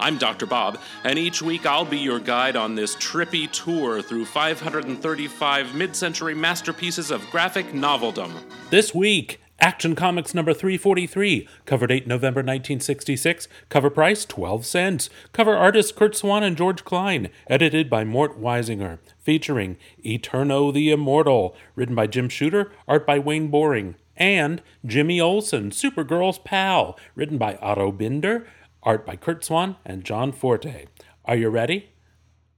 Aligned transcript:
I'm 0.00 0.18
Dr. 0.18 0.46
Bob, 0.46 0.78
and 1.04 1.18
each 1.18 1.40
week 1.40 1.66
I'll 1.66 1.84
be 1.84 1.98
your 1.98 2.18
guide 2.18 2.56
on 2.56 2.74
this 2.74 2.96
trippy 2.96 3.50
tour 3.50 4.02
through 4.02 4.24
535 4.24 5.74
mid 5.74 5.94
century 5.94 6.34
masterpieces 6.34 7.10
of 7.10 7.28
graphic 7.30 7.66
noveldom. 7.72 8.32
This 8.70 8.94
week, 8.94 9.40
Action 9.60 9.94
Comics 9.94 10.34
number 10.34 10.52
343, 10.52 11.48
cover 11.64 11.86
date 11.86 12.06
November 12.08 12.40
1966, 12.40 13.46
cover 13.68 13.88
price 13.88 14.24
12 14.24 14.66
cents, 14.66 15.10
cover 15.32 15.54
artists 15.56 15.92
Curt 15.92 16.16
Swan 16.16 16.42
and 16.42 16.56
George 16.56 16.84
Klein, 16.84 17.30
edited 17.46 17.88
by 17.88 18.02
Mort 18.02 18.38
Weisinger, 18.38 18.98
featuring 19.20 19.76
Eterno 20.04 20.72
the 20.72 20.90
Immortal, 20.90 21.54
written 21.76 21.94
by 21.94 22.08
Jim 22.08 22.28
Shooter, 22.28 22.72
art 22.88 23.06
by 23.06 23.20
Wayne 23.20 23.48
Boring, 23.48 23.94
and 24.16 24.60
Jimmy 24.84 25.20
Olsen, 25.20 25.70
Supergirl's 25.70 26.38
pal, 26.38 26.98
written 27.14 27.38
by 27.38 27.56
Otto 27.56 27.92
Binder, 27.92 28.46
art 28.84 29.04
by 29.06 29.16
Curt 29.16 29.44
Swan 29.44 29.76
and 29.84 30.04
John 30.04 30.32
Forte. 30.32 30.86
Are 31.24 31.36
you 31.36 31.48
ready? 31.48 31.90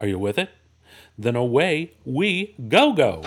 Are 0.00 0.06
you 0.06 0.18
with 0.18 0.38
it? 0.38 0.50
Then 1.16 1.36
away 1.36 1.94
we 2.04 2.54
go 2.68 2.92
go. 2.92 3.22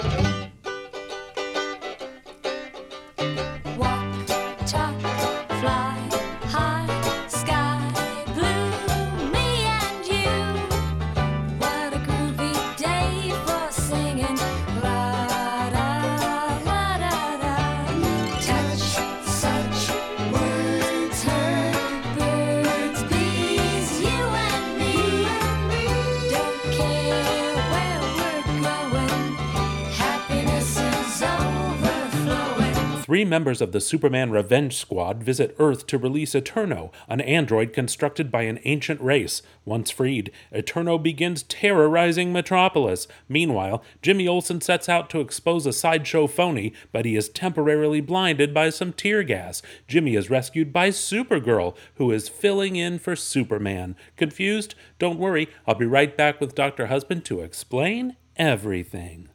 Three 33.20 33.26
members 33.26 33.60
of 33.60 33.74
the 33.74 33.82
Superman 33.82 34.32
Revenge 34.32 34.78
Squad 34.78 35.26
visit 35.26 35.54
Earth 35.60 35.86
to 35.88 35.98
release 35.98 36.34
Eterno, 36.34 36.90
an 37.10 37.20
android 37.20 37.74
constructed 37.74 38.32
by 38.32 38.44
an 38.44 38.62
ancient 38.64 39.02
race. 39.02 39.42
Once 39.66 39.92
freed, 39.92 40.32
Eterno 40.54 40.98
begins 40.98 41.44
terrorizing 41.44 42.32
Metropolis. 42.32 43.10
Meanwhile, 43.28 43.84
Jimmy 44.02 44.26
Olsen 44.26 44.62
sets 44.62 44.88
out 44.88 45.10
to 45.10 45.20
expose 45.20 45.66
a 45.66 45.74
sideshow 45.74 46.28
phony, 46.28 46.72
but 46.94 47.04
he 47.04 47.18
is 47.18 47.28
temporarily 47.28 48.00
blinded 48.00 48.54
by 48.54 48.70
some 48.70 48.94
tear 48.94 49.22
gas. 49.24 49.62
Jimmy 49.86 50.16
is 50.16 50.30
rescued 50.30 50.72
by 50.72 50.88
Supergirl, 50.88 51.76
who 51.96 52.14
is 52.14 52.30
filling 52.30 52.78
in 52.78 53.00
for 53.00 53.18
Superman. 53.18 53.98
Confused? 54.16 54.76
Don't 54.98 55.20
worry, 55.20 55.50
I'll 55.68 55.76
be 55.76 55.86
right 55.86 56.16
back 56.16 56.40
with 56.40 56.56
Dr. 56.56 56.86
Husband 56.86 57.26
to 57.26 57.42
explain 57.42 58.16
everything. 58.38 59.28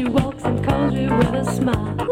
She 0.00 0.06
walks 0.06 0.42
and 0.44 0.64
calls 0.64 0.94
you 0.94 1.14
with 1.14 1.34
a 1.34 1.44
smile. 1.44 2.09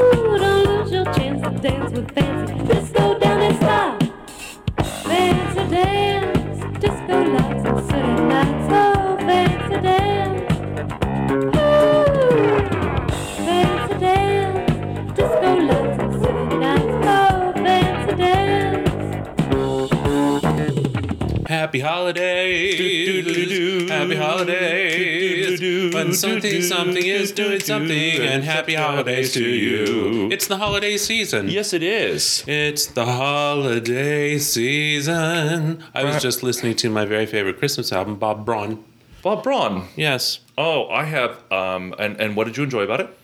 When 26.08 26.16
something 26.16 26.62
something 26.62 27.04
is 27.06 27.32
doing 27.32 27.60
something, 27.60 28.20
and 28.20 28.42
happy 28.44 28.74
holidays 28.74 29.32
to 29.34 29.44
you. 29.44 30.30
It's 30.30 30.46
the 30.46 30.56
holiday 30.56 30.96
season. 30.96 31.48
Yes, 31.48 31.72
it 31.72 31.82
is. 31.82 32.44
It's 32.46 32.86
the 32.86 33.04
holiday 33.04 34.38
season. 34.38 35.84
I 35.94 36.04
was 36.04 36.22
just 36.22 36.42
listening 36.42 36.76
to 36.76 36.90
my 36.90 37.04
very 37.04 37.26
favorite 37.26 37.58
Christmas 37.58 37.92
album, 37.92 38.16
Bob 38.16 38.44
Braun. 38.46 38.84
Bob 39.22 39.42
Braun. 39.42 39.88
Yes. 39.96 40.40
Oh, 40.56 40.88
I 40.88 41.04
have. 41.04 41.42
Um, 41.52 41.94
and 41.98 42.20
and 42.20 42.36
what 42.36 42.44
did 42.44 42.56
you 42.56 42.64
enjoy 42.64 42.82
about 42.82 43.00
it? 43.00 43.18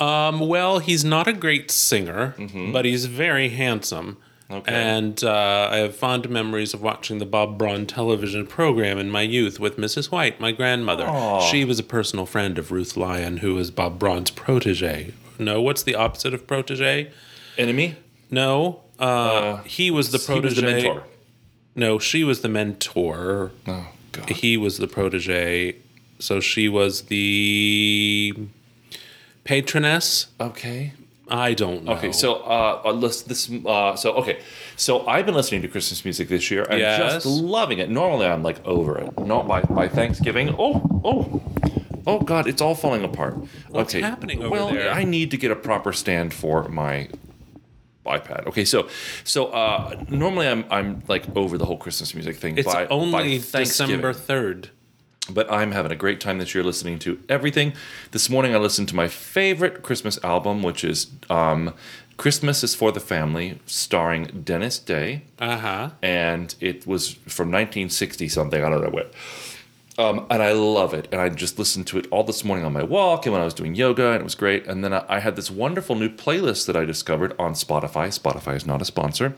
Um, 0.00 0.40
well, 0.40 0.78
he's 0.78 1.04
not 1.04 1.26
a 1.26 1.32
great 1.32 1.70
singer, 1.70 2.34
but 2.72 2.84
he's 2.84 3.06
very 3.06 3.48
handsome. 3.48 4.16
Okay. 4.50 4.72
And 4.72 5.22
uh, 5.22 5.68
I 5.70 5.76
have 5.78 5.94
fond 5.94 6.28
memories 6.30 6.72
of 6.72 6.80
watching 6.80 7.18
the 7.18 7.26
Bob 7.26 7.58
Braun 7.58 7.84
television 7.84 8.46
program 8.46 8.96
in 8.98 9.10
my 9.10 9.20
youth 9.20 9.60
with 9.60 9.76
Mrs. 9.76 10.10
White, 10.10 10.40
my 10.40 10.52
grandmother. 10.52 11.06
She 11.50 11.66
was 11.66 11.78
a 11.78 11.82
personal 11.82 12.24
friend 12.24 12.56
of 12.56 12.70
Ruth 12.72 12.96
Lyon, 12.96 13.38
who 13.38 13.54
was 13.56 13.70
Bob 13.70 13.98
Braun's 13.98 14.30
protege. 14.30 15.12
No, 15.38 15.60
what's 15.60 15.82
the 15.82 15.94
opposite 15.94 16.32
of 16.32 16.46
protege? 16.46 17.10
Enemy. 17.58 17.96
No, 18.30 18.80
uh, 18.98 19.58
he 19.64 19.90
was 19.90 20.12
the 20.12 20.18
He 20.18 20.24
protege. 20.26 20.44
was 20.46 20.56
the 20.56 20.62
mentor. 20.62 21.02
No, 21.76 21.98
she 21.98 22.24
was 22.24 22.40
the 22.40 22.48
mentor. 22.48 23.52
Oh 23.66 23.88
God. 24.12 24.30
He 24.30 24.56
was 24.56 24.78
the 24.78 24.88
protege. 24.88 25.76
So 26.20 26.40
she 26.40 26.68
was 26.68 27.02
the 27.02 28.34
patroness. 29.44 30.26
Okay. 30.40 30.92
I 31.30 31.54
don't 31.54 31.84
know. 31.84 31.92
Okay. 31.92 32.12
So 32.12 32.36
uh, 32.36 32.82
uh, 32.84 32.92
let's 32.92 33.22
this. 33.22 33.50
Uh, 33.50 33.96
so 33.96 34.12
okay. 34.14 34.40
So 34.76 35.06
I've 35.06 35.26
been 35.26 35.34
listening 35.34 35.62
to 35.62 35.68
Christmas 35.68 36.04
music 36.04 36.28
this 36.28 36.50
year 36.50 36.64
and 36.64 36.78
Yes. 36.78 37.14
just 37.14 37.26
loving 37.26 37.78
it. 37.78 37.90
Normally 37.90 38.26
I'm 38.26 38.42
like 38.42 38.64
over 38.66 38.98
it. 38.98 39.18
Not 39.18 39.46
by 39.46 39.62
by 39.62 39.88
Thanksgiving. 39.88 40.54
Oh 40.58 40.82
oh. 41.04 41.42
Oh 42.06 42.20
God! 42.20 42.46
It's 42.46 42.62
all 42.62 42.74
falling 42.74 43.04
apart. 43.04 43.36
What's 43.68 43.94
okay. 43.94 44.00
happening 44.00 44.38
over 44.42 44.48
well, 44.48 44.72
there? 44.72 44.90
I 44.90 45.04
need 45.04 45.30
to 45.32 45.36
get 45.36 45.50
a 45.50 45.56
proper 45.56 45.92
stand 45.92 46.32
for 46.32 46.66
my 46.68 47.10
iPad. 48.06 48.46
Okay, 48.46 48.64
so 48.64 48.88
so 49.24 49.46
uh, 49.46 49.94
normally 50.08 50.48
I'm 50.48 50.64
I'm 50.70 51.02
like 51.06 51.24
over 51.36 51.58
the 51.58 51.66
whole 51.66 51.76
Christmas 51.76 52.14
music 52.14 52.36
thing. 52.36 52.56
it's 52.56 52.66
by, 52.66 52.86
by 52.86 52.88
only 52.88 53.38
Thanksgiving. 53.38 53.96
December 53.96 54.12
third. 54.14 54.70
But 55.30 55.50
I'm 55.52 55.72
having 55.72 55.92
a 55.92 55.96
great 55.96 56.20
time 56.20 56.38
this 56.38 56.54
year 56.54 56.64
listening 56.64 56.98
to 57.00 57.18
everything. 57.28 57.72
This 58.12 58.28
morning 58.30 58.54
I 58.54 58.58
listened 58.58 58.88
to 58.88 58.96
my 58.96 59.08
favorite 59.08 59.82
Christmas 59.82 60.18
album, 60.24 60.62
which 60.62 60.84
is 60.84 61.08
um, 61.28 61.74
"Christmas 62.16 62.64
is 62.64 62.74
for 62.74 62.92
the 62.92 63.00
Family," 63.00 63.60
starring 63.66 64.42
Dennis 64.44 64.78
Day, 64.78 65.22
Uh 65.38 65.58
huh. 65.58 65.90
and 66.02 66.54
it 66.60 66.86
was 66.86 67.12
from 67.26 67.48
1960 67.50 68.28
something. 68.28 68.62
I 68.64 68.68
don't 68.68 68.82
know 68.82 68.90
what. 68.90 69.12
Um, 69.98 70.26
and 70.30 70.42
I 70.42 70.52
love 70.52 70.94
it. 70.94 71.08
And 71.10 71.20
I 71.20 71.28
just 71.28 71.58
listened 71.58 71.88
to 71.88 71.98
it 71.98 72.06
all 72.12 72.22
this 72.22 72.44
morning 72.44 72.64
on 72.64 72.72
my 72.72 72.84
walk 72.84 73.26
and 73.26 73.32
when 73.32 73.42
I 73.42 73.44
was 73.44 73.52
doing 73.54 73.74
yoga, 73.74 74.12
and 74.12 74.20
it 74.20 74.24
was 74.24 74.36
great. 74.36 74.66
And 74.66 74.84
then 74.84 74.92
I, 74.94 75.04
I 75.08 75.18
had 75.18 75.34
this 75.34 75.50
wonderful 75.50 75.96
new 75.96 76.08
playlist 76.08 76.66
that 76.66 76.76
I 76.76 76.84
discovered 76.84 77.34
on 77.38 77.54
Spotify. 77.54 78.06
Spotify 78.16 78.54
is 78.54 78.64
not 78.64 78.80
a 78.80 78.84
sponsor. 78.84 79.34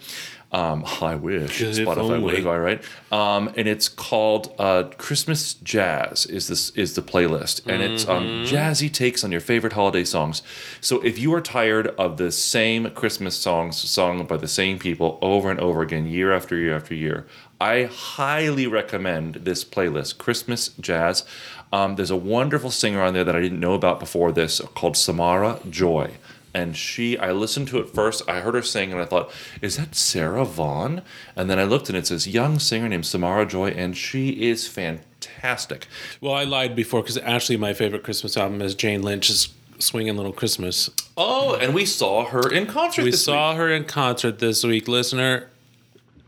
Um, 0.52 0.84
I 1.00 1.14
wish 1.14 1.62
If 1.62 1.76
Spotify 1.76 2.20
would. 2.20 2.46
All 2.46 2.58
right. 2.58 2.82
Um, 3.10 3.52
and 3.56 3.66
it's 3.68 3.88
called 3.88 4.54
uh, 4.58 4.84
Christmas 4.98 5.54
Jazz. 5.54 6.26
Is 6.26 6.48
this 6.48 6.70
is 6.70 6.94
the 6.94 7.02
playlist, 7.02 7.62
and 7.66 7.82
it's 7.82 8.06
um, 8.06 8.20
Mm-hmm. 8.20 8.54
jazzy 8.54 8.92
takes 8.92 9.24
on 9.24 9.32
your 9.32 9.40
favorite 9.40 9.72
holiday 9.72 10.04
songs. 10.04 10.42
So 10.82 11.00
if 11.00 11.18
you 11.18 11.32
are 11.34 11.40
tired 11.40 11.86
of 11.98 12.18
the 12.18 12.30
same 12.30 12.90
Christmas 12.90 13.34
songs 13.34 13.78
sung 13.78 14.26
by 14.26 14.36
the 14.36 14.48
same 14.48 14.78
people 14.78 15.18
over 15.22 15.50
and 15.50 15.58
over 15.58 15.80
again, 15.80 16.04
year 16.06 16.32
after 16.34 16.54
year 16.56 16.76
after 16.76 16.94
year, 16.94 17.26
I 17.60 17.84
highly 17.84 18.66
recommend 18.66 19.34
this 19.34 19.64
playlist, 19.64 20.16
Christmas 20.16 20.68
Jazz. 20.80 21.24
Um, 21.72 21.96
there's 21.96 22.10
a 22.10 22.16
wonderful 22.16 22.70
singer 22.70 23.02
on 23.02 23.12
there 23.12 23.22
that 23.24 23.36
I 23.36 23.40
didn't 23.40 23.60
know 23.60 23.74
about 23.74 24.00
before 24.00 24.32
this 24.32 24.60
called 24.74 24.96
Samara 24.96 25.60
Joy. 25.68 26.12
And 26.54 26.76
she, 26.76 27.18
I 27.18 27.30
listened 27.32 27.68
to 27.68 27.78
it 27.78 27.90
first. 27.90 28.22
I 28.28 28.40
heard 28.40 28.54
her 28.54 28.62
sing, 28.62 28.90
and 28.90 29.00
I 29.00 29.04
thought, 29.04 29.30
"Is 29.62 29.76
that 29.76 29.94
Sarah 29.94 30.44
Vaughan?" 30.44 31.02
And 31.36 31.48
then 31.48 31.60
I 31.60 31.64
looked, 31.64 31.88
and 31.88 31.96
it 31.96 32.08
says 32.08 32.26
young 32.26 32.58
singer 32.58 32.88
named 32.88 33.06
Samara 33.06 33.46
Joy, 33.46 33.68
and 33.68 33.96
she 33.96 34.30
is 34.30 34.66
fantastic. 34.66 35.86
Well, 36.20 36.34
I 36.34 36.42
lied 36.42 36.74
before 36.74 37.02
because 37.02 37.18
actually 37.18 37.56
my 37.58 37.72
favorite 37.72 38.02
Christmas 38.02 38.36
album 38.36 38.62
is 38.62 38.74
Jane 38.74 39.02
Lynch's 39.02 39.54
Swinging 39.78 40.16
Little 40.16 40.32
Christmas. 40.32 40.90
Oh, 41.16 41.54
and 41.54 41.72
we 41.72 41.84
saw 41.84 42.24
her 42.24 42.50
in 42.50 42.66
concert. 42.66 43.04
We 43.04 43.12
saw 43.12 43.50
week. 43.50 43.58
her 43.58 43.68
in 43.68 43.84
concert 43.84 44.40
this 44.40 44.64
week. 44.64 44.88
Listener, 44.88 45.50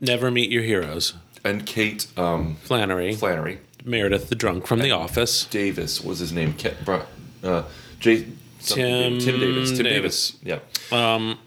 never 0.01 0.31
meet 0.31 0.51
your 0.51 0.63
heroes. 0.63 1.15
And 1.45 1.67
Kate 1.67 2.07
um, 2.17 2.57
Flannery, 2.63 3.15
Flannery 3.15 3.59
Meredith 3.85 4.29
the 4.29 4.35
drunk 4.35 4.67
from 4.67 4.79
The 4.81 4.91
Office. 4.93 5.45
Davis 5.47 6.01
was 6.01 6.19
his 6.21 6.33
name. 6.33 6.55
Ke- 6.55 6.75
uh, 7.43 7.65
J- 8.01 8.27
Tim 8.61 9.19
Tim 9.19 9.41
Davis. 9.41 9.71
Tim 9.73 9.85
Davis. 9.85 10.31
Davis. 10.31 10.61
Yeah. 10.93 11.15
Um, 11.15 11.39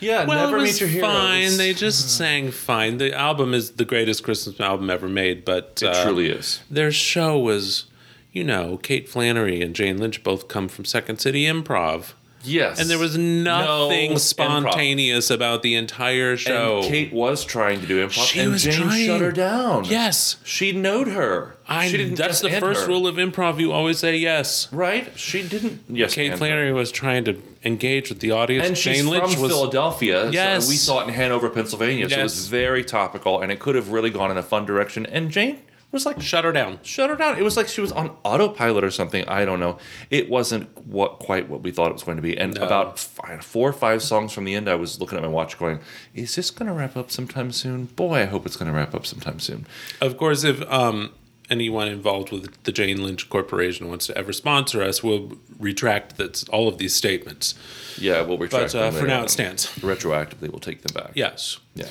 Yeah. 0.00 0.24
well, 0.26 0.46
never 0.46 0.58
it 0.58 0.62
was 0.62 0.72
meet 0.72 0.80
your 0.80 0.88
heroes. 0.90 1.10
fine. 1.12 1.56
They 1.58 1.72
just 1.74 2.16
sang 2.16 2.50
fine. 2.50 2.98
The 2.98 3.14
album 3.16 3.54
is 3.54 3.72
the 3.72 3.84
greatest 3.84 4.24
Christmas 4.24 4.58
album 4.58 4.90
ever 4.90 5.08
made, 5.08 5.44
but 5.44 5.80
It 5.82 5.86
uh, 5.88 6.02
truly 6.04 6.28
is. 6.28 6.60
their 6.70 6.90
show 6.90 7.38
was, 7.38 7.84
you 8.32 8.42
know, 8.42 8.78
Kate 8.78 9.08
Flannery 9.08 9.62
and 9.62 9.74
Jane 9.76 9.98
Lynch 9.98 10.22
both 10.24 10.48
come 10.48 10.66
from 10.68 10.84
Second 10.84 11.18
City 11.20 11.44
Improv. 11.44 12.14
Yes. 12.46 12.80
And 12.80 12.88
there 12.88 12.98
was 12.98 13.16
nothing 13.18 14.12
No 14.12 14.18
spontaneous 14.18 15.30
about 15.30 15.62
the 15.62 15.74
entire 15.74 16.36
show. 16.36 16.78
And 16.78 16.86
Kate 16.86 17.12
was 17.12 17.44
trying 17.44 17.80
to 17.80 17.86
do 17.86 18.06
improv, 18.06 18.26
She 18.26 18.40
and 18.40 18.52
was 18.52 18.62
Jane 18.62 18.74
trying. 18.82 19.06
shut 19.06 19.20
her 19.20 19.32
down. 19.32 19.84
yes. 19.84 20.36
She 20.44 20.72
knowed 20.72 21.08
her. 21.08 21.56
I, 21.68 21.88
she 21.88 21.96
didn't 21.96 22.14
that's 22.14 22.40
the 22.40 22.50
first 22.50 22.82
her. 22.82 22.86
rule 22.88 23.08
of 23.08 23.16
improv. 23.16 23.58
You 23.58 23.72
always 23.72 23.98
say 23.98 24.16
yes. 24.16 24.72
right? 24.72 25.10
She 25.18 25.42
didn't. 25.46 25.80
Yes, 25.88 26.14
Kate 26.14 26.30
her. 26.30 26.36
Flannery 26.36 26.72
was 26.72 26.92
trying 26.92 27.24
to 27.24 27.42
engage 27.64 28.08
with 28.08 28.20
the 28.20 28.30
audience. 28.30 28.66
And 28.68 28.78
she's 28.78 28.98
Jane 28.98 29.08
Lynch 29.08 29.32
from 29.32 29.42
was 29.42 29.50
Philadelphia. 29.50 30.30
Yes. 30.30 30.64
So 30.64 30.68
we 30.70 30.76
saw 30.76 31.00
it 31.00 31.08
in 31.08 31.14
Hanover, 31.14 31.50
Pennsylvania. 31.50 32.08
So 32.08 32.20
it 32.20 32.22
was 32.22 32.46
very 32.46 32.84
topical, 32.84 33.40
and 33.40 33.50
it 33.50 33.58
could 33.58 33.74
have 33.74 33.90
really 33.90 34.10
gone 34.10 34.30
in 34.30 34.36
a 34.36 34.42
fun 34.44 34.64
direction. 34.64 35.06
And 35.06 35.30
Jane 35.32 35.58
was 35.92 36.04
like, 36.04 36.20
shut 36.20 36.44
her 36.44 36.52
down. 36.52 36.78
shut 36.82 37.08
her 37.10 37.16
down. 37.16 37.38
It 37.38 37.42
was 37.42 37.56
like 37.56 37.68
she 37.68 37.80
was 37.80 37.92
on 37.92 38.16
autopilot 38.24 38.84
or 38.84 38.90
something. 38.90 39.24
I 39.28 39.44
don't 39.44 39.60
know. 39.60 39.78
It 40.10 40.28
wasn't 40.28 40.76
what 40.86 41.18
quite 41.20 41.48
what 41.48 41.62
we 41.62 41.70
thought 41.70 41.88
it 41.90 41.94
was 41.94 42.02
going 42.02 42.16
to 42.16 42.22
be. 42.22 42.36
And 42.36 42.54
No. 42.54 42.62
about 42.64 42.98
five, 42.98 43.44
four 43.44 43.68
or 43.68 43.72
five 43.72 44.02
songs 44.02 44.32
from 44.32 44.44
the 44.44 44.54
end, 44.54 44.68
I 44.68 44.74
was 44.74 45.00
looking 45.00 45.16
at 45.16 45.22
my 45.22 45.28
watch, 45.28 45.58
going, 45.58 45.80
"Is 46.14 46.34
this 46.34 46.50
going 46.50 46.66
to 46.68 46.74
wrap 46.74 46.96
up 46.96 47.10
sometime 47.10 47.50
soon? 47.52 47.86
Boy, 47.86 48.20
I 48.22 48.24
hope 48.26 48.44
it's 48.46 48.56
going 48.56 48.70
to 48.70 48.76
wrap 48.76 48.94
up 48.94 49.06
sometime 49.06 49.40
soon." 49.40 49.66
Of 50.00 50.16
course, 50.18 50.44
if 50.44 50.60
um, 50.70 51.12
anyone 51.48 51.88
involved 51.88 52.32
with 52.32 52.62
the 52.64 52.72
Jane 52.72 53.02
Lynch 53.02 53.28
Corporation 53.30 53.88
wants 53.88 54.06
to 54.08 54.18
ever 54.18 54.32
sponsor 54.32 54.82
us, 54.82 55.02
we'll 55.02 55.38
retract 55.58 56.16
that's 56.18 56.44
all 56.48 56.68
of 56.68 56.78
these 56.78 56.94
statements. 56.94 57.54
Yeah, 57.96 58.20
we'll 58.22 58.38
retract. 58.38 58.72
But 58.72 58.78
uh, 58.78 58.90
for 58.90 59.06
now, 59.06 59.22
it 59.22 59.30
stands. 59.30 59.66
Retroactively, 59.78 60.50
we'll 60.50 60.58
take 60.58 60.82
them 60.82 60.92
back. 61.00 61.12
Yes. 61.14 61.58
yeah. 61.74 61.86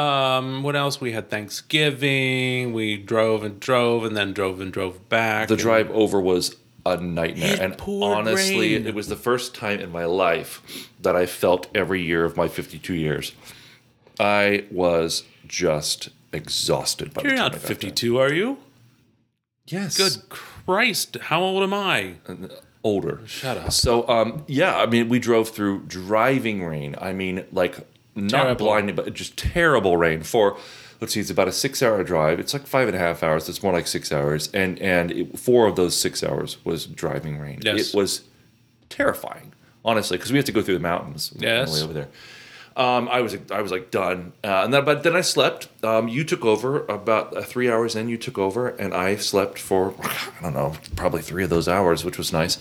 Um, 0.00 0.62
what 0.62 0.76
else? 0.76 1.00
We 1.00 1.12
had 1.12 1.28
Thanksgiving. 1.28 2.72
We 2.72 2.96
drove 2.96 3.44
and 3.44 3.60
drove, 3.60 4.04
and 4.04 4.16
then 4.16 4.32
drove 4.32 4.60
and 4.60 4.72
drove 4.72 5.08
back. 5.10 5.48
The 5.48 5.56
drive 5.56 5.90
over 5.90 6.18
was 6.20 6.56
a 6.86 6.96
nightmare, 6.96 7.58
and 7.60 7.76
honestly, 7.80 8.76
rain. 8.76 8.86
it 8.86 8.94
was 8.94 9.08
the 9.08 9.16
first 9.16 9.54
time 9.54 9.80
in 9.80 9.92
my 9.92 10.06
life 10.06 10.88
that 11.02 11.14
I 11.14 11.26
felt 11.26 11.68
every 11.74 12.02
year 12.02 12.24
of 12.24 12.36
my 12.36 12.48
52 12.48 12.94
years. 12.94 13.32
I 14.18 14.64
was 14.70 15.24
just 15.46 16.08
exhausted 16.32 17.12
by 17.12 17.22
You're 17.22 17.32
the 17.32 17.36
time 17.36 17.52
not 17.52 17.60
52, 17.60 18.18
are 18.18 18.32
you? 18.32 18.56
Yes, 19.66 19.96
Good 19.98 20.28
Christ! 20.30 21.18
How 21.20 21.42
old 21.42 21.62
am 21.62 21.74
I? 21.74 22.14
older. 22.82 23.20
Shut 23.26 23.58
up. 23.58 23.72
So, 23.72 24.08
um, 24.08 24.44
yeah, 24.46 24.76
I 24.78 24.86
mean, 24.86 25.08
we 25.10 25.18
drove 25.18 25.50
through 25.50 25.80
driving 25.86 26.64
rain. 26.64 26.96
I 26.98 27.12
mean, 27.12 27.44
like 27.52 27.86
not 28.14 28.30
Terrible. 28.42 28.66
blinding, 28.66 28.94
but 28.96 29.12
just 29.14 29.36
terrible 29.36 29.96
rain 29.96 30.22
for. 30.22 30.56
Let's 31.00 31.14
see, 31.14 31.20
it's 31.20 31.30
about 31.30 31.48
a 31.48 31.52
six-hour 31.52 32.04
drive. 32.04 32.38
It's 32.40 32.52
like 32.52 32.66
five 32.66 32.86
and 32.86 32.94
a 32.94 32.98
half 33.00 33.22
hours. 33.22 33.48
It's 33.48 33.62
more 33.62 33.72
like 33.72 33.86
six 33.86 34.12
hours, 34.12 34.50
and 34.52 34.78
and 34.80 35.10
it, 35.10 35.38
four 35.38 35.66
of 35.66 35.76
those 35.76 35.96
six 35.96 36.22
hours 36.22 36.62
was 36.64 36.84
driving 36.86 37.38
rain. 37.38 37.60
Yes. 37.64 37.94
It 37.94 37.96
was 37.96 38.22
terrifying, 38.90 39.52
honestly, 39.84 40.16
because 40.18 40.30
we 40.32 40.36
had 40.38 40.46
to 40.46 40.52
go 40.52 40.62
through 40.62 40.74
the 40.74 40.80
mountains 40.80 41.32
Yes. 41.38 41.70
the 41.70 41.76
way 41.78 41.84
over 41.84 41.92
there. 41.92 42.08
Um, 42.76 43.08
I 43.08 43.20
was 43.20 43.36
I 43.50 43.62
was 43.62 43.72
like 43.72 43.90
done, 43.90 44.32
uh, 44.44 44.62
and 44.64 44.72
then 44.72 44.84
but 44.84 45.02
then 45.02 45.16
I 45.16 45.22
slept. 45.22 45.68
Um, 45.84 46.06
you 46.08 46.22
took 46.24 46.44
over 46.44 46.84
about 46.86 47.36
uh, 47.36 47.42
three 47.42 47.70
hours 47.70 47.96
in. 47.96 48.08
You 48.08 48.16
took 48.16 48.38
over, 48.38 48.68
and 48.68 48.94
I 48.94 49.16
slept 49.16 49.58
for 49.58 49.94
I 50.02 50.42
don't 50.42 50.54
know, 50.54 50.74
probably 50.96 51.20
three 51.22 51.44
of 51.44 51.50
those 51.50 51.66
hours, 51.68 52.04
which 52.04 52.16
was 52.18 52.32
nice. 52.32 52.58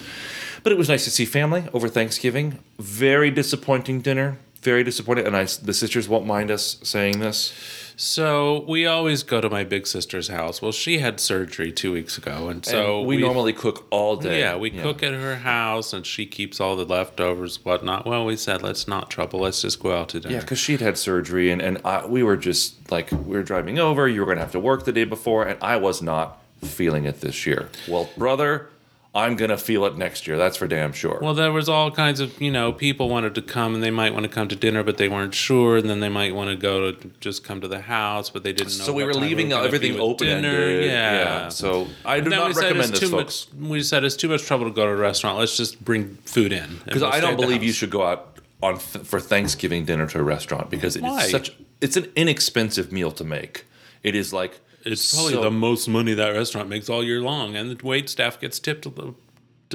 But 0.63 0.71
it 0.73 0.77
was 0.77 0.89
nice 0.89 1.03
to 1.05 1.11
see 1.11 1.25
family 1.25 1.65
over 1.73 1.87
Thanksgiving. 1.87 2.59
Very 2.79 3.31
disappointing 3.31 4.01
dinner. 4.01 4.37
Very 4.61 4.83
disappointed, 4.83 5.25
and 5.25 5.35
I 5.37 5.45
the 5.45 5.73
sisters 5.73 6.09
won't 6.09 6.25
mind 6.25 6.51
us 6.51 6.77
saying 6.83 7.19
this. 7.19 7.53
So 7.95 8.63
we 8.65 8.85
always 8.85 9.23
go 9.23 9.41
to 9.41 9.49
my 9.49 9.65
big 9.65 9.85
sister's 9.85 10.29
house. 10.29 10.61
Well, 10.61 10.71
she 10.71 10.99
had 10.99 11.19
surgery 11.19 11.69
two 11.73 11.91
weeks 11.91 12.17
ago, 12.17 12.47
and 12.47 12.65
so 12.65 12.99
And 12.99 13.07
we, 13.07 13.17
normally 13.17 13.51
cook 13.51 13.87
all 13.89 14.15
day. 14.15 14.39
Yeah, 14.39 14.55
we 14.55 14.69
cook 14.69 15.03
at 15.03 15.11
her 15.11 15.35
house, 15.35 15.91
and 15.91 16.05
she 16.05 16.25
keeps 16.25 16.61
all 16.61 16.77
the 16.77 16.85
leftovers, 16.85 17.63
whatnot. 17.65 18.05
Well, 18.05 18.25
we 18.25 18.37
said 18.37 18.61
let's 18.61 18.87
not 18.87 19.09
trouble. 19.09 19.41
Let's 19.41 19.61
just 19.61 19.81
go 19.81 19.91
out 19.91 20.07
to 20.09 20.21
dinner. 20.21 20.35
Yeah, 20.35 20.39
because 20.39 20.59
she'd 20.59 20.79
had 20.79 20.97
surgery, 20.97 21.51
and, 21.51 21.61
and 21.61 21.81
I, 21.83 22.05
we 22.05 22.23
were 22.23 22.37
just 22.37 22.89
like, 22.89 23.11
we 23.11 23.35
were 23.35 23.43
driving 23.43 23.79
over. 23.79 24.07
You 24.07 24.21
were 24.21 24.25
going 24.25 24.37
to 24.37 24.43
have 24.43 24.53
to 24.53 24.61
work 24.61 24.85
the 24.85 24.93
day 24.93 25.03
before, 25.03 25.45
and 25.45 25.61
I 25.61 25.75
was 25.75 26.01
not 26.01 26.41
feeling 26.63 27.03
it 27.03 27.19
this 27.19 27.45
year. 27.45 27.69
Well, 27.85 28.09
brother, 28.17 28.69
I'm 29.13 29.35
going 29.35 29.49
to 29.49 29.57
feel 29.57 29.85
it 29.85 29.97
next 29.97 30.27
year. 30.27 30.37
That's 30.37 30.55
for 30.55 30.67
damn 30.67 30.93
sure. 30.93 31.17
Well, 31.19 31.33
there 31.33 31.51
was 31.51 31.67
all 31.67 31.89
kinds 31.89 32.19
of 32.19 32.39
you 32.39 32.51
know 32.51 32.71
people 32.71 33.09
wanted 33.09 33.33
to 33.35 33.41
come, 33.41 33.73
and 33.73 33.83
they 33.83 33.89
might 33.89 34.13
want 34.13 34.23
to 34.23 34.29
come 34.29 34.47
to 34.49 34.55
dinner, 34.55 34.83
but 34.83 34.97
they 34.97 35.09
weren't 35.09 35.33
sure, 35.33 35.77
and 35.77 35.89
then 35.89 35.99
they 35.99 36.09
might 36.09 36.35
want 36.35 36.51
to 36.51 36.55
go 36.55 36.91
to 36.91 37.11
just 37.19 37.43
come 37.43 37.59
to 37.61 37.67
the 37.67 37.81
house, 37.81 38.29
but 38.29 38.43
they 38.43 38.53
didn't 38.53 38.77
know. 38.77 38.85
so 38.85 38.93
we 38.93 39.03
were 39.03 39.15
leaving 39.15 39.49
gonna 39.49 39.65
everything 39.65 39.99
open 39.99 40.27
dinner. 40.27 40.49
ended. 40.49 40.85
Yeah. 40.85 41.49
So 41.49 41.87
I 42.05 42.19
do 42.19 42.29
not 42.29 42.53
we 42.53 42.61
recommend 42.61 42.91
this, 42.91 42.99
too 42.99 43.09
folks. 43.09 43.47
much. 43.51 43.69
We 43.69 43.81
said 43.81 44.03
it's 44.03 44.15
too 44.15 44.29
much 44.29 44.43
trouble 44.43 44.65
to 44.65 44.71
go 44.71 44.85
to 44.85 44.91
a 44.91 44.95
restaurant. 44.95 45.39
Let's 45.39 45.57
just 45.57 45.83
bring 45.83 46.15
food 46.25 46.53
in 46.53 46.79
Because 46.85 47.01
we'll 47.01 47.11
I 47.11 47.19
don't 47.19 47.35
believe 47.35 47.63
you 47.63 47.71
should 47.71 47.89
go 47.89 48.03
out 48.03 48.37
on 48.61 48.77
for 48.77 49.19
Thanksgiving 49.19 49.85
dinner 49.85 50.05
to 50.07 50.19
a 50.19 50.23
restaurant 50.23 50.69
because 50.69 50.95
it's 50.95 51.31
such 51.31 51.51
it's 51.81 51.97
an 51.97 52.11
inexpensive 52.15 52.91
meal 52.91 53.11
to 53.13 53.23
make. 53.23 53.65
It 54.03 54.15
is 54.15 54.33
like 54.33 54.59
It's 54.85 55.13
probably 55.13 55.33
so- 55.33 55.41
the 55.43 55.51
most 55.51 55.87
money 55.87 56.13
that 56.13 56.29
restaurant 56.29 56.69
makes 56.69 56.89
all 56.89 57.03
year 57.03 57.21
long, 57.21 57.55
and 57.55 57.71
the 57.77 57.85
wait 57.85 58.09
staff 58.09 58.39
gets 58.39 58.59
tipped 58.59 58.85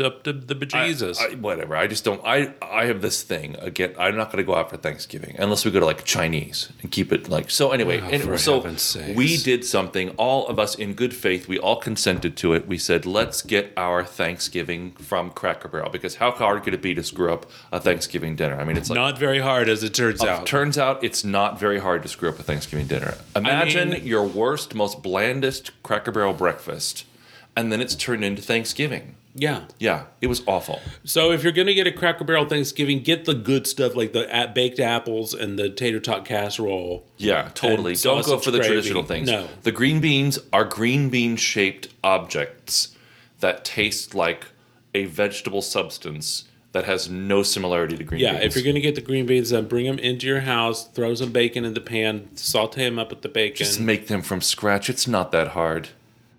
up 0.01 0.25
to 0.25 0.33
the 0.33 0.55
bejesus. 0.55 1.21
I, 1.21 1.33
I- 1.33 1.35
whatever. 1.35 1.77
I 1.77 1.87
just 1.87 2.05
don't. 2.05 2.21
I 2.25 2.55
I 2.63 2.87
have 2.87 3.01
this 3.01 3.23
thing 3.23 3.57
again. 3.61 3.95
I'm 3.99 4.17
not 4.17 4.33
going 4.33 4.39
to 4.39 4.47
go 4.47 4.55
out 4.55 4.71
for 4.71 4.77
Thanksgiving 4.77 5.37
unless 5.39 5.65
we 5.65 5.71
go 5.71 5.81
to 5.81 5.87
like 5.87 6.05
Chinese 6.05 6.73
and 6.83 6.91
keep 6.91 7.13
it 7.13 7.29
like. 7.29 7.51
So 7.51 7.71
anyway, 7.73 8.01
Oh, 8.01 8.09
anyway 8.09 8.37
so 8.37 8.61
we 9.15 9.37
did 9.37 9.65
something. 9.65 10.11
All 10.11 10.47
of 10.49 10.59
us 10.59 10.75
in 10.75 10.95
good 10.95 11.15
faith, 11.15 11.49
we 11.49 11.59
all 11.59 11.77
consented 11.77 12.37
to 12.39 12.55
it. 12.55 12.67
We 12.67 12.79
said, 12.79 13.07
let's 13.07 13.43
get 13.43 13.73
our 13.77 14.05
Thanksgiving 14.05 14.93
from 14.93 15.31
Cracker 15.31 15.69
Barrel 15.69 15.91
because 15.91 16.17
how 16.17 16.31
hard 16.33 16.63
could 16.65 16.75
it 16.75 16.83
be 16.83 16.95
to 16.95 17.03
screw 17.03 17.33
up 17.33 17.47
a 17.73 17.81
Thanksgiving 17.81 18.37
dinner? 18.37 18.57
I 18.57 18.65
mean, 18.65 18.77
it's 18.77 18.91
like. 18.91 18.97
Not 18.97 19.19
very 19.19 19.41
hard, 19.41 19.69
as 19.69 19.83
it 19.83 19.95
turns 19.95 20.23
uh, 20.23 20.29
out. 20.29 20.47
Turns 20.47 20.79
out 20.79 21.03
it's 21.05 21.25
not 21.25 21.59
very 21.59 21.79
hard 21.79 22.03
to 22.03 22.09
screw 22.09 22.29
up 22.29 22.39
a 22.39 22.43
Thanksgiving 22.43 22.87
dinner. 22.87 23.15
Imagine 23.37 23.91
mean- 23.91 24.07
your 24.07 24.25
worst, 24.25 24.75
most 24.75 25.03
blandest 25.03 25.71
Cracker 25.83 26.11
Barrel 26.13 26.35
breakfast, 26.35 27.05
and 27.57 27.71
then 27.71 27.81
it's 27.81 27.95
turned 27.95 28.25
into 28.25 28.43
Thanksgiving. 28.43 29.15
Yeah. 29.35 29.65
Yeah, 29.79 30.05
it 30.21 30.29
was 30.29 30.43
awful. 30.47 30.81
So 31.05 31.33
if 31.33 31.43
you're 31.43 31.53
gonna 31.53 31.75
get 31.75 31.87
a 31.87 31.93
Cracker 31.93 32.25
Barrel 32.25 32.47
Thanksgiving, 32.47 33.03
get 33.03 33.25
the 33.25 33.35
good 33.35 33.67
stuff 33.67 33.95
like 33.97 34.13
the 34.13 34.33
at- 34.35 34.55
baked 34.55 34.79
apples 34.81 35.35
and 35.35 35.59
the 35.59 35.69
tater 35.71 36.01
tot 36.01 36.25
casserole. 36.25 37.05
Yeah, 37.17 37.51
totally. 37.55 37.95
Don't 37.97 38.25
go 38.25 38.39
for 38.39 38.51
the 38.51 38.59
gravy. 38.59 38.75
traditional 38.75 39.03
things. 39.03 39.29
No. 39.29 39.49
The 39.63 39.73
green 39.73 40.01
beans 40.01 40.39
are 40.53 40.65
green 40.65 41.11
bean 41.11 41.37
shaped 41.37 41.89
objects 42.05 42.97
that 43.41 43.65
taste 43.65 44.15
like 44.15 44.47
a 44.95 45.07
vegetable 45.07 45.61
substance 45.63 46.45
that 46.73 46.85
has 46.85 47.09
no 47.09 47.43
similarity 47.43 47.97
to 47.97 48.03
green 48.05 48.21
Yeah, 48.21 48.31
beans. 48.33 48.41
Yeah, 48.41 48.47
if 48.47 48.55
you're 48.57 48.65
gonna 48.65 48.81
get 48.81 48.95
the 48.95 49.01
green 49.01 49.27
beans, 49.27 49.51
then 49.51 49.67
bring 49.67 49.87
them 49.87 49.99
into 49.99 50.27
your 50.27 50.41
house, 50.41 50.89
throw 50.89 51.15
some 51.15 51.31
bacon 51.33 51.65
in 51.65 51.75
the 51.75 51.81
pan, 51.81 52.29
saute 52.37 52.83
them 52.85 52.99
up 52.99 53.11
with 53.11 53.23
the 53.23 53.29
bacon. 53.29 53.57
just 53.65 53.79
make 53.81 54.07
them 54.09 54.23
from 54.23 54.41
scratch, 54.41 54.89
it's 54.91 55.07
not 55.07 55.31
that 55.33 55.49
hard. 55.49 55.91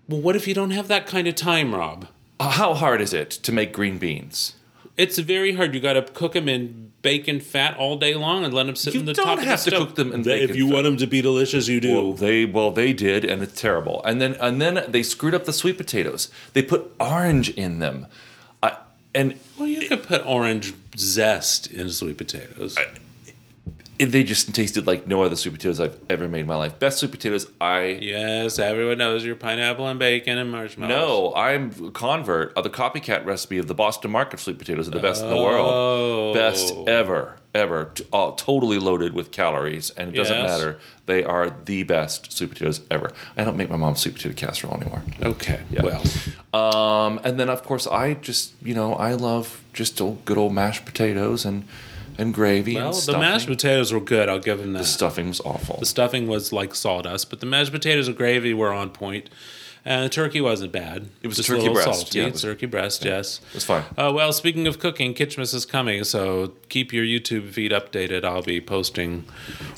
well, 0.08 0.20
what 0.20 0.36
if 0.36 0.46
you 0.48 0.54
don't 0.54 0.70
have 0.72 0.88
that 0.88 1.06
kind 1.06 1.26
of 1.28 1.34
time, 1.34 1.74
Rob? 1.74 2.06
Uh, 2.38 2.50
How 2.50 2.74
hard 2.74 3.00
is 3.00 3.12
it 3.14 3.30
to 3.30 3.52
make 3.52 3.72
green 3.72 3.98
beans? 3.98 4.54
It's 4.96 5.18
very 5.18 5.54
hard. 5.54 5.74
You 5.74 5.80
got 5.80 5.94
to 5.94 6.02
cook 6.02 6.32
them 6.32 6.48
in 6.48 6.92
bacon 7.02 7.38
fat 7.40 7.76
all 7.76 7.96
day 7.98 8.14
long 8.14 8.44
and 8.44 8.52
let 8.52 8.66
them 8.66 8.74
sit 8.76 8.94
You 8.94 9.00
in 9.00 9.06
the 9.06 9.12
don't 9.12 9.38
have 9.40 9.58
of 9.58 9.64
to 9.64 9.70
stove. 9.70 9.86
cook 9.88 9.96
them 9.96 10.12
in 10.12 10.20
If 10.20 10.26
bacon 10.26 10.56
you 10.56 10.68
fat. 10.68 10.74
want 10.74 10.84
them 10.84 10.96
to 10.98 11.06
be 11.06 11.20
delicious, 11.22 11.68
you 11.68 11.80
do. 11.80 11.92
Well, 11.94 12.12
they 12.14 12.44
well 12.46 12.70
they 12.70 12.92
did, 12.92 13.24
and 13.24 13.42
it's 13.42 13.60
terrible. 13.60 14.02
And 14.04 14.20
then 14.20 14.34
and 14.40 14.60
then 14.60 14.84
they 14.88 15.02
screwed 15.02 15.34
up 15.34 15.44
the 15.44 15.52
sweet 15.52 15.76
potatoes. 15.76 16.30
They 16.54 16.62
put 16.62 16.90
orange 16.98 17.50
in 17.50 17.78
them, 17.78 18.06
I 18.62 18.76
and 19.14 19.38
Well, 19.58 19.68
you 19.68 19.86
could 19.88 20.02
put 20.02 20.24
orange 20.26 20.74
zest 20.96 21.70
in 21.70 21.90
sweet 21.90 22.16
potatoes. 22.18 22.76
it, 22.78 22.88
they 23.98 24.22
just 24.24 24.54
tasted 24.54 24.86
like 24.86 25.06
no 25.06 25.22
other 25.22 25.36
sweet 25.36 25.52
potatoes 25.54 25.80
I've 25.80 25.98
ever 26.10 26.28
made 26.28 26.40
in 26.40 26.46
my 26.46 26.56
life. 26.56 26.78
Best 26.78 26.98
sweet 26.98 27.10
potatoes 27.12 27.46
I 27.60 27.98
yes, 28.00 28.58
everyone 28.58 28.98
knows 28.98 29.24
your 29.24 29.36
pineapple 29.36 29.86
and 29.88 29.98
bacon 29.98 30.38
and 30.38 30.50
marshmallows. 30.50 30.88
No, 30.90 31.34
I'm 31.34 31.72
a 31.86 31.90
convert 31.90 32.52
of 32.56 32.64
the 32.64 32.70
copycat 32.70 33.24
recipe 33.24 33.58
of 33.58 33.66
the 33.68 33.74
Boston 33.74 34.10
Market 34.10 34.40
sweet 34.40 34.58
potatoes 34.58 34.88
are 34.88 34.92
the 34.92 35.00
best 35.00 35.22
in 35.22 35.30
the 35.30 35.36
world. 35.36 35.70
Oh. 35.72 36.34
Best 36.34 36.74
ever, 36.86 37.36
ever. 37.54 37.90
T- 37.94 38.04
all, 38.12 38.32
totally 38.32 38.78
loaded 38.78 39.14
with 39.14 39.30
calories, 39.30 39.90
and 39.90 40.10
it 40.14 40.16
doesn't 40.16 40.36
Yes. 40.36 40.48
matter. 40.50 40.78
They 41.06 41.24
are 41.24 41.50
the 41.64 41.82
best 41.84 42.32
sweet 42.32 42.50
potatoes 42.50 42.80
ever. 42.90 43.12
I 43.36 43.44
don't 43.44 43.56
make 43.56 43.70
my 43.70 43.76
mom's 43.76 44.00
sweet 44.00 44.14
potato 44.16 44.34
casserole 44.34 44.74
anymore. 44.74 45.02
Okay. 45.22 45.60
Yeah. 45.70 45.82
Well, 45.82 46.02
Um, 46.52 47.20
and 47.24 47.38
then 47.38 47.48
of 47.48 47.62
course 47.62 47.86
I 47.86 48.14
just 48.14 48.52
you 48.62 48.74
know 48.74 48.94
I 48.94 49.12
love 49.12 49.62
just 49.72 50.00
old, 50.00 50.24
good 50.24 50.38
old 50.38 50.52
mashed 50.54 50.84
potatoes 50.84 51.44
and 51.44 51.64
and 52.18 52.32
gravy 52.34 52.74
Well, 52.76 52.86
and 52.86 52.94
the 52.94 53.00
stuffing. 53.00 53.20
mashed 53.20 53.46
potatoes 53.46 53.92
were 53.92 54.00
good. 54.00 54.28
I'll 54.28 54.38
give 54.38 54.58
them 54.58 54.72
that. 54.72 54.80
the 54.80 54.84
stuffing 54.84 55.28
was 55.28 55.40
awful. 55.40 55.78
The 55.78 55.86
stuffing 55.86 56.26
was 56.26 56.52
like 56.52 56.74
sawdust, 56.74 57.30
but 57.30 57.40
the 57.40 57.46
mashed 57.46 57.72
potatoes 57.72 58.08
and 58.08 58.16
gravy 58.16 58.54
were 58.54 58.72
on 58.72 58.90
point. 58.90 59.30
And 59.88 60.04
the 60.04 60.08
turkey 60.08 60.40
wasn't 60.40 60.72
bad. 60.72 61.10
It 61.22 61.28
was 61.28 61.36
Just 61.36 61.46
turkey 61.48 61.60
a 61.60 61.62
little 61.70 61.74
breast, 61.74 62.00
Salty. 62.00 62.18
yeah, 62.18 62.28
was- 62.30 62.42
turkey 62.42 62.66
breast, 62.66 63.04
yes. 63.04 63.40
It's 63.54 63.64
fine. 63.64 63.84
Uh, 63.96 64.10
well, 64.12 64.32
speaking 64.32 64.66
of 64.66 64.80
cooking, 64.80 65.14
Kitschmas 65.14 65.54
is 65.54 65.64
coming, 65.64 66.02
so 66.02 66.54
keep 66.68 66.92
your 66.92 67.04
YouTube 67.04 67.52
feed 67.52 67.70
updated. 67.70 68.24
I'll 68.24 68.42
be 68.42 68.60
posting 68.60 69.26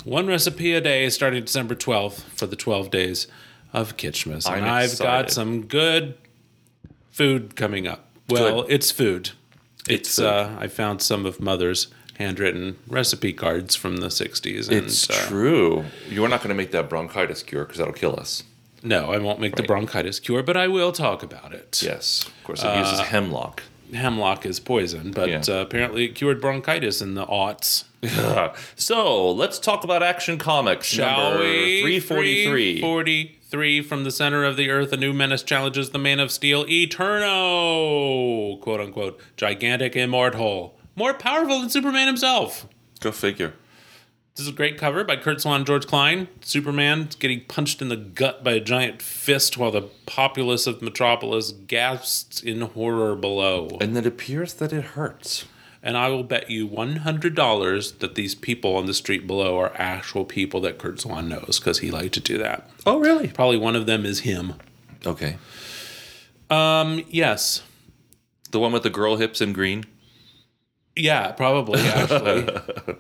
one 0.05 0.27
recipe 0.27 0.73
a 0.73 0.81
day 0.81 1.11
starting 1.11 1.45
December 1.45 1.75
12th 1.75 2.23
for 2.35 2.47
the 2.47 2.57
12 2.57 2.91
days 2.91 3.27
of 3.75 3.99
Kitschmas. 3.99 4.47
And 4.51 4.65
I'm 4.65 4.85
I've 4.85 4.99
got 4.99 5.31
some 5.31 5.67
good 5.67 6.15
food 7.11 7.55
coming 7.57 7.87
up. 7.87 8.07
Well, 8.31 8.63
Good. 8.63 8.73
it's 8.73 8.91
food. 8.91 9.31
It's, 9.89 10.09
It's 10.09 10.17
food. 10.17 10.25
uh, 10.27 10.57
I 10.59 10.69
found 10.69 11.03
some 11.03 11.27
of 11.27 11.39
Mother's 11.41 11.89
handwritten 12.19 12.77
recipe 12.89 13.33
cards 13.33 13.77
from 13.77 13.99
the 13.99 14.09
60s. 14.09 14.69
And, 14.69 14.77
It's 14.77 15.09
uh, 15.09 15.27
true. 15.29 15.85
You're 16.09 16.29
not 16.29 16.41
going 16.41 16.49
to 16.51 16.55
make 16.55 16.73
that 16.73 16.89
bronchitis 16.89 17.43
cure 17.45 17.65
because 17.65 17.79
that'll 17.79 17.95
kill 17.95 18.19
us. 18.19 18.43
No, 18.83 19.13
I 19.13 19.19
won't 19.19 19.41
make 19.41 19.57
the 19.57 19.63
bronchitis 19.63 20.21
cure, 20.21 20.43
but 20.43 20.57
I 20.57 20.69
will 20.69 20.93
talk 20.93 21.23
about 21.23 21.53
it. 21.53 21.81
Yes, 21.83 22.27
of 22.27 22.45
course. 22.45 22.63
It 22.63 22.77
uses 22.79 23.01
hemlock. 23.01 23.63
Hemlock 23.93 24.45
is 24.45 24.61
poison, 24.61 25.13
but 25.13 25.29
Yeah. 25.29 25.43
uh, 25.49 25.61
apparently 25.63 26.05
it 26.05 26.15
cured 26.15 26.41
bronchitis 26.41 27.01
in 27.01 27.15
the 27.15 27.25
aughts. 27.27 27.85
so 28.77 29.31
let's 29.33 29.59
talk 29.59 29.83
about 29.83 30.03
Action 30.03 30.39
Comics. 30.39 30.87
Shall 30.87 31.31
number 31.31 31.45
we? 31.45 31.81
343. 31.83 32.81
343 32.81 33.83
from 33.83 34.05
the 34.05 34.11
center 34.11 34.45
of 34.45 34.57
the 34.57 34.71
earth, 34.71 34.93
a 34.93 34.97
new 34.97 35.13
menace 35.13 35.43
challenges 35.43 35.91
the 35.91 35.99
Man 35.99 36.21
of 36.21 36.31
Steel, 36.31 36.65
Eterno, 36.69 38.57
quote 38.57 38.81
unquote, 38.81 39.19
gigantic 39.37 39.97
immortal, 39.97 40.78
more 40.99 41.15
powerful 41.15 41.61
than 41.61 41.71
Superman 41.71 42.09
himself. 42.09 42.67
Go 43.01 43.13
figure. 43.13 43.55
This 44.35 44.47
is 44.47 44.53
a 44.53 44.57
great 44.57 44.79
cover 44.79 45.03
by 45.03 45.17
Curt 45.17 45.41
Swan 45.41 45.57
and 45.57 45.67
George 45.67 45.87
Klein. 45.87 46.29
Superman 46.43 47.09
getting 47.19 47.45
punched 47.47 47.81
in 47.81 47.89
the 47.89 47.97
gut 47.97 48.45
by 48.45 48.53
a 48.53 48.61
giant 48.61 49.01
fist 49.01 49.57
while 49.57 49.71
the 49.71 49.89
populace 50.07 50.67
of 50.67 50.83
Metropolis 50.83 51.53
gasps 51.53 52.41
in 52.41 52.61
horror 52.61 53.17
below. 53.17 53.79
And 53.81 53.97
it 53.97 54.07
appears 54.07 54.55
that 54.55 54.73
it 54.73 54.85
hurts. 54.85 55.47
And 55.83 55.97
I 55.97 56.09
will 56.09 56.25
bet 56.25 56.51
you 56.51 56.69
$100 56.69 57.99
that 57.99 58.15
these 58.15 58.35
people 58.35 58.77
on 58.77 58.87
the 58.87 58.95
street 58.95 59.27
below 59.27 59.59
are 59.59 59.73
actual 59.77 60.25
people 60.25 60.61
that 60.61 60.79
Curt 60.79 61.01
Swan 61.01 61.29
knows 61.29 61.59
because 61.59 61.79
he 61.79 61.91
liked 61.91 62.15
to 62.15 62.21
do 62.21 62.39
that. 62.39 62.71
Oh, 62.85 62.99
really? 62.99 63.29
Probably 63.29 63.59
one 63.59 63.77
of 63.77 63.87
them 63.87 64.05
is 64.05 64.21
him. 64.21 64.55
Okay. 65.07 65.39
Um, 66.51 67.05
yes. 67.09 67.63
The 68.51 68.59
one 68.59 68.73
with 68.73 68.83
the 68.83 68.91
girl 68.91 69.17
hips 69.17 69.41
in 69.41 69.53
green? 69.53 69.85
Yeah, 70.99 71.33
probably, 71.33 71.81
actually. 71.81 72.49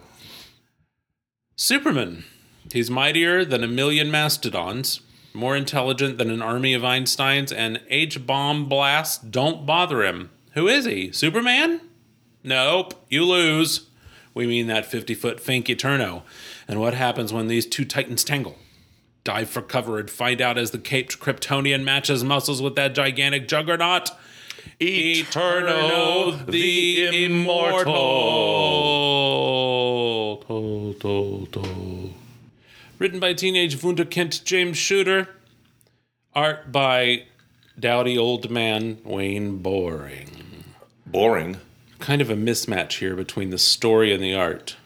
Superman. 1.57 2.25
He's 2.73 2.90
mightier 2.90 3.45
than 3.45 3.64
a 3.64 3.69
million 3.69 4.11
mastodons, 4.11 5.00
more 5.35 5.57
intelligent 5.57 6.19
than 6.19 6.31
an 6.31 6.43
army 6.43 6.75
of 6.75 6.83
Einsteins, 6.83 7.52
and 7.55 7.81
H 7.88 8.25
bomb 8.26 8.69
blasts 8.69 9.19
don't 9.19 9.67
bother 9.67 10.05
him. 10.05 10.31
Who 10.52 10.69
is 10.69 10.85
he? 10.85 11.11
Superman? 11.12 11.81
Nope, 12.45 12.95
you 13.09 13.25
lose. 13.25 13.88
We 14.35 14.47
mean 14.47 14.69
that 14.69 14.87
50 14.87 15.14
foot 15.14 15.40
Fink 15.40 15.69
Eterno. 15.69 16.23
And 16.69 16.81
what 16.81 16.95
happens 16.95 17.33
when 17.33 17.49
these 17.49 17.67
two 17.67 17.85
titans 17.85 18.23
tangle? 18.23 18.57
Dive 19.25 19.50
for 19.50 19.62
cover 19.62 19.99
and 19.99 20.09
find 20.09 20.40
out 20.40 20.57
as 20.57 20.71
the 20.71 20.78
caped 20.78 21.19
Kryptonian 21.19 21.83
matches 21.83 22.23
muscles 22.23 22.62
with 22.62 22.76
that 22.76 22.95
gigantic 22.95 23.49
juggernaut. 23.49 24.11
Eterno, 24.80 26.30
the 26.46 27.25
immortal. 30.38 32.14
Written 32.98 33.20
by 33.20 33.32
teenage 33.32 33.76
Wunderkind 33.78 34.44
James 34.44 34.76
Shooter. 34.76 35.28
Art 36.34 36.70
by 36.72 37.25
dowdy 37.78 38.18
old 38.18 38.50
man 38.50 38.98
Wayne 39.04 39.58
Boring. 39.58 40.64
Boring. 41.06 41.56
Kind 41.98 42.20
of 42.22 42.30
a 42.30 42.34
mismatch 42.37 42.98
here 42.98 43.16
between 43.16 43.50
the 43.50 43.58
story 43.58 44.12
and 44.12 44.22
the 44.22 44.34
art, 44.34 44.76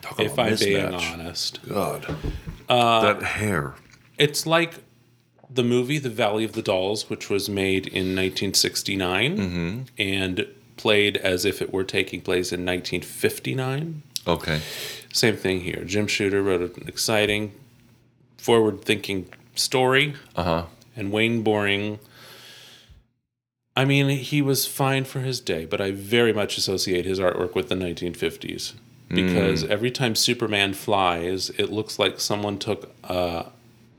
Talk 0.00 0.20
if 0.20 0.34
about 0.34 0.52
I'm 0.52 0.56
being 0.58 0.76
mismatch. 0.86 1.12
honest. 1.12 1.60
God. 1.68 2.16
Uh, 2.68 3.00
that 3.14 3.22
hair. 3.22 3.74
It's 4.18 4.46
like 4.46 4.74
the 5.54 5.62
movie 5.64 5.98
The 5.98 6.08
Valley 6.10 6.44
of 6.44 6.52
the 6.52 6.62
Dolls, 6.62 7.08
which 7.10 7.28
was 7.28 7.48
made 7.48 7.86
in 7.86 8.14
1969 8.16 9.86
and 9.98 10.46
played 10.76 11.16
as 11.18 11.44
if 11.44 11.60
it 11.62 11.72
were 11.72 11.84
taking 11.84 12.20
place 12.20 12.52
in 12.52 12.64
1959. 12.64 14.02
Okay. 14.26 14.60
Same 15.12 15.36
thing 15.36 15.60
here. 15.60 15.84
Jim 15.84 16.06
Shooter 16.06 16.42
wrote 16.42 16.76
an 16.76 16.88
exciting, 16.88 17.52
forward 18.38 18.82
thinking 18.84 19.26
story, 19.54 20.14
Uh 20.36 20.42
huh. 20.44 20.64
and 20.96 21.12
Wayne 21.12 21.42
Boring. 21.42 21.98
I 23.76 23.84
mean, 23.84 24.08
he 24.10 24.42
was 24.42 24.66
fine 24.66 25.04
for 25.04 25.20
his 25.20 25.40
day, 25.40 25.64
but 25.64 25.80
I 25.80 25.90
very 25.92 26.32
much 26.32 26.58
associate 26.58 27.04
his 27.06 27.18
artwork 27.18 27.54
with 27.54 27.68
the 27.68 27.74
1950s 27.74 28.74
because 29.08 29.64
every 29.64 29.90
time 29.90 30.14
Superman 30.14 30.72
flies, 30.72 31.50
it 31.58 31.70
looks 31.70 31.98
like 31.98 32.18
someone 32.18 32.58
took 32.58 32.94
a 33.04 33.46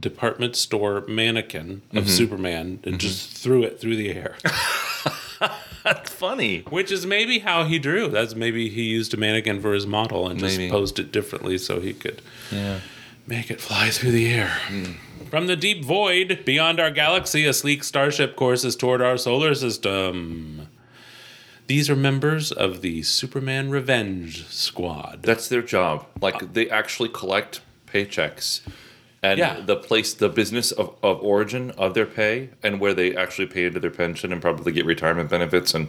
department 0.03 0.55
store 0.55 1.03
mannequin 1.07 1.81
of 1.91 2.03
mm-hmm. 2.03 2.07
Superman 2.07 2.67
and 2.67 2.79
mm-hmm. 2.83 2.97
just 2.97 3.35
threw 3.37 3.63
it 3.63 3.79
through 3.79 3.95
the 3.95 4.11
air. 4.11 4.35
That's 5.83 6.13
funny. 6.13 6.59
Which 6.69 6.91
is 6.91 7.05
maybe 7.05 7.39
how 7.39 7.63
he 7.63 7.79
drew. 7.79 8.09
That's 8.09 8.35
maybe 8.35 8.69
he 8.69 8.83
used 8.83 9.13
a 9.13 9.17
mannequin 9.17 9.61
for 9.61 9.73
his 9.73 9.87
model 9.87 10.27
and 10.27 10.39
just 10.39 10.59
posed 10.69 10.99
it 10.99 11.11
differently 11.11 11.57
so 11.57 11.79
he 11.79 11.93
could 11.93 12.21
Yeah. 12.51 12.81
make 13.25 13.49
it 13.49 13.59
fly 13.59 13.89
through 13.89 14.11
the 14.11 14.31
air. 14.31 14.59
Mm. 14.67 14.95
From 15.29 15.47
the 15.47 15.55
deep 15.55 15.83
void 15.83 16.43
beyond 16.45 16.79
our 16.79 16.91
galaxy, 16.91 17.45
a 17.45 17.53
sleek 17.53 17.83
starship 17.83 18.35
courses 18.35 18.75
toward 18.75 19.01
our 19.01 19.17
solar 19.17 19.55
system. 19.55 20.67
These 21.67 21.89
are 21.89 21.95
members 21.95 22.51
of 22.51 22.81
the 22.81 23.03
Superman 23.03 23.69
Revenge 23.69 24.45
Squad. 24.47 25.23
That's 25.23 25.47
their 25.47 25.61
job. 25.61 26.05
Like 26.21 26.43
uh, 26.43 26.47
they 26.51 26.69
actually 26.69 27.09
collect 27.09 27.61
paychecks. 27.87 28.61
And 29.23 29.39
Yeah. 29.39 29.61
the 29.65 29.77
place, 29.77 30.13
the 30.13 30.27
business 30.27 30.71
of, 30.73 30.93
of 31.01 31.23
origin 31.23 31.71
of 31.71 31.93
their 31.93 32.05
pay, 32.05 32.49
and 32.61 32.79
where 32.81 32.93
they 32.93 33.15
actually 33.15 33.45
pay 33.47 33.65
into 33.65 33.79
their 33.79 33.89
pension 33.89 34.33
and 34.33 34.41
probably 34.41 34.73
get 34.73 34.85
retirement 34.85 35.29
benefits, 35.29 35.73
and 35.73 35.87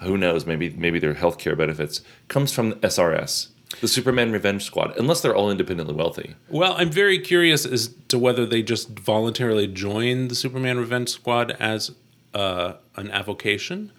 who 0.00 0.16
knows, 0.16 0.46
maybe 0.46 0.70
maybe 0.70 0.98
their 0.98 1.12
health 1.14 1.36
care 1.38 1.54
benefits, 1.54 2.00
comes 2.28 2.52
from 2.52 2.72
SRS, 2.76 3.48
the 3.82 3.86
Superman 3.88 4.32
Revenge 4.32 4.64
Squad. 4.64 4.96
Unless 4.96 5.20
they're 5.20 5.36
all 5.36 5.50
independently 5.50 5.94
wealthy. 5.94 6.34
Well, 6.48 6.74
I'm 6.78 6.90
very 6.90 7.18
curious 7.18 7.66
as 7.66 7.94
to 8.08 8.18
whether 8.18 8.46
they 8.46 8.62
just 8.62 8.88
voluntarily 8.98 9.66
joined 9.66 10.30
the 10.30 10.34
Superman 10.34 10.78
Revenge 10.78 11.10
Squad 11.10 11.50
as 11.60 11.92
uh, 12.32 12.74
an 12.96 13.10
avocation, 13.10 13.92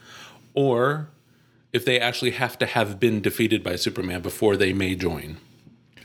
or 0.56 1.10
if 1.72 1.86
they 1.86 2.00
actually 2.00 2.32
have 2.32 2.58
to 2.58 2.66
have 2.66 3.00
been 3.00 3.22
defeated 3.22 3.64
by 3.64 3.76
Superman 3.76 4.22
before 4.22 4.58
they 4.58 4.74
may 4.74 4.96
join. 4.96 5.38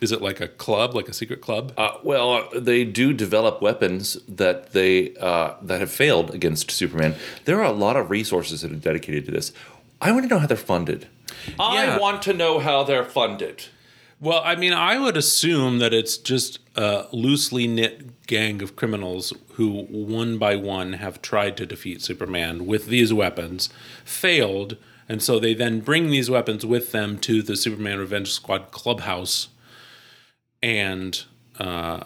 Is 0.00 0.12
it 0.12 0.20
like 0.20 0.40
a 0.40 0.48
club, 0.48 0.94
like 0.94 1.08
a 1.08 1.12
secret 1.12 1.40
club? 1.40 1.72
Uh, 1.76 1.92
well, 2.02 2.32
uh, 2.32 2.60
they 2.60 2.84
do 2.84 3.12
develop 3.12 3.62
weapons 3.62 4.18
that 4.28 4.72
they 4.72 5.14
uh, 5.16 5.54
that 5.62 5.80
have 5.80 5.90
failed 5.90 6.34
against 6.34 6.70
Superman. 6.70 7.14
There 7.44 7.58
are 7.60 7.64
a 7.64 7.72
lot 7.72 7.96
of 7.96 8.10
resources 8.10 8.62
that 8.62 8.72
are 8.72 8.76
dedicated 8.76 9.24
to 9.26 9.32
this. 9.32 9.52
I 10.00 10.12
want 10.12 10.24
to 10.24 10.28
know 10.28 10.38
how 10.38 10.46
they're 10.46 10.56
funded. 10.56 11.08
Yeah. 11.48 11.56
I 11.58 11.98
want 11.98 12.22
to 12.22 12.32
know 12.32 12.58
how 12.58 12.84
they're 12.84 13.04
funded. 13.04 13.66
Well, 14.18 14.40
I 14.44 14.56
mean, 14.56 14.72
I 14.72 14.98
would 14.98 15.16
assume 15.16 15.78
that 15.78 15.92
it's 15.92 16.16
just 16.16 16.58
a 16.74 17.06
loosely 17.12 17.66
knit 17.66 18.26
gang 18.26 18.62
of 18.62 18.74
criminals 18.74 19.34
who, 19.52 19.84
one 19.90 20.38
by 20.38 20.56
one, 20.56 20.94
have 20.94 21.20
tried 21.20 21.56
to 21.58 21.66
defeat 21.66 22.00
Superman 22.00 22.66
with 22.66 22.86
these 22.86 23.12
weapons, 23.12 23.68
failed, 24.04 24.78
and 25.06 25.22
so 25.22 25.38
they 25.38 25.52
then 25.52 25.80
bring 25.80 26.10
these 26.10 26.30
weapons 26.30 26.64
with 26.64 26.92
them 26.92 27.18
to 27.18 27.42
the 27.42 27.56
Superman 27.56 27.98
Revenge 27.98 28.32
Squad 28.32 28.70
clubhouse 28.70 29.48
and 30.66 31.22
uh, 31.60 32.00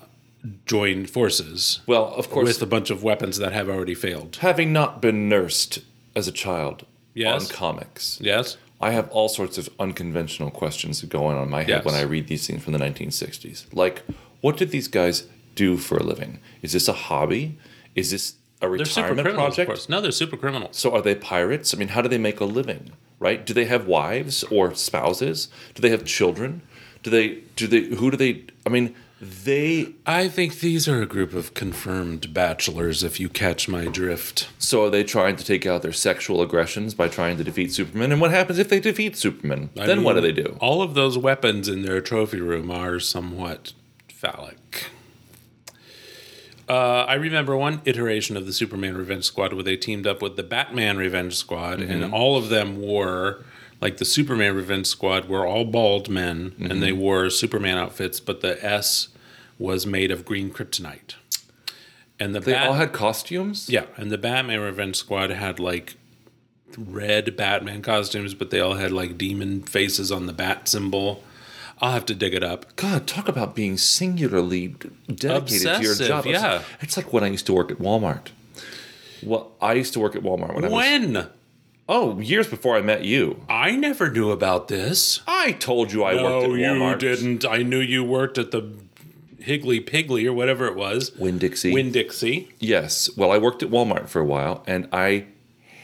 join 0.66 1.06
forces 1.06 1.80
Well, 1.86 2.06
of 2.14 2.30
course, 2.30 2.46
with 2.48 2.62
a 2.62 2.66
bunch 2.66 2.90
of 2.90 3.02
weapons 3.02 3.38
that 3.38 3.52
have 3.52 3.68
already 3.68 3.94
failed. 3.94 4.36
having 4.40 4.72
not 4.72 5.00
been 5.00 5.28
nursed 5.28 5.80
as 6.14 6.28
a 6.28 6.32
child 6.32 6.84
Yes. 7.14 7.50
on 7.50 7.56
comics, 7.56 8.18
Yes? 8.20 8.56
I 8.80 8.92
have 8.92 9.08
all 9.10 9.28
sorts 9.28 9.58
of 9.58 9.68
unconventional 9.78 10.50
questions 10.50 11.02
going 11.02 11.36
on 11.36 11.42
in 11.44 11.50
my 11.50 11.60
head 11.62 11.68
Yes. 11.68 11.84
when 11.84 11.94
I 11.94 12.02
read 12.02 12.28
these 12.28 12.46
things 12.46 12.62
from 12.62 12.72
the 12.72 12.78
1960s. 12.78 13.66
Like, 13.72 14.02
what 14.40 14.56
did 14.56 14.70
these 14.70 14.88
guys 14.88 15.24
do 15.54 15.76
for 15.76 15.96
a 15.98 16.02
living? 16.02 16.38
Is 16.62 16.72
this 16.72 16.88
a 16.88 16.92
hobby? 16.92 17.58
Is 17.94 18.10
this 18.10 18.34
a 18.62 18.68
They're 18.68 18.84
super 18.84 19.08
retirement 19.14 19.34
project? 19.34 19.88
No, 19.88 20.00
they're 20.00 20.12
super 20.12 20.36
criminals. 20.36 20.76
So 20.78 20.94
are 20.94 21.02
they 21.02 21.14
pirates? 21.14 21.74
I 21.74 21.78
mean, 21.78 21.88
how 21.88 22.00
do 22.02 22.08
they 22.08 22.18
make 22.18 22.40
a 22.40 22.44
living? 22.46 22.92
Right? 23.18 23.44
Do 23.44 23.52
they 23.52 23.66
have 23.66 23.86
wives 23.86 24.44
or 24.44 24.74
spouses? 24.74 25.48
Do 25.74 25.82
they 25.82 25.90
have 25.90 26.04
children? 26.06 26.62
Do 27.02 27.10
they 27.10 27.38
do 27.56 27.66
they 27.66 27.82
who 27.96 28.10
do 28.10 28.16
they 28.16 28.44
I 28.66 28.68
mean, 28.70 28.94
They 29.20 29.94
I 30.06 30.28
think 30.28 30.60
these 30.60 30.86
are 30.88 31.00
a 31.02 31.06
group 31.06 31.34
of 31.34 31.54
confirmed 31.54 32.32
bachelors, 32.34 33.02
if 33.02 33.18
you 33.20 33.28
catch 33.28 33.68
my 33.68 33.86
drift. 33.86 34.48
so 34.58 34.84
are 34.84 34.90
they 34.90 35.04
trying 35.04 35.36
to 35.36 35.44
take 35.44 35.64
out 35.66 35.82
their 35.82 35.92
sexual 35.92 36.40
aggressions 36.42 36.94
by 36.94 37.08
trying 37.08 37.36
to 37.38 37.44
defeat 37.44 37.72
Superman? 37.72 38.12
And 38.12 38.20
what 38.20 38.30
happens 38.30 38.58
if 38.58 38.68
they 38.68 38.80
defeat 38.80 39.16
Superman? 39.16 39.70
I 39.78 39.86
then 39.86 40.02
what 40.02 40.14
do 40.14 40.20
they 40.20 40.32
do? 40.32 40.56
All 40.60 40.82
of 40.82 40.94
those 40.94 41.16
weapons 41.18 41.68
in 41.68 41.82
their 41.82 42.00
trophy 42.00 42.40
room 42.40 42.70
are 42.70 42.98
somewhat 43.00 43.72
phallic. 44.08 44.86
Uh, 46.68 47.04
I 47.08 47.14
remember 47.14 47.56
one 47.56 47.80
iteration 47.84 48.36
of 48.36 48.46
the 48.46 48.52
Superman 48.52 48.96
Revenge 48.96 49.24
Squad 49.24 49.52
where 49.52 49.64
they 49.64 49.76
teamed 49.76 50.06
up 50.06 50.22
with 50.22 50.36
the 50.36 50.44
Batman 50.44 50.98
Revenge 50.98 51.34
Squad, 51.36 51.80
Mm-hmm. 51.80 51.90
and 51.90 52.14
all 52.14 52.36
of 52.36 52.48
them 52.48 52.80
wore, 52.80 53.44
like 53.80 53.96
the 53.96 54.04
Superman 54.04 54.54
Revenge 54.54 54.86
Squad, 54.86 55.28
were 55.28 55.46
all 55.46 55.64
bald 55.64 56.08
men, 56.08 56.54
and 56.58 56.70
Mm-hmm. 56.70 56.80
they 56.80 56.92
wore 56.92 57.30
Superman 57.30 57.78
outfits, 57.78 58.20
but 58.20 58.40
the 58.40 58.62
S 58.64 59.08
was 59.58 59.86
made 59.86 60.10
of 60.10 60.24
green 60.24 60.50
kryptonite. 60.50 61.14
And 62.18 62.34
the 62.34 62.40
They 62.40 62.52
Bat- 62.52 62.66
all 62.68 62.74
had 62.74 62.92
costumes. 62.92 63.68
yeah, 63.70 63.84
and 63.96 64.10
the 64.10 64.18
Batman 64.18 64.60
Revenge 64.60 64.96
Squad 64.96 65.30
had 65.30 65.58
like 65.58 65.94
red 66.78 67.36
Batman 67.36 67.82
costumes, 67.82 68.34
but 68.34 68.50
they 68.50 68.60
all 68.60 68.74
had 68.74 68.92
like 68.92 69.16
demon 69.18 69.62
faces 69.62 70.12
on 70.12 70.26
the 70.26 70.32
bat 70.32 70.68
symbol. 70.68 71.24
I'll 71.82 71.92
have 71.92 72.04
to 72.06 72.14
dig 72.14 72.34
it 72.34 72.44
up. 72.44 72.76
God, 72.76 73.06
talk 73.06 73.26
about 73.28 73.54
being 73.54 73.78
singularly 73.78 74.74
dedicated 75.12 75.76
to 75.76 75.82
your 75.82 75.94
job. 75.94 76.26
Yeah. 76.26 76.62
It's 76.82 76.96
like 76.98 77.10
when 77.12 77.24
I 77.24 77.28
used 77.28 77.46
to 77.46 77.54
work 77.54 77.70
at 77.70 77.78
Walmart. 77.78 78.28
Well, 79.22 79.52
I 79.62 79.72
used 79.72 79.94
to 79.94 80.00
work 80.00 80.14
at 80.14 80.22
Walmart 80.22 80.54
when 80.54 80.64
I 80.64 80.68
was. 80.68 80.72
Oh, 81.92 82.20
years 82.20 82.46
before 82.46 82.76
I 82.76 82.82
met 82.82 83.04
you. 83.04 83.44
I 83.48 83.72
never 83.72 84.12
knew 84.12 84.30
about 84.30 84.68
this. 84.68 85.22
I 85.26 85.50
told 85.50 85.90
you 85.92 86.04
I 86.04 86.14
worked 86.14 86.44
at 86.44 86.50
Walmart. 86.50 86.78
No, 86.78 86.90
you 86.90 86.96
didn't. 86.96 87.44
I 87.44 87.64
knew 87.64 87.80
you 87.80 88.04
worked 88.04 88.38
at 88.38 88.52
the 88.52 88.72
Higgly 89.40 89.80
Piggly 89.80 90.24
or 90.24 90.32
whatever 90.32 90.68
it 90.68 90.76
was. 90.76 91.10
Winn 91.16 91.38
Dixie. 91.38 91.72
Winn 91.72 91.90
Dixie. 91.90 92.48
Yes. 92.60 93.10
Well, 93.16 93.32
I 93.32 93.38
worked 93.38 93.64
at 93.64 93.70
Walmart 93.70 94.08
for 94.08 94.20
a 94.20 94.24
while, 94.24 94.62
and 94.68 94.88
I 94.92 95.26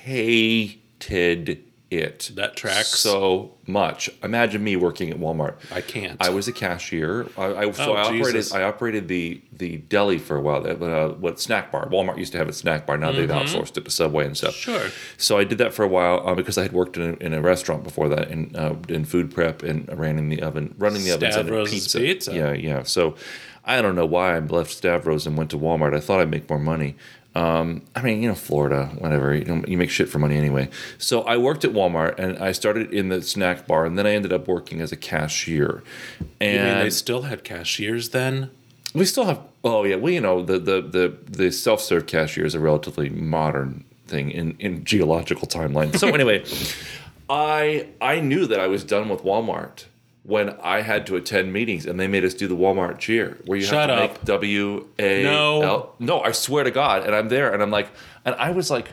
hated 0.04 1.64
it. 1.90 2.33
That 2.35 2.57
tracks. 2.57 2.88
so 2.99 3.55
much. 3.66 4.11
Imagine 4.23 4.62
me 4.64 4.76
working 4.76 5.11
at 5.11 5.19
Walmart. 5.19 5.55
I 5.73 5.81
can't. 5.81 6.21
I 6.21 6.31
was 6.31 6.49
a 6.49 6.52
cashier. 6.52 7.26
I, 7.37 7.55
I 7.55 7.71
so 7.73 7.93
Oh, 7.93 7.95
I 7.95 8.02
operated. 8.02 8.35
Jesus. 8.35 8.52
I 8.52 8.62
operated 8.62 9.09
the 9.09 9.40
the 9.52 9.78
deli 9.78 10.19
for 10.19 10.37
a 10.37 10.40
while. 10.40 10.62
That 10.62 10.83
uh, 10.83 11.11
what 11.14 11.40
snack 11.40 11.71
bar? 11.71 11.88
Walmart 11.88 12.19
used 12.19 12.33
to 12.33 12.38
have 12.38 12.49
a 12.49 12.52
snack 12.52 12.87
bar. 12.87 12.97
Now 12.99 13.12
they've 13.12 13.28
outsourced 13.28 13.76
it 13.76 13.85
to 13.85 13.90
Subway 13.90 14.26
and 14.26 14.37
stuff. 14.37 14.55
Mm-hmm. 14.55 14.73
Sure. 14.73 14.90
So 15.16 15.38
I 15.38 15.45
did 15.45 15.59
that 15.59 15.73
for 15.73 15.85
a 15.85 15.88
while 15.88 16.26
uh, 16.26 16.35
because 16.35 16.59
I 16.59 16.62
had 16.62 16.73
worked 16.73 16.97
in 16.97 17.02
a, 17.21 17.25
in 17.25 17.33
a 17.35 17.40
restaurant 17.40 17.85
before 17.85 18.09
that 18.09 18.31
in 18.31 18.55
uh, 18.57 18.75
in 18.88 19.05
food 19.05 19.33
prep 19.33 19.62
and 19.62 19.88
ran 19.99 20.19
in 20.19 20.28
the 20.28 20.43
oven, 20.43 20.75
running 20.78 21.05
the 21.05 21.12
ovens 21.12 21.37
and 21.37 21.49
pizza. 21.66 21.99
Pizza. 21.99 22.35
Yeah, 22.35 22.52
yeah. 22.52 22.83
So 22.83 23.14
I 23.64 23.81
don't 23.83 23.95
know 23.97 24.07
why 24.07 24.37
I 24.37 24.38
left 24.40 24.71
Stavros 24.73 25.26
and 25.26 25.37
went 25.37 25.50
to 25.50 25.59
Walmart. 25.59 25.95
I 25.95 26.00
thought 26.00 26.21
I'd 26.21 26.31
make 26.31 26.49
more 26.49 26.59
money. 26.59 26.97
Um, 27.37 27.83
I 27.95 28.00
mean, 28.00 28.23
you 28.23 28.28
know, 28.31 28.35
Florida, 28.35 28.87
whatever. 28.99 29.35
You, 29.35 29.45
know, 29.45 29.64
you 29.69 29.76
make 29.76 29.90
shit 29.90 30.09
for 30.09 30.19
money 30.19 30.37
anyway. 30.38 30.71
So 30.97 31.21
I 31.23 31.37
worked 31.37 31.64
at 31.66 31.73
Walmart 31.73 32.19
and 32.19 32.38
I 32.38 32.52
started 32.52 32.93
in 32.95 33.11
the 33.11 33.21
snack 33.21 33.66
bar, 33.66 33.85
and 33.85 33.99
then 33.99 34.07
I 34.07 34.12
ended 34.14 34.33
up 34.33 34.49
working 34.49 34.81
as 34.81 34.90
a 34.90 34.97
cashier. 34.97 35.83
You 36.21 36.26
And 36.40 36.64
mean 36.76 36.78
they 36.85 36.90
still 36.90 37.23
had 37.23 37.45
cashiers 37.45 38.09
then? 38.11 38.50
we 38.95 39.05
still 39.05 39.26
have. 39.26 39.40
Oh 39.62 39.85
yeah, 39.85 39.97
well 39.97 40.12
you 40.12 40.21
know 40.23 40.43
the 40.43 40.59
the 40.59 40.81
the, 40.81 41.14
the 41.31 41.50
self 41.52 41.81
serve 41.83 42.07
cashier 42.07 42.47
is 42.47 42.55
a 42.55 42.61
relatively 42.61 43.11
modern 43.11 43.85
thing 44.07 44.31
in 44.31 44.57
in 44.59 44.85
geological 44.85 45.47
timeline. 45.47 45.95
So 45.99 46.09
anyway, 46.19 46.43
I 47.28 47.88
I 48.00 48.21
knew 48.21 48.47
that 48.47 48.61
I 48.61 48.66
was 48.69 48.85
done 48.85 49.09
with 49.11 49.23
Walmart 49.23 49.85
when 50.26 50.50
I 50.61 50.80
had 50.80 51.06
to 51.06 51.16
attend 51.16 51.52
meetings 51.52 51.87
and 51.87 52.00
they 52.00 52.09
made 52.09 52.25
us 52.25 52.35
do 52.35 52.49
the 52.49 52.56
Walmart 52.56 52.99
cheer 52.99 53.38
where 53.47 53.56
you 53.59 53.64
Shut 53.64 53.88
have 53.88 53.99
to 53.99 54.04
up. 54.04 54.11
make 54.12 54.25
W 54.25 54.88
A 54.99 55.23
No. 55.23 55.92
No, 56.00 56.21
I 56.21 56.33
swear 56.33 56.64
to 56.64 56.71
God, 56.73 57.04
and 57.04 57.14
I'm 57.14 57.28
there 57.28 57.52
and 57.52 57.62
I'm 57.62 57.71
like, 57.71 57.88
and 58.25 58.35
I 58.35 58.50
was 58.50 58.71
like, 58.71 58.90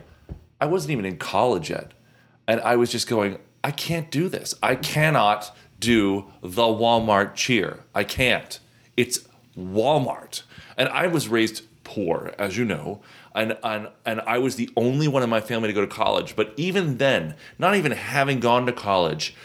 I 0.61 0.67
wasn't 0.67 0.91
even 0.91 1.05
in 1.05 1.17
college 1.17 1.71
yet, 1.71 1.91
and 2.47 2.61
I 2.61 2.75
was 2.75 2.91
just 2.91 3.07
going, 3.07 3.39
I 3.63 3.71
can't 3.71 4.11
do 4.11 4.29
this. 4.29 4.53
I 4.61 4.75
cannot 4.75 5.55
do 5.79 6.25
the 6.41 6.63
Walmart 6.63 7.33
cheer. 7.33 7.79
I 7.95 8.03
can't. 8.03 8.59
It's 8.95 9.27
Walmart. 9.57 10.43
And 10.77 10.87
I 10.89 11.07
was 11.07 11.27
raised 11.27 11.63
poor, 11.83 12.33
as 12.37 12.57
you 12.57 12.65
know, 12.65 13.01
and, 13.35 13.57
and 13.63 13.89
and 14.05 14.21
I 14.21 14.37
was 14.37 14.55
the 14.55 14.69
only 14.77 15.07
one 15.07 15.23
in 15.23 15.29
my 15.29 15.41
family 15.41 15.67
to 15.67 15.73
go 15.73 15.81
to 15.81 15.87
college. 15.87 16.35
But 16.35 16.53
even 16.57 16.97
then, 16.97 17.35
not 17.57 17.75
even 17.75 17.91
having 17.91 18.39
gone 18.39 18.65
to 18.67 18.71
college, 18.71 19.35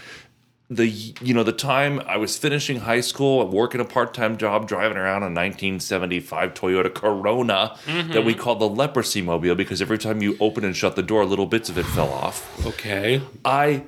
the 0.71 0.87
you 0.87 1.33
know 1.33 1.43
the 1.43 1.53
time 1.53 2.01
I 2.07 2.19
was 2.19 2.37
finishing 2.37 2.81
high 2.81 3.01
school, 3.01 3.47
working 3.47 3.81
a 3.81 3.85
part 3.85 4.13
time 4.13 4.37
job, 4.37 4.69
driving 4.69 4.99
around 4.99 5.23
a 5.23 5.27
1975 5.33 6.55
Toyota 6.55 6.93
Corona 6.95 7.77
that 7.87 8.25
we 8.25 8.35
called 8.35 8.61
the 8.61 8.69
leprosy 8.69 9.23
mobile 9.23 9.55
because 9.55 9.81
every 9.81 9.99
time 9.99 10.21
you 10.23 10.37
open 10.41 10.65
and 10.65 10.77
shut 10.77 10.95
the 10.97 11.03
door, 11.03 11.25
little 11.25 11.47
bits 11.47 11.69
of 11.71 11.79
it 11.79 11.87
fell 11.87 12.11
off. 12.11 12.67
Okay. 12.67 13.23
I 13.45 13.85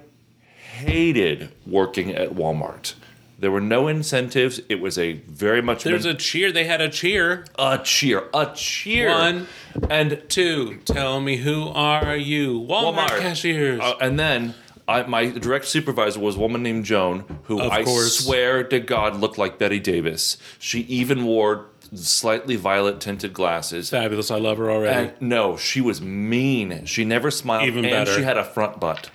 hated 0.79 1.53
working 1.67 2.15
at 2.15 2.31
Walmart. 2.31 2.95
There 3.39 3.51
were 3.51 3.61
no 3.61 3.89
incentives. 3.89 4.61
It 4.69 4.81
was 4.81 4.99
a 4.99 5.15
very 5.15 5.63
much 5.63 5.85
There's 5.85 6.05
a 6.05 6.15
cheer. 6.15 6.53
They 6.53 6.65
had 6.65 6.83
a 6.83 6.91
cheer. 6.91 7.47
a 7.59 7.79
cheer, 7.79 8.25
a 8.35 8.53
cheer. 8.55 9.09
One, 9.09 9.47
and 9.89 10.23
two. 10.29 10.81
Tell 10.85 11.21
me 11.21 11.39
who 11.39 11.69
are 11.69 12.17
you? 12.17 12.61
Walmart, 12.61 13.09
Walmart. 13.09 13.21
cashiers. 13.21 13.81
Uh, 13.81 13.95
and 13.99 14.19
then 14.19 14.55
I, 14.91 15.07
my 15.07 15.27
direct 15.27 15.67
supervisor 15.67 16.21
was 16.21 16.37
a 16.37 16.39
woman 16.41 16.63
named 16.63 16.85
Joan, 16.85 17.25
who 17.45 17.61
Of 17.61 17.71
I 17.71 17.85
course. 17.85 18.19
swear 18.19 18.65
to 18.65 18.81
God 18.81 19.17
looked 19.17 19.39
like 19.39 19.59
Bette 19.59 19.79
Davis. 19.79 20.37
She 20.59 20.81
even 20.83 21.25
wore 21.25 21.67
slightly 21.95 22.57
violet 22.57 23.01
tinted 23.01 23.33
glasses. 23.33 23.91
Fabulous. 23.91 24.31
I 24.31 24.39
love 24.39 24.59
her 24.59 24.71
already. 24.71 25.09
And 25.11 25.13
no, 25.21 25.57
she 25.57 25.81
was 25.81 26.01
mean. 26.01 26.85
She 26.87 27.05
never 27.05 27.31
smiled. 27.31 27.67
Even 27.67 27.85
and 27.85 27.93
better. 27.93 28.15
she 28.15 28.23
had 28.23 28.37
a 28.37 28.45
front 28.45 28.79
butt. 28.81 29.11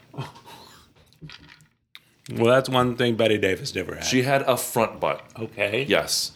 well, 2.34 2.46
that's 2.54 2.70
one 2.70 2.96
thing 2.96 3.16
Bette 3.16 3.38
Davis 3.38 3.76
never 3.76 3.96
had. 3.96 4.04
She 4.06 4.24
had 4.24 4.42
a 4.44 4.58
front 4.58 5.00
butt. 5.00 5.22
okay. 5.40 5.86
Yes. 5.88 6.32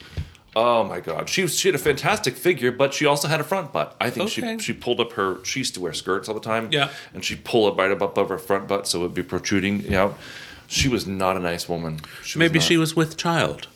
Oh 0.61 0.83
my 0.83 0.99
God, 0.99 1.29
she 1.29 1.43
was, 1.43 1.57
she 1.57 1.67
had 1.69 1.75
a 1.75 1.77
fantastic 1.77 2.35
figure, 2.35 2.71
but 2.71 2.93
she 2.93 3.05
also 3.05 3.27
had 3.29 3.39
a 3.39 3.43
front 3.45 3.71
butt. 3.71 3.95
I 4.01 4.09
think 4.09 4.25
Okay. 4.29 4.57
she 4.57 4.63
she 4.65 4.73
pulled 4.73 4.99
up 4.99 5.13
her. 5.13 5.43
She 5.45 5.59
used 5.61 5.73
to 5.75 5.79
wear 5.81 5.93
skirts 5.93 6.27
all 6.27 6.35
the 6.35 6.41
time. 6.41 6.67
Yeah. 6.71 6.89
and 7.13 7.23
she 7.23 7.35
pull 7.35 7.67
it 7.69 7.75
right 7.77 7.91
up 7.91 8.01
above 8.01 8.27
her 8.29 8.37
front 8.37 8.67
butt, 8.67 8.87
so 8.87 8.99
it'd 8.99 9.13
be 9.13 9.23
protruding. 9.23 9.81
You 9.83 9.91
know, 9.91 10.15
she 10.67 10.87
was 10.89 11.07
not 11.07 11.37
a 11.37 11.39
nice 11.39 11.69
woman. 11.69 11.99
She 12.23 12.37
was 12.37 12.39
Maybe 12.43 12.59
not. 12.59 12.67
she 12.67 12.77
was 12.77 12.95
with 12.95 13.15
child. 13.15 13.67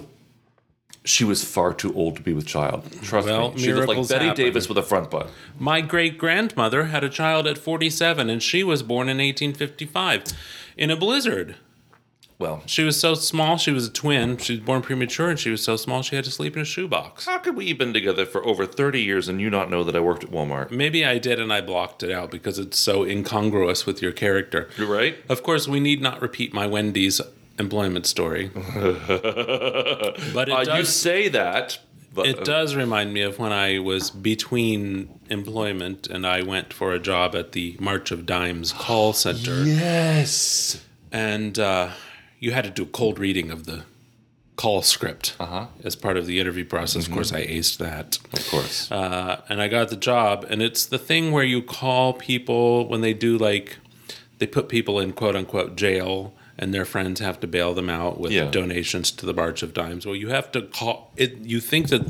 she 1.05 1.23
was 1.25 1.43
far 1.43 1.73
too 1.73 1.93
old 1.95 2.15
to 2.17 2.21
be 2.21 2.33
with 2.33 2.45
child. 2.47 2.79
Trust 3.01 3.27
Well, 3.27 3.51
me, 3.53 3.61
she 3.61 3.73
looked 3.73 3.89
like 3.89 4.07
Bette 4.07 4.25
happen. 4.27 4.43
Davis 4.45 4.69
with 4.69 4.77
a 4.77 4.83
front 4.83 5.11
butt. 5.11 5.29
My 5.59 5.81
great 5.81 6.17
grandmother 6.17 6.85
had 6.85 7.03
a 7.03 7.09
child 7.09 7.45
at 7.45 7.57
47, 7.57 8.29
and 8.29 8.41
she 8.41 8.63
was 8.63 8.83
born 8.83 9.09
in 9.09 9.17
1855 9.17 10.23
in 10.77 10.89
a 10.89 10.95
blizzard. 10.95 11.55
Well, 12.43 12.61
She 12.65 12.83
was 12.83 12.99
so 12.99 13.13
small, 13.15 13.57
she 13.57 13.71
was 13.71 13.87
a 13.87 13.91
twin. 13.91 14.35
She 14.37 14.53
was 14.53 14.59
born 14.59 14.81
premature, 14.81 15.29
and 15.29 15.39
she 15.39 15.49
was 15.49 15.63
so 15.63 15.77
small 15.77 16.01
she 16.01 16.15
had 16.17 16.25
to 16.25 16.31
sleep 16.31 16.55
in 16.57 16.61
a 16.61 16.65
shoebox. 16.65 17.25
how 17.25 17.37
could 17.37 17.55
we 17.55 17.69
have 17.69 17.77
been 17.77 17.93
together 17.93 18.25
for 18.25 18.45
over 18.45 18.65
thirty 18.65 19.01
years 19.01 19.29
and 19.29 19.39
you 19.39 19.49
not 19.49 19.69
know 19.69 19.83
that 19.85 19.95
I 19.95 20.01
worked 20.01 20.23
at 20.25 20.29
Walmart? 20.31 20.69
Maybe 20.69 21.05
I 21.05 21.17
did, 21.19 21.39
and 21.39 21.53
I 21.53 21.61
blocked 21.61 22.03
it 22.03 22.11
out 22.11 22.31
because 22.31 22.59
it's 22.59 22.77
so 22.77 23.03
incongruous 23.05 23.85
with 23.85 24.01
your 24.01 24.11
character. 24.11 24.67
You're 24.77 24.91
right. 24.91 25.15
Of 25.29 25.41
course, 25.41 25.67
we 25.67 25.79
need 25.79 26.01
not 26.01 26.21
repeat 26.21 26.53
my 26.53 26.67
Wendy's 26.67 27.21
employment 27.59 28.05
story. 28.05 28.49
but 28.53 30.49
it, 30.49 30.67
Uh, 30.69 30.75
you 30.77 30.83
say 30.85 31.29
that, 31.29 31.79
but 32.13 32.25
it 32.25 32.43
does 32.43 32.75
remind 32.75 33.13
me 33.13 33.21
of 33.21 33.39
when 33.39 33.51
I 33.53 33.79
was 33.79 34.09
between 34.11 35.17
employment 35.29 36.07
and 36.07 36.25
I 36.27 36.41
went 36.43 36.73
for 36.73 36.91
a 36.93 36.99
job 36.99 37.35
at 37.35 37.53
the 37.53 37.77
March 37.79 38.11
of 38.11 38.25
Dimes 38.25 38.71
call 38.73 39.13
center. 39.13 39.63
yes. 39.63 40.83
And 41.11 41.59
uh, 41.59 41.91
you 42.43 42.51
had 42.51 42.63
to 42.65 42.69
do 42.69 42.83
a 42.83 42.91
cold 42.99 43.17
reading 43.19 43.49
of 43.51 43.65
the 43.65 43.83
call 44.55 44.81
script 44.81 45.35
Uh-huh. 45.39 45.65
as 45.83 45.95
part 45.95 46.15
of 46.17 46.25
the 46.25 46.39
interview 46.39 46.65
process. 46.65 47.03
Mm-hmm. 47.03 47.13
Of 47.13 47.15
course, 47.17 47.31
I 47.33 47.43
aced 47.57 47.77
that. 47.77 48.19
Of 48.37 48.47
course. 48.49 48.91
uh, 48.91 49.41
and 49.49 49.61
I 49.61 49.67
got 49.67 49.89
the 49.89 49.95
job. 50.11 50.45
And 50.49 50.61
it's 50.61 50.85
the 50.85 50.99
thing 50.99 51.31
where 51.31 51.43
you 51.53 51.61
call 51.61 52.13
people 52.13 52.87
when 52.87 53.01
they 53.01 53.13
do 53.13 53.37
like 53.37 53.77
they 54.39 54.47
put 54.47 54.67
people 54.69 54.99
in 55.03 55.13
quote 55.13 55.35
unquote 55.35 55.75
jail, 55.75 56.33
and 56.59 56.73
their 56.73 56.85
friends 56.85 57.19
have 57.19 57.39
to 57.39 57.47
bail 57.47 57.73
them 57.73 57.89
out 57.89 58.19
with 58.19 58.31
Yeah. 58.31 58.51
donations 58.51 59.09
to 59.11 59.25
the 59.25 59.33
March 59.33 59.63
of 59.63 59.73
Dimes. 59.73 60.05
Well, 60.05 60.15
you 60.15 60.29
have 60.29 60.51
to 60.51 60.61
call 60.61 61.11
it. 61.15 61.37
You 61.53 61.59
think 61.59 61.89
that 61.89 62.03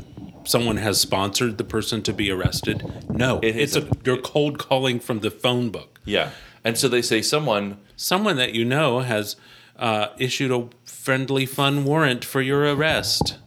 someone 0.44 0.76
has 0.78 1.00
sponsored 1.00 1.56
the 1.56 1.64
person 1.64 2.02
to 2.02 2.12
be 2.12 2.30
arrested? 2.30 2.82
No, 3.08 3.38
It 3.42 3.56
it's 3.56 3.76
a 3.76 3.86
you're 4.04 4.20
cold 4.34 4.58
calling 4.58 5.00
from 5.00 5.20
the 5.20 5.30
phone 5.30 5.70
book. 5.70 6.00
yeah. 6.04 6.30
And 6.66 6.76
so 6.78 6.88
they 6.88 7.02
say 7.02 7.22
someone 7.22 7.76
Someone 7.96 8.36
that 8.36 8.52
you 8.54 8.64
know 8.64 9.00
has 9.00 9.36
uh, 9.78 10.08
issued 10.18 10.50
a 10.50 10.68
friendly, 10.84 11.46
fun 11.46 11.84
warrant 11.84 12.24
for 12.24 12.40
your 12.40 12.62
arrest. 12.74 13.38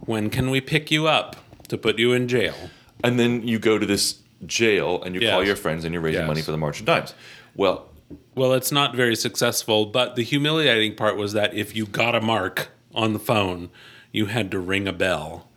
When 0.00 0.30
can 0.30 0.50
we 0.50 0.60
pick 0.60 0.90
you 0.90 1.06
up 1.08 1.36
to 1.68 1.78
put 1.78 1.98
you 1.98 2.12
in 2.12 2.28
jail? 2.28 2.54
And 3.02 3.18
then 3.18 3.46
you 3.46 3.58
go 3.58 3.78
to 3.78 3.86
this 3.86 4.18
jail 4.46 5.02
and 5.02 5.14
you 5.14 5.20
call 5.28 5.44
your 5.44 5.56
friends 5.56 5.84
and 5.84 5.92
you're 5.94 6.02
raising 6.02 6.22
Yes. 6.22 6.28
money 6.28 6.42
for 6.42 6.50
the 6.50 6.58
March 6.58 6.80
of 6.80 6.86
Dimes. 6.86 7.14
Well, 7.54 7.88
Well, 8.34 8.52
it's 8.52 8.70
not 8.72 8.94
very 8.94 9.16
successful, 9.16 9.86
but 9.86 10.14
the 10.16 10.22
humiliating 10.22 10.94
part 10.96 11.16
was 11.16 11.32
that 11.32 11.54
if 11.54 11.74
you 11.74 11.86
got 11.86 12.14
a 12.14 12.20
mark 12.20 12.68
on 12.94 13.12
the 13.12 13.18
phone, 13.18 13.70
you 14.12 14.26
had 14.26 14.50
to 14.50 14.58
ring 14.58 14.86
a 14.86 14.92
bell. 14.92 15.48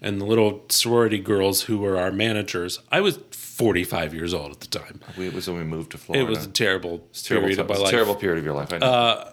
And 0.00 0.20
the 0.20 0.24
little 0.24 0.64
sorority 0.68 1.18
girls 1.20 1.62
who 1.62 1.78
were 1.78 1.96
our 1.96 2.10
managers, 2.10 2.80
I 2.90 3.00
was 3.00 3.18
45 3.30 4.14
years 4.14 4.34
old 4.34 4.50
at 4.50 4.60
the 4.60 4.66
time. 4.66 5.00
It 5.16 5.32
was 5.32 5.46
when 5.48 5.58
we 5.58 5.64
moved 5.64 5.92
to 5.92 5.98
Florida. 5.98 6.26
It 6.26 6.28
was 6.28 6.44
a 6.46 6.48
terrible, 6.48 7.06
terrible, 7.12 7.46
period 7.46 7.58
of 7.60 7.68
my 7.68 7.76
life. 7.76 7.90
terrible 7.90 8.14
period 8.16 8.38
of 8.40 8.44
your 8.44 8.54
life. 8.54 8.72
I 8.72 8.78
know. 8.78 9.28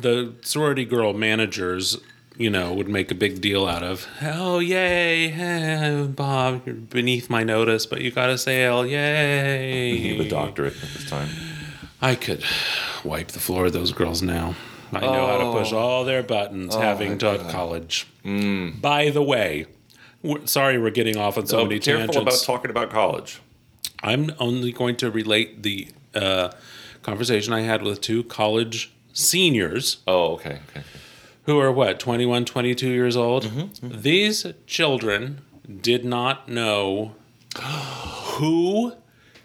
The 0.00 0.34
sorority 0.42 0.84
girl 0.84 1.12
managers, 1.12 1.98
you 2.36 2.50
know, 2.50 2.72
would 2.72 2.88
make 2.88 3.10
a 3.10 3.14
big 3.14 3.40
deal 3.40 3.66
out 3.66 3.82
of, 3.82 4.06
oh, 4.22 4.58
yay, 4.58 5.32
eh, 5.32 6.02
Bob, 6.04 6.62
you're 6.66 6.74
beneath 6.74 7.28
my 7.30 7.42
notice, 7.44 7.86
but 7.86 8.00
you 8.00 8.10
got 8.10 8.26
to 8.26 8.38
sail, 8.38 8.86
yay. 8.86 9.92
you 9.96 10.16
have 10.16 10.26
a 10.26 10.28
doctorate 10.28 10.74
at 10.74 10.88
this 10.90 11.08
time. 11.08 11.28
I 12.02 12.14
could 12.14 12.42
wipe 13.04 13.28
the 13.28 13.40
floor 13.40 13.66
of 13.66 13.72
those 13.72 13.92
girls 13.92 14.22
now. 14.22 14.54
I 14.92 15.00
know 15.00 15.26
how 15.26 15.38
to 15.38 15.52
push 15.58 15.72
all 15.72 16.04
their 16.04 16.22
buttons, 16.22 16.74
having 16.74 17.16
taught 17.18 17.48
college. 17.50 18.06
By 18.24 19.10
the 19.10 19.22
way, 19.22 19.66
we're, 20.22 20.46
sorry 20.46 20.78
we're 20.78 20.90
getting 20.90 21.16
off 21.16 21.38
on 21.38 21.46
so 21.46 21.60
Oh, 21.60 21.64
many 21.64 21.78
careful 21.78 22.08
tangents. 22.12 22.42
about 22.42 22.54
talking 22.54 22.70
about 22.70 22.90
college. 22.90 23.40
I'm 24.02 24.32
only 24.40 24.72
going 24.72 24.96
to 24.96 25.10
relate 25.10 25.62
the 25.62 25.88
uh, 26.14 26.50
conversation 27.02 27.52
I 27.52 27.60
had 27.60 27.82
with 27.82 28.00
two 28.00 28.24
college 28.24 28.92
seniors 29.12 29.98
Oh, 30.06 30.32
okay, 30.34 30.60
okay. 30.70 30.82
who 31.44 31.58
are 31.58 31.70
what 31.72 31.98
21 32.00 32.44
22 32.44 32.88
years 32.88 33.16
old 33.16 33.44
Mm-hmm, 33.44 34.00
these 34.02 34.46
children 34.66 35.40
did 35.80 36.04
not 36.04 36.48
know 36.48 37.14
who 37.60 38.94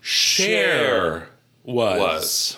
Cher 0.02 1.30
was. 1.64 2.00
Was. 2.00 2.58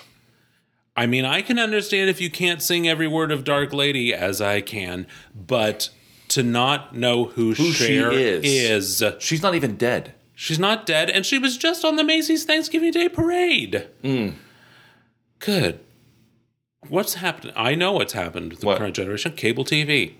I 0.96 1.06
mean, 1.06 1.24
I 1.24 1.42
can 1.42 1.58
understand 1.58 2.10
if 2.10 2.20
you 2.20 2.28
can't 2.30 2.60
sing 2.60 2.88
every 2.88 3.06
word 3.06 3.30
of 3.32 3.44
Dark 3.44 3.72
Lady 3.72 4.12
as 4.12 4.40
I 4.42 4.60
can, 4.60 5.06
but 5.34 5.90
to 6.28 6.42
not 6.42 6.94
know 6.94 7.24
who, 7.26 7.54
Who 7.54 7.72
she 7.72 7.86
Cher 7.96 8.12
is. 8.12 9.00
is, 9.00 9.14
She's 9.22 9.42
not 9.42 9.54
even 9.54 9.76
dead. 9.76 10.12
she's 10.34 10.58
not 10.58 10.84
dead, 10.86 11.08
and 11.08 11.24
she 11.24 11.38
was 11.38 11.56
just 11.56 11.84
on 11.84 11.96
the 11.96 12.04
Macy's 12.04 12.44
Thanksgiving 12.44 12.90
Day 12.92 13.08
Parade. 13.08 13.86
Hmm. 14.02 14.30
Good. 15.38 15.80
What's 16.86 17.14
happened? 17.14 17.52
I 17.56 17.74
know 17.74 17.92
what's 17.92 18.12
happened 18.12 18.50
with 18.52 18.60
the 18.60 18.66
What? 18.66 18.78
current 18.78 18.94
generation 18.94 19.32
cable 19.32 19.64
TV. 19.64 20.14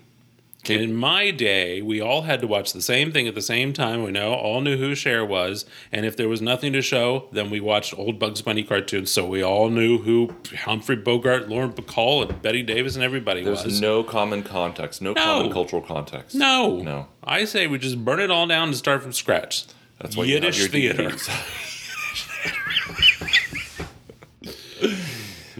Cable- 0.65 0.83
In 0.83 0.93
my 0.93 1.31
day, 1.31 1.81
we 1.81 2.01
all 2.01 2.23
had 2.23 2.41
to 2.41 2.47
watch 2.47 2.73
the 2.73 2.81
same 2.81 3.13
thing 3.13 3.29
at 3.29 3.33
the 3.33 3.41
same 3.41 3.71
time. 3.71 4.03
We 4.03 4.11
know 4.11 4.33
all 4.33 4.59
knew 4.59 4.75
who 4.75 4.93
Cher 4.93 5.23
was, 5.25 5.65
and 5.89 6.05
if 6.05 6.17
there 6.17 6.27
was 6.27 6.41
nothing 6.41 6.73
to 6.73 6.81
show, 6.81 7.29
then 7.31 7.49
we 7.49 7.61
watched 7.61 7.97
old 7.97 8.19
Bugs 8.19 8.41
Bunny 8.41 8.63
cartoons. 8.63 9.09
So 9.09 9.25
we 9.25 9.41
all 9.41 9.69
knew 9.69 9.99
who 9.99 10.35
Humphrey 10.65 10.97
Bogart, 10.97 11.47
Lauren 11.47 11.71
Bacall, 11.71 12.27
and 12.29 12.41
Bette 12.41 12.61
Davis, 12.63 12.95
and 12.95 13.05
everybody 13.05 13.41
There's 13.41 13.63
was. 13.63 13.79
no 13.79 14.03
common 14.03 14.43
context, 14.43 15.01
no, 15.01 15.13
common 15.13 15.53
cultural 15.53 15.81
context. 15.81 16.35
no, 16.35 16.79
No. 16.81 17.07
I 17.23 17.45
say 17.45 17.67
we 17.67 17.77
just 17.77 18.03
burn 18.03 18.19
it 18.19 18.29
all 18.29 18.45
down 18.47 18.67
and 18.67 18.75
start 18.77 19.01
from 19.01 19.13
scratch. 19.13 19.63
That's 20.01 20.17
why 20.17 20.25
you 20.25 20.35
have 20.35 20.43
Yiddish 20.43 20.59
your 20.59 20.67
theater. 20.67 21.03
DVDs. 21.09 21.65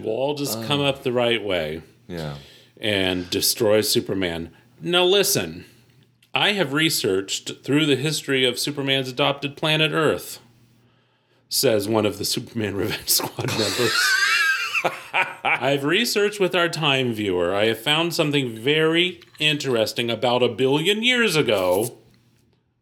We'll 0.10 0.18
all 0.18 0.34
just 0.34 0.58
oh. 0.58 0.64
come 0.64 0.82
up 0.82 1.04
the 1.04 1.14
right 1.14 1.44
way. 1.44 1.84
yeah. 2.08 2.38
and 2.82 3.30
destroy 3.30 3.82
Superman. 3.82 4.50
Now, 4.82 5.04
listen, 5.04 5.66
I 6.34 6.54
have 6.54 6.74
researched 6.74 7.64
through 7.64 7.86
the 7.86 7.96
history 7.96 8.44
of 8.44 8.58
Superman's 8.58 9.10
adopted 9.10 9.56
planet 9.56 9.92
Earth, 9.92 10.40
says 11.48 11.88
one 11.88 12.08
of 12.08 12.18
the 12.18 12.26
Superman 12.26 12.76
Revenge 12.76 13.08
Squad 13.10 13.50
members. 13.50 14.16
I've 15.44 15.84
researched 15.84 16.40
with 16.40 16.56
our 16.56 16.70
time 16.70 17.14
viewer. 17.14 17.54
I 17.54 17.68
have 17.68 17.80
found 17.80 18.16
something 18.16 18.56
very 18.56 19.22
interesting 19.38 20.10
about 20.10 20.42
a 20.42 20.50
billion 20.50 21.04
years 21.04 21.36
ago. 21.36 22.00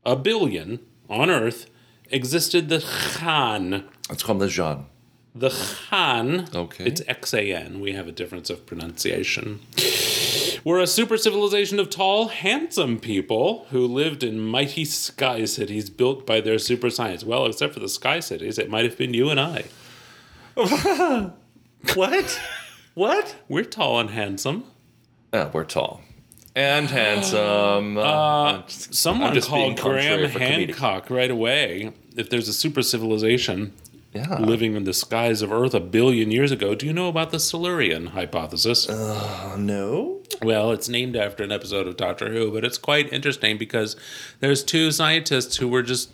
A 0.05 0.15
billion 0.15 0.79
on 1.09 1.29
Earth 1.29 1.69
existed 2.09 2.69
the 2.69 2.79
Khan. 3.15 3.83
Let's 4.09 4.23
call 4.23 4.35
him 4.35 4.39
the 4.39 4.47
Jean. 4.47 4.85
The 5.39 5.49
Khan, 5.89 6.47
Okay. 6.55 6.85
it's 6.85 7.01
X 7.07 7.33
A 7.33 7.53
N. 7.53 7.79
We 7.79 7.91
have 7.93 8.07
a 8.07 8.11
difference 8.11 8.49
of 8.49 8.65
pronunciation. 8.65 9.59
We're 10.63 10.79
a 10.79 10.87
super 10.87 11.17
civilization 11.17 11.79
of 11.79 11.89
tall, 11.89 12.29
handsome 12.29 12.99
people 12.99 13.67
who 13.69 13.85
lived 13.85 14.23
in 14.23 14.39
mighty 14.39 14.83
sky 14.85 15.45
cities 15.45 15.89
built 15.91 16.25
by 16.25 16.41
their 16.41 16.57
super 16.57 16.89
science. 16.89 17.23
Well, 17.23 17.45
except 17.45 17.73
for 17.75 17.79
the 17.79 17.89
sky 17.89 18.19
cities, 18.19 18.57
it 18.57 18.69
might 18.69 18.83
have 18.85 18.97
been 18.97 19.13
you 19.13 19.29
and 19.29 19.39
I. 19.39 19.65
What? 21.93 22.41
what? 22.95 23.35
We're 23.47 23.63
tall 23.63 23.99
and 23.99 24.09
handsome. 24.09 24.63
Yeah, 25.33 25.51
we're 25.53 25.63
tall 25.65 26.01
and 26.55 26.87
handsome. 26.89 27.97
Uh, 28.07 28.63
Someone 28.67 29.39
called 29.41 29.79
Graham. 29.79 30.27
Hancock 30.29 31.09
right 31.11 31.29
away. 31.29 31.91
If 32.15 32.29
there's 32.31 32.47
a 32.47 32.53
super 32.53 32.81
civilization 32.81 33.73
yeah. 34.13 34.39
living 34.39 34.75
in 34.75 34.83
the 34.83 34.93
skies 34.93 35.41
of 35.41 35.51
Earth 35.51 35.73
a 35.73 35.79
billion 35.79 36.31
years 36.31 36.51
ago, 36.51 36.75
do 36.75 36.85
you 36.85 36.93
know 36.93 37.07
about 37.07 37.31
the 37.31 37.39
Silurian 37.39 38.07
hypothesis? 38.07 38.87
Uh, 38.89 39.55
no. 39.57 40.21
Well, 40.41 40.71
it's 40.71 40.89
named 40.89 41.15
after 41.15 41.43
an 41.43 41.51
episode 41.51 41.87
of 41.87 41.97
Doctor 41.97 42.31
Who, 42.31 42.51
but 42.51 42.63
it's 42.63 42.77
quite 42.77 43.11
interesting 43.11 43.57
because 43.57 43.95
there's 44.39 44.63
two 44.63 44.91
scientists 44.91 45.57
who 45.57 45.67
were 45.67 45.83
just 45.83 46.11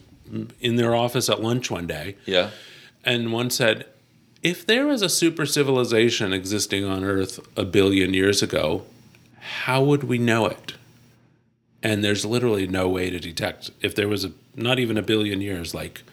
in 0.61 0.75
their 0.77 0.95
office 0.95 1.29
at 1.29 1.41
lunch 1.41 1.69
one 1.69 1.85
day, 1.87 2.15
Yeah. 2.25 2.49
and 3.03 3.31
one 3.33 3.49
said, 3.49 3.85
If 4.41 4.65
there 4.65 4.85
was 4.87 5.01
a 5.01 5.09
super 5.09 5.45
civilization 5.45 6.33
existing 6.33 6.85
on 6.85 7.03
Earth 7.03 7.39
a 7.57 7.65
billion 7.65 8.13
years 8.13 8.41
ago, 8.41 8.83
how 9.39 9.83
would 9.83 10.03
we 10.05 10.17
know 10.17 10.45
it? 10.45 10.73
And 11.81 12.01
there's 12.03 12.25
literally 12.25 12.65
no 12.65 12.87
way 12.87 13.09
to 13.09 13.19
detect 13.19 13.69
if 13.81 13.93
there 13.93 14.07
was 14.07 14.23
a 14.23 14.31
not 14.55 14.79
even 14.79 14.97
a 14.97 15.01
billion 15.01 15.41
years, 15.41 15.73
like 15.73 16.03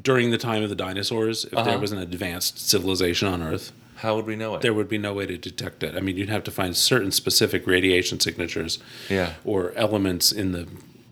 during 0.00 0.30
the 0.30 0.38
time 0.38 0.62
of 0.62 0.68
the 0.68 0.74
dinosaurs, 0.74 1.44
if 1.46 1.64
there 1.64 1.78
was 1.78 1.92
an 1.92 1.98
advanced 1.98 2.58
civilization 2.68 3.28
on 3.28 3.42
Earth, 3.42 3.72
How 3.96 4.14
would 4.16 4.26
we 4.26 4.36
know 4.36 4.54
it? 4.56 4.60
there 4.62 4.74
would 4.74 4.88
be 4.88 4.98
no 4.98 5.14
way 5.14 5.26
to 5.26 5.38
detect 5.38 5.82
it. 5.82 5.94
I 5.96 6.00
mean, 6.00 6.16
you'd 6.16 6.28
have 6.28 6.44
to 6.44 6.50
find 6.50 6.76
certain 6.76 7.10
specific 7.10 7.66
radiation 7.66 8.20
signatures 8.20 8.78
Yeah. 9.08 9.34
or 9.44 9.72
elements 9.76 10.32
in 10.32 10.52
the 10.52 10.68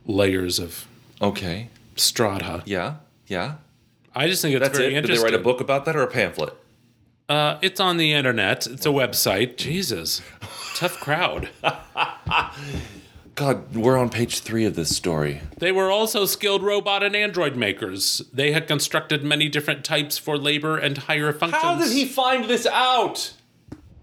layers 0.06 0.58
of 0.58 0.86
Okay. 1.22 1.68
strata. 1.96 2.62
Yeah. 2.66 2.96
Yeah. 3.26 3.54
I 4.14 4.28
just 4.28 4.42
think 4.42 4.54
it's 4.54 4.62
That's 4.62 4.78
it. 4.78 4.82
very 4.90 4.94
Did 5.00 5.06
they 5.16 5.18
write 5.22 5.34
a 5.34 5.38
book 5.38 5.60
about 5.60 5.86
that 5.86 5.96
or 5.96 6.02
a 6.02 6.06
pamphlet? 6.06 6.52
Uh, 7.28 7.56
it's 7.62 7.80
on 7.80 7.96
the 7.96 8.12
internet. 8.12 8.66
It's 8.66 8.84
a 8.84 8.90
website. 8.90 9.56
Jesus, 9.56 10.20
tough 10.74 11.00
crowd. 11.00 11.48
God, 13.34 13.74
we're 13.74 13.96
on 13.96 14.10
page 14.10 14.40
three 14.40 14.64
of 14.64 14.76
this 14.76 14.94
story. 14.94 15.40
They 15.58 15.72
were 15.72 15.90
also 15.90 16.24
skilled 16.24 16.62
robot 16.62 17.02
and 17.02 17.16
android 17.16 17.56
makers. 17.56 18.22
They 18.32 18.52
had 18.52 18.68
constructed 18.68 19.24
many 19.24 19.48
different 19.48 19.84
types 19.84 20.18
for 20.18 20.38
labor 20.38 20.76
and 20.76 20.96
higher 20.96 21.32
functions. 21.32 21.62
How 21.62 21.76
did 21.76 21.90
he 21.90 22.04
find 22.04 22.44
this 22.44 22.64
out? 22.66 23.32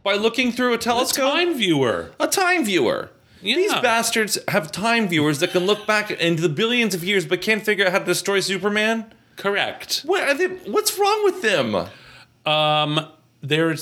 By 0.03 0.15
looking 0.15 0.51
through 0.51 0.73
a 0.73 0.77
telescope? 0.77 1.33
A 1.33 1.37
time 1.37 1.53
viewer. 1.57 2.11
A 2.19 2.27
time 2.27 2.65
viewer. 2.65 3.11
Yeah. 3.41 3.55
These 3.55 3.73
bastards 3.75 4.37
have 4.49 4.71
time 4.71 5.07
viewers 5.07 5.39
that 5.39 5.51
can 5.51 5.65
look 5.65 5.87
back 5.87 6.11
into 6.11 6.41
the 6.41 6.49
billions 6.49 6.93
of 6.93 7.03
years 7.03 7.25
but 7.25 7.41
can't 7.41 7.63
figure 7.63 7.85
out 7.85 7.91
how 7.91 7.99
to 7.99 8.05
destroy 8.05 8.39
Superman. 8.39 9.13
Correct. 9.37 10.01
What 10.05 10.23
are 10.23 10.33
they, 10.33 10.47
what's 10.69 10.97
wrong 10.99 11.23
with 11.23 11.41
them? 11.41 11.75
Um, 12.45 13.07
they're 13.41 13.75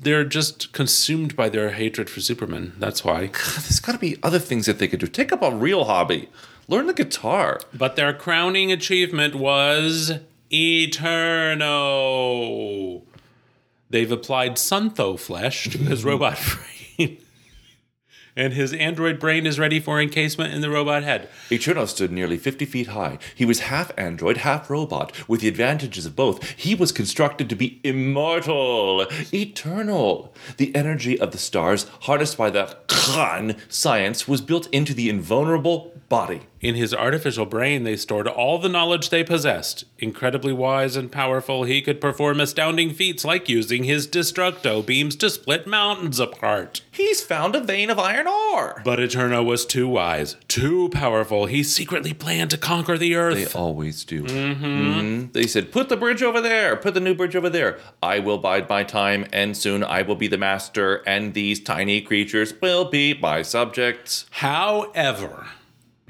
they're 0.00 0.24
just 0.24 0.72
consumed 0.72 1.36
by 1.36 1.48
their 1.48 1.70
hatred 1.70 2.10
for 2.10 2.20
Superman. 2.20 2.72
That's 2.78 3.04
why. 3.04 3.26
God, 3.26 3.62
there's 3.62 3.80
got 3.80 3.92
to 3.92 3.98
be 3.98 4.18
other 4.22 4.38
things 4.38 4.66
that 4.66 4.78
they 4.78 4.88
could 4.88 5.00
do. 5.00 5.06
Take 5.06 5.32
up 5.32 5.42
a 5.42 5.54
real 5.54 5.84
hobby. 5.84 6.28
Learn 6.68 6.86
the 6.86 6.94
guitar. 6.94 7.60
But 7.74 7.96
their 7.96 8.12
crowning 8.12 8.70
achievement 8.70 9.34
was 9.34 10.12
Eterno. 10.50 11.70
They've 13.88 14.12
applied 14.12 14.56
Syntho 14.56 15.18
flesh 15.18 15.68
to 15.70 15.78
his 15.78 16.04
robot 16.04 16.38
brain. 16.38 16.79
And 18.40 18.54
his 18.54 18.72
android 18.72 19.18
brain 19.18 19.44
is 19.44 19.58
ready 19.58 19.80
for 19.80 20.00
encasement 20.00 20.54
in 20.54 20.62
the 20.62 20.70
robot 20.70 21.02
head. 21.02 21.28
Eterno 21.50 21.84
stood 21.84 22.10
nearly 22.10 22.38
50 22.38 22.64
feet 22.64 22.86
high. 22.86 23.18
He 23.34 23.44
was 23.44 23.60
half 23.60 23.92
android, 23.98 24.38
half 24.38 24.70
robot. 24.70 25.12
With 25.28 25.42
the 25.42 25.48
advantages 25.48 26.06
of 26.06 26.16
both, 26.16 26.42
he 26.52 26.74
was 26.74 26.90
constructed 26.90 27.50
to 27.50 27.54
be 27.54 27.82
immortal, 27.84 29.06
eternal. 29.30 30.32
The 30.56 30.74
energy 30.74 31.20
of 31.20 31.32
the 31.32 31.38
stars, 31.38 31.84
harnessed 32.04 32.38
by 32.38 32.48
the 32.48 32.78
Khan 32.86 33.56
science, 33.68 34.26
was 34.26 34.40
built 34.40 34.68
into 34.68 34.94
the 34.94 35.10
invulnerable 35.10 35.92
body. 36.10 36.42
In 36.60 36.74
his 36.74 36.92
artificial 36.92 37.46
brain, 37.46 37.84
they 37.84 37.96
stored 37.96 38.28
all 38.28 38.58
the 38.58 38.68
knowledge 38.68 39.08
they 39.08 39.24
possessed. 39.24 39.84
Incredibly 39.98 40.52
wise 40.52 40.94
and 40.94 41.10
powerful, 41.10 41.62
he 41.64 41.80
could 41.80 42.00
perform 42.02 42.38
astounding 42.40 42.92
feats 42.92 43.24
like 43.24 43.48
using 43.48 43.84
his 43.84 44.06
destructo 44.06 44.84
beams 44.84 45.16
to 45.16 45.30
split 45.30 45.66
mountains 45.66 46.20
apart. 46.20 46.82
He's 46.90 47.22
found 47.22 47.56
a 47.56 47.62
vein 47.64 47.88
of 47.88 47.98
iron 47.98 48.26
ore. 48.26 48.82
But 48.84 49.00
Eterno 49.00 49.42
was 49.42 49.64
too 49.64 49.88
wise, 49.88 50.36
too 50.48 50.90
powerful. 50.90 51.46
He 51.46 51.62
secretly 51.62 52.12
planned 52.12 52.50
to 52.50 52.58
conquer 52.58 52.98
the 52.98 53.14
earth. 53.14 53.36
They 53.54 53.58
always 53.58 54.04
do. 54.04 54.24
Mhm. 54.24 55.32
They 55.32 55.46
said, 55.46 55.72
put 55.72 55.88
the 55.88 55.96
bridge 55.96 56.22
over 56.22 56.40
there, 56.42 56.76
put 56.76 56.92
the 56.92 57.00
new 57.00 57.14
bridge 57.14 57.36
over 57.36 57.48
there. 57.48 57.78
I 58.02 58.18
will 58.18 58.38
bide 58.38 58.68
my 58.68 58.82
time, 58.82 59.26
and 59.32 59.56
soon 59.56 59.82
I 59.84 60.02
will 60.02 60.16
be 60.16 60.26
the 60.28 60.36
master, 60.36 61.02
and 61.06 61.32
these 61.32 61.60
tiny 61.60 62.00
creatures 62.02 62.52
will 62.60 62.84
be 62.84 63.14
my 63.14 63.40
subjects. 63.42 64.26
However, 64.32 65.46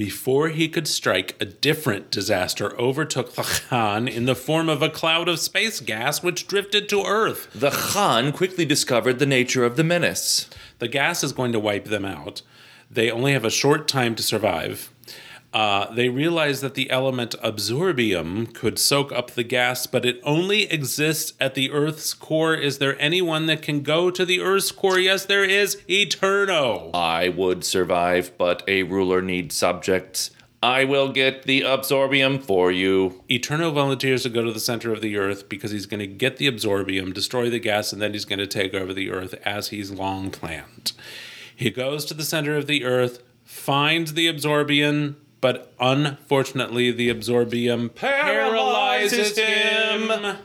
before 0.01 0.49
he 0.49 0.67
could 0.67 0.89
strike, 0.89 1.37
a 1.39 1.45
different 1.45 2.11
disaster 2.11 2.75
overtook 2.81 3.35
the 3.35 3.43
Khan 3.43 4.09
in 4.09 4.25
the 4.25 4.35
form 4.35 4.71
of 4.71 4.81
a 4.81 4.89
cloud 4.89 5.29
of 5.29 5.39
space 5.39 5.79
gas 5.79 6.23
which 6.23 6.47
drifted 6.47 6.89
to 6.89 7.05
Earth. 7.05 7.51
The 7.55 7.69
Khan 7.69 8.33
quickly 8.33 8.65
discovered 8.65 9.19
the 9.19 9.27
nature 9.27 9.63
of 9.63 9.77
the 9.77 9.85
menace. 9.85 10.49
The 10.79 10.89
gas 10.89 11.23
is 11.23 11.35
going 11.35 11.53
to 11.53 11.61
wipe 11.61 11.85
them 11.85 12.07
out. 12.07 12.41
They 12.91 13.11
only 13.11 13.35
have 13.35 13.45
a 13.45 13.51
short 13.51 13.87
time 13.89 14.15
to 14.15 14.23
survive. 14.23 14.91
Uh, 15.53 15.93
they 15.93 16.09
realize 16.09 16.61
that 16.61 16.75
the 16.75 16.89
element 16.91 17.35
absorbium 17.43 18.55
could 18.55 18.79
soak 18.79 19.11
up 19.11 19.33
the 19.33 19.43
gas, 19.43 19.87
but 19.87 20.05
it 20.05 20.21
only 20.23 20.71
exists 20.71 21.33
at 21.41 21.55
the 21.55 21.73
Earth's 21.73 22.15
core. 22.15 22.55
Is 22.55 22.79
there 22.79 23.01
anyone 23.01 23.47
that 23.47 23.61
can 23.61 23.83
go 23.83 24.11
to 24.13 24.25
the 24.25 24.41
Earth's 24.41 24.71
core? 24.71 24.99
Yes, 24.99 25.25
there 25.25 25.45
is. 25.45 25.83
Eterno. 25.89 26.91
I 26.95 27.31
would 27.31 27.65
survive, 27.65 28.31
but 28.39 28.63
a 28.69 28.85
ruler 28.85 29.21
needs 29.21 29.57
subjects. 29.57 30.31
I 30.63 30.85
will 30.85 31.11
get 31.11 31.45
the 31.45 31.63
absorbium 31.63 32.41
for 32.41 32.71
you. 32.71 33.25
Eterno 33.29 33.71
volunteers 33.71 34.23
to 34.25 34.29
go 34.29 34.45
to 34.45 34.53
the 34.53 34.61
center 34.61 34.93
of 34.93 35.01
the 35.01 35.17
Earth 35.17 35.49
because 35.49 35.71
he's 35.71 35.87
going 35.87 36.01
to 36.01 36.07
get 36.07 36.37
the 36.37 36.47
absorbium, 36.47 37.13
destroy 37.15 37.51
the 37.51 37.59
gas, 37.59 37.93
and 37.93 38.01
then 38.01 38.13
he's 38.13 38.27
going 38.27 38.39
to 38.39 38.47
take 38.47 38.75
over 38.75 38.93
the 38.93 39.11
Earth 39.11 39.35
as 39.45 39.69
he's 39.69 39.91
long 39.91 40.31
planned. 40.31 40.93
He 41.57 41.71
goes 41.71 42.05
to 42.05 42.15
the 42.15 42.25
center 42.25 42.57
of 42.57 42.67
the 42.67 42.85
Earth, 42.85 43.23
finds 43.43 44.13
the 44.13 44.33
absorbium, 44.33 45.17
but 45.41 45.73
unfortunately, 45.81 46.91
the 46.91 47.09
absorbium 47.13 47.95
paralyzes 47.95 49.37
him. 49.39 50.37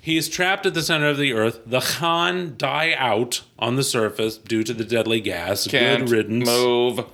He's 0.00 0.28
trapped 0.28 0.66
at 0.66 0.74
the 0.74 0.82
center 0.82 1.08
of 1.08 1.16
the 1.16 1.32
Earth. 1.32 1.60
The 1.64 1.80
Khan 1.80 2.54
die 2.56 2.94
out 2.98 3.42
on 3.58 3.76
the 3.76 3.84
surface 3.84 4.36
due 4.36 4.64
to 4.64 4.74
the 4.74 4.84
deadly 4.84 5.20
gas. 5.20 5.66
Can't 5.68 6.06
Good 6.06 6.10
riddance. 6.10 6.48
move. 6.48 7.04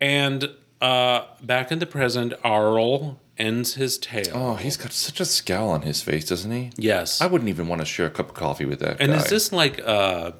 And 0.00 0.50
uh, 0.80 1.26
back 1.40 1.70
in 1.70 1.78
the 1.78 1.86
present, 1.86 2.34
Arl 2.42 3.20
ends 3.38 3.74
his 3.74 3.96
tale. 3.98 4.26
Oh, 4.34 4.54
he's 4.56 4.76
got 4.76 4.92
such 4.92 5.20
a 5.20 5.24
scowl 5.24 5.70
on 5.70 5.82
his 5.82 6.02
face, 6.02 6.24
doesn't 6.24 6.50
he? 6.50 6.70
yes. 6.76 7.20
I 7.20 7.26
wouldn't 7.26 7.48
even 7.48 7.68
want 7.68 7.80
to 7.80 7.84
share 7.86 8.06
a 8.06 8.10
cup 8.10 8.28
of 8.30 8.34
coffee 8.34 8.64
with 8.64 8.80
that 8.80 8.96
and 9.00 9.12
guy. 9.12 9.18
is 9.18 9.26
this 9.30 9.52
like 9.52 9.80
uh, 9.84 10.32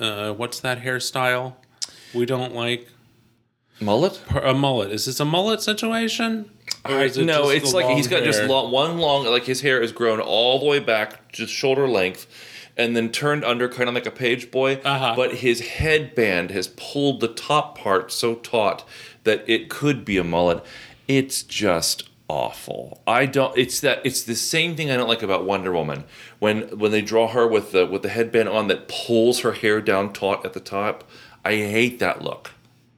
uh, 0.00 0.32
what's 0.34 0.60
that 0.60 0.82
hairstyle 0.82 1.54
we 2.12 2.26
don't 2.26 2.54
like? 2.54 2.88
Mullet? 3.80 4.22
Per- 4.26 4.40
A 4.40 4.54
mullet. 4.54 4.90
Is 4.90 5.04
this 5.06 5.20
a 5.20 5.24
mullet 5.24 5.62
situation? 5.62 6.50
It 6.86 7.16
no, 7.16 7.48
it's 7.48 7.72
like 7.72 7.96
he's 7.96 8.08
got 8.08 8.24
just 8.24 8.42
long, 8.44 8.70
one 8.70 8.98
long, 8.98 9.24
like 9.24 9.44
his 9.44 9.62
hair 9.62 9.80
is 9.80 9.90
grown 9.92 10.20
all 10.20 10.58
the 10.58 10.66
way 10.66 10.80
back, 10.80 11.32
just 11.32 11.52
shoulder 11.52 11.88
length, 11.88 12.26
and 12.76 12.94
then 12.94 13.10
turned 13.10 13.42
under, 13.44 13.68
kind 13.68 13.88
of 13.88 13.94
like 13.94 14.04
a 14.06 14.10
page 14.10 14.50
boy. 14.50 14.80
Uh-huh. 14.84 15.14
But 15.16 15.36
his 15.36 15.60
headband 15.60 16.50
has 16.50 16.68
pulled 16.68 17.20
the 17.20 17.28
top 17.28 17.78
part 17.78 18.12
so 18.12 18.34
taut 18.34 18.86
that 19.24 19.44
it 19.46 19.70
could 19.70 20.04
be 20.04 20.18
a 20.18 20.24
mullet. 20.24 20.62
It's 21.08 21.42
just 21.42 22.08
awful. 22.28 23.02
I 23.06 23.26
don't. 23.26 23.56
It's 23.56 23.80
that. 23.80 24.04
It's 24.04 24.22
the 24.22 24.34
same 24.34 24.76
thing 24.76 24.90
I 24.90 24.96
don't 24.96 25.08
like 25.08 25.22
about 25.22 25.44
Wonder 25.44 25.72
Woman 25.72 26.04
when 26.38 26.78
when 26.78 26.90
they 26.90 27.02
draw 27.02 27.28
her 27.28 27.46
with 27.46 27.72
the 27.72 27.86
with 27.86 28.02
the 28.02 28.08
headband 28.10 28.48
on 28.48 28.68
that 28.68 28.88
pulls 28.88 29.40
her 29.40 29.52
hair 29.52 29.80
down 29.80 30.12
taut 30.12 30.44
at 30.44 30.52
the 30.52 30.60
top. 30.60 31.04
I 31.44 31.52
hate 31.52 31.98
that 31.98 32.22
look. 32.22 32.52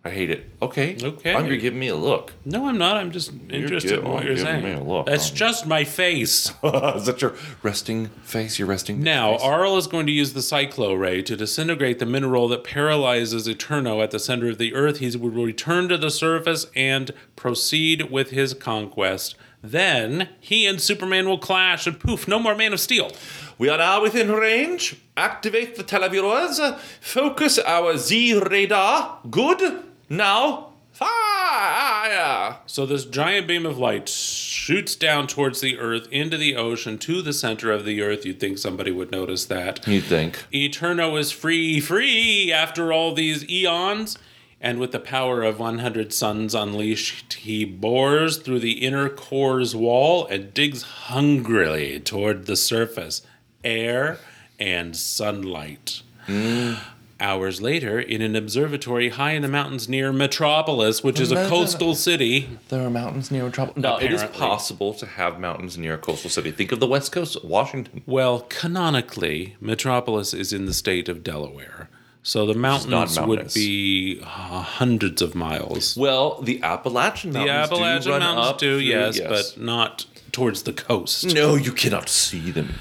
I 0.07 0.11
hate 0.11 0.31
it. 0.31 0.51
Okay. 0.63 0.97
Okay. 1.03 1.35
I'm 1.35 1.47
you're 1.47 1.57
giving 1.57 1.79
me 1.81 1.89
a 1.89 1.97
look. 1.97 2.33
No, 2.45 2.69
I'm 2.69 2.79
not. 2.79 2.97
I'm 2.97 3.11
just 3.11 3.33
interested 3.51 3.89
gi- 3.89 3.95
in 3.97 4.05
what 4.05 4.23
oh, 4.23 4.27
you're 4.27 4.37
giving 4.37 4.45
saying. 4.63 4.65
me 4.65 4.73
a 4.73 4.83
look, 4.83 5.07
That's 5.07 5.27
aren't 5.29 5.37
just 5.37 5.67
my 5.67 5.83
face. 5.85 6.53
is 6.63 7.07
that 7.07 7.21
your 7.21 7.35
resting 7.63 8.07
face? 8.23 8.59
Your 8.59 8.69
resting 8.69 9.03
Now, 9.03 9.33
face? 9.33 9.43
Arl 9.43 9.77
is 9.77 9.87
going 9.87 10.07
to 10.07 10.13
use 10.13 10.33
the 10.33 10.41
Cyclo 10.41 10.99
Ray 10.99 11.23
to 11.23 11.37
disintegrate 11.37 11.99
the 11.99 12.07
mineral 12.07 12.47
that 12.49 12.63
paralyzes 12.65 13.49
Eterno 13.49 14.01
at 14.01 14.13
the 14.13 14.19
center 14.19 14.49
of 14.49 14.59
the 14.59 14.75
Earth. 14.75 14.99
He 14.99 15.17
will 15.17 15.31
return 15.31 15.89
to 15.89 15.99
the 15.99 16.11
surface 16.11 16.67
and 16.77 17.11
proceed 17.35 18.11
with 18.11 18.31
his 18.31 18.55
conquest. 18.55 19.35
Then 19.63 20.29
he 20.39 20.67
and 20.67 20.81
Superman 20.81 21.29
will 21.29 21.39
clash, 21.39 21.87
and 21.89 21.99
poof, 21.99 22.29
no 22.29 22.39
more 22.39 22.55
Man 22.55 22.73
of 22.73 22.79
Steel. 22.79 23.11
we 23.59 23.69
are 23.69 23.79
now 23.79 24.01
within 24.03 24.31
range. 24.31 24.97
Activate 25.17 25.75
the 25.77 25.83
televiewers. 25.83 26.79
Focus 27.01 27.59
our 27.59 27.97
Z 27.97 28.39
radar. 28.49 29.19
Good. 29.29 29.83
Now, 30.09 30.73
fire. 30.93 32.59
So 32.67 32.87
this 32.87 33.05
giant 33.05 33.47
beam 33.47 33.67
of 33.67 33.79
light 33.79 34.09
shoots 34.09 34.97
down 34.97 35.27
towards 35.27 35.61
the 35.61 35.79
Earth 35.79 36.09
into 36.11 36.37
the 36.37 36.57
ocean 36.57 36.99
to 36.99 37.23
the 37.23 37.33
center 37.33 37.73
of 37.73 37.85
the 37.85 38.03
Earth. 38.03 38.25
You'd 38.25 38.41
think 38.41 38.59
somebody 38.59 38.91
would 38.91 39.11
notice 39.11 39.45
that. 39.47 39.87
You'd 39.87 40.05
think? 40.05 40.45
Eterno 40.53 41.17
is 41.17 41.33
free, 41.33 41.81
free 41.81 42.53
after 42.53 42.93
all 42.93 43.15
these 43.15 43.49
eons. 43.49 44.17
And 44.61 44.79
with 44.79 44.93
the 44.93 45.01
power 45.01 45.43
of 45.43 45.59
100 45.59 46.13
suns 46.13 46.55
unleashed, 46.55 47.35
he 47.35 47.65
bores 47.65 48.39
through 48.39 48.61
the 48.61 48.85
inner 48.85 49.09
core's 49.11 49.77
wall 49.77 50.27
and 50.27 50.55
digs 50.55 50.83
hungrily 50.83 52.01
toward 52.01 52.47
the 52.47 52.57
surface, 52.57 53.23
air 53.63 54.19
and 54.59 54.97
sunlight. 54.97 56.03
Mm. 56.27 56.79
Hours 57.19 57.63
later, 57.63 57.99
in 57.99 58.21
an 58.21 58.37
observatory 58.37 59.09
high 59.09 59.33
in 59.33 59.41
the 59.41 59.49
mountains 59.49 59.89
near 59.89 60.13
Metropolis, 60.13 61.03
which 61.03 61.19
is 61.19 61.33
a 61.33 61.49
coastal 61.49 61.95
city, 61.95 62.47
There 62.69 62.83
are 62.87 62.91
mountains 62.91 63.31
near 63.31 63.45
Metropolis. 63.45 63.83
No, 63.83 63.97
it 63.97 64.13
is 64.13 64.23
possible 64.25 64.93
to 64.95 65.07
have 65.07 65.41
mountains 65.41 65.79
near 65.79 65.95
a 65.95 65.99
coastal 65.99 66.29
city. 66.29 66.51
Think 66.51 66.73
of 66.73 66.81
the 66.81 66.87
West 66.87 67.13
Coast, 67.13 67.43
Washington. 67.43 68.03
well, 68.07 68.41
canonically, 68.51 69.57
Metropolis 69.63 70.35
is 70.35 70.53
in 70.53 70.67
the 70.67 70.75
state 70.75 71.09
of 71.09 71.23
Delaware. 71.23 71.89
So 72.23 72.45
the 72.45 72.55
mountains 72.55 73.19
would 73.19 73.55
be 73.55 74.21
uh, 74.23 74.27
hundreds 74.27 75.23
of 75.23 75.35
miles. 75.35 75.97
Well, 75.97 76.43
the 76.43 76.63
Appalachian 76.63 77.31
The 77.31 77.47
Mountains 77.47 77.69
do 77.71 77.75
Appalachian 77.77 78.11
run 78.13 78.21
Mountains 78.21 78.47
up 78.49 78.59
do, 78.59 78.75
through- 78.75 78.79
yes, 78.81 79.21
but 79.21 79.57
not 79.63 80.05
towards 80.33 80.65
the 80.65 80.73
coast. 80.75 81.25
no, 81.35 81.55
you 81.55 81.73
cannot 81.73 82.09
see 82.11 82.51
them. 82.51 82.75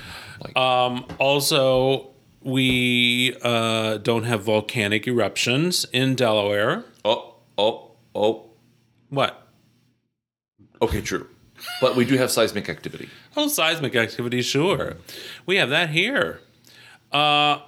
Like, 0.43 0.53
Also, 0.55 2.09
we 2.45 3.35
uh, 3.41 3.97
don't 3.97 4.23
have 4.23 4.43
volcanic 4.43 5.07
eruptions 5.07 5.85
in 5.91 6.15
Delaware. 6.15 6.85
oh, 7.03 7.35
oh, 7.57 7.91
oh. 8.13 8.49
What? 9.09 9.47
Okay, 10.81 11.01
true. 11.01 11.27
But 11.81 11.95
we 11.95 12.05
do 12.05 12.17
have 12.17 12.29
seismic 12.29 12.69
activity. 12.69 13.09
Oh, 13.35 13.47
seismic 13.47 13.95
activity, 13.95 14.41
sure. 14.43 14.97
We 15.45 15.55
have 15.55 15.69
that 15.69 15.89
here. 15.89 16.41
Uh, 17.11 17.59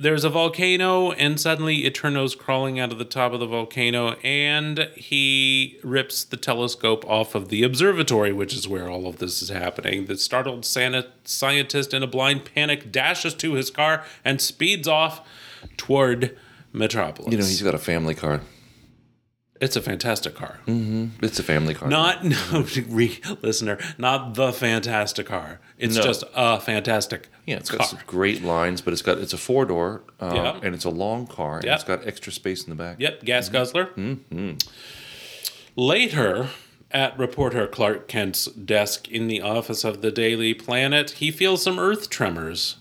there's 0.00 0.22
a 0.24 0.30
volcano, 0.30 1.10
and 1.12 1.40
suddenly 1.40 1.84
Eterno's 1.84 2.34
crawling 2.34 2.78
out 2.78 2.92
of 2.92 2.98
the 2.98 3.04
top 3.04 3.32
of 3.32 3.40
the 3.40 3.46
volcano, 3.46 4.12
and 4.22 4.88
he 4.94 5.78
rips 5.82 6.22
the 6.24 6.36
telescope 6.36 7.04
off 7.08 7.34
of 7.34 7.48
the 7.48 7.62
observatory, 7.64 8.32
which 8.32 8.54
is 8.54 8.68
where 8.68 8.88
all 8.88 9.06
of 9.08 9.18
this 9.18 9.42
is 9.42 9.48
happening. 9.48 10.06
The 10.06 10.16
startled 10.16 10.64
Santa- 10.64 11.08
scientist, 11.24 11.92
in 11.92 12.02
a 12.02 12.06
blind 12.06 12.44
panic, 12.54 12.92
dashes 12.92 13.34
to 13.34 13.54
his 13.54 13.70
car 13.70 14.04
and 14.24 14.40
speeds 14.40 14.86
off 14.86 15.26
toward 15.76 16.36
Metropolis. 16.72 17.32
You 17.32 17.38
know, 17.38 17.44
he's 17.44 17.62
got 17.62 17.74
a 17.74 17.78
family 17.78 18.14
car. 18.14 18.42
it's 19.60 19.74
a 19.74 19.82
fantastic 19.82 20.36
car. 20.36 20.60
Mm-hmm. 20.68 21.24
It's 21.24 21.40
a 21.40 21.42
family 21.42 21.74
car. 21.74 21.88
Not 21.88 22.24
no 22.52 22.64
re, 22.86 23.18
listener, 23.42 23.78
not 23.98 24.34
the 24.34 24.52
fantastic 24.52 25.26
car. 25.26 25.58
It's 25.78 25.94
No. 25.96 26.02
just 26.02 26.24
a 26.34 26.60
fantastic 26.60 27.28
Yeah, 27.46 27.56
it's 27.56 27.70
got 27.70 27.86
some 27.88 28.00
great 28.06 28.42
lines, 28.42 28.80
but 28.82 28.92
it's 28.92 29.00
got 29.02 29.18
it's 29.18 29.32
a 29.32 29.38
four 29.38 29.64
door, 29.64 30.02
uh, 30.20 30.32
Yeah. 30.34 30.60
and 30.62 30.74
it's 30.74 30.84
a 30.84 30.90
long 30.90 31.26
car, 31.26 31.56
and 31.56 31.64
Yeah. 31.64 31.74
it's 31.76 31.84
got 31.84 32.06
extra 32.06 32.32
space 32.32 32.64
in 32.64 32.70
the 32.70 32.76
back. 32.76 32.96
Yep, 32.98 33.24
gas 33.24 33.48
guzzler. 33.48 33.86
Mm-hmm. 33.96 34.52
Later, 35.76 36.48
at 36.90 37.18
reporter 37.18 37.66
Clark 37.66 38.08
Kent's 38.08 38.46
desk 38.46 39.08
in 39.08 39.28
the 39.28 39.40
office 39.40 39.84
of 39.84 40.00
the 40.02 40.10
Daily 40.10 40.54
Planet, 40.54 41.12
he 41.12 41.30
feels 41.30 41.62
some 41.62 41.78
earth 41.78 42.10
tremors. 42.10 42.76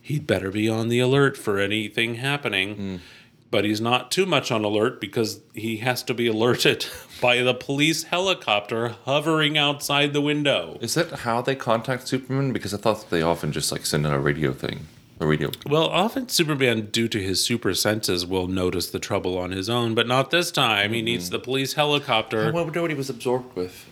He'd 0.00 0.26
better 0.26 0.50
be 0.50 0.68
on 0.68 0.88
the 0.88 0.98
alert 0.98 1.36
for 1.36 1.58
anything 1.58 2.16
happening. 2.16 3.00
But 3.50 3.64
he's 3.66 3.82
not 3.82 4.10
too 4.10 4.24
much 4.24 4.50
on 4.50 4.64
alert 4.64 4.98
because 5.00 5.40
he 5.54 5.76
has 5.78 6.02
to 6.04 6.14
be 6.14 6.26
alerted 6.26 6.86
by 7.22 7.40
the 7.40 7.54
police 7.54 8.02
helicopter 8.02 8.96
hovering 9.04 9.56
outside 9.56 10.12
the 10.12 10.20
window. 10.20 10.76
Is 10.80 10.94
that 10.94 11.20
how 11.20 11.40
they 11.40 11.54
contact 11.54 12.08
Superman? 12.08 12.52
Because 12.52 12.74
I 12.74 12.76
thought 12.78 13.08
they 13.08 13.22
often 13.22 13.52
just 13.52 13.70
like 13.70 13.86
send 13.86 14.06
out 14.06 14.12
a 14.12 14.18
radio 14.18 14.52
thing. 14.52 14.88
Or 15.20 15.28
we 15.28 15.36
do. 15.36 15.52
Well, 15.64 15.88
often 15.88 16.28
Superman, 16.28 16.88
due 16.90 17.06
to 17.06 17.22
his 17.22 17.42
super 17.42 17.74
senses, 17.74 18.26
will 18.26 18.48
notice 18.48 18.90
the 18.90 18.98
trouble 18.98 19.38
on 19.38 19.52
his 19.52 19.70
own, 19.70 19.94
but 19.94 20.08
not 20.08 20.32
this 20.32 20.50
time. 20.50 20.92
He 20.92 21.00
needs 21.00 21.30
the 21.30 21.38
police 21.38 21.74
helicopter. 21.74 22.48
I 22.48 22.50
wonder 22.50 22.82
what 22.82 22.90
he 22.90 22.96
was 22.96 23.08
absorbed 23.08 23.54
with. 23.54 23.88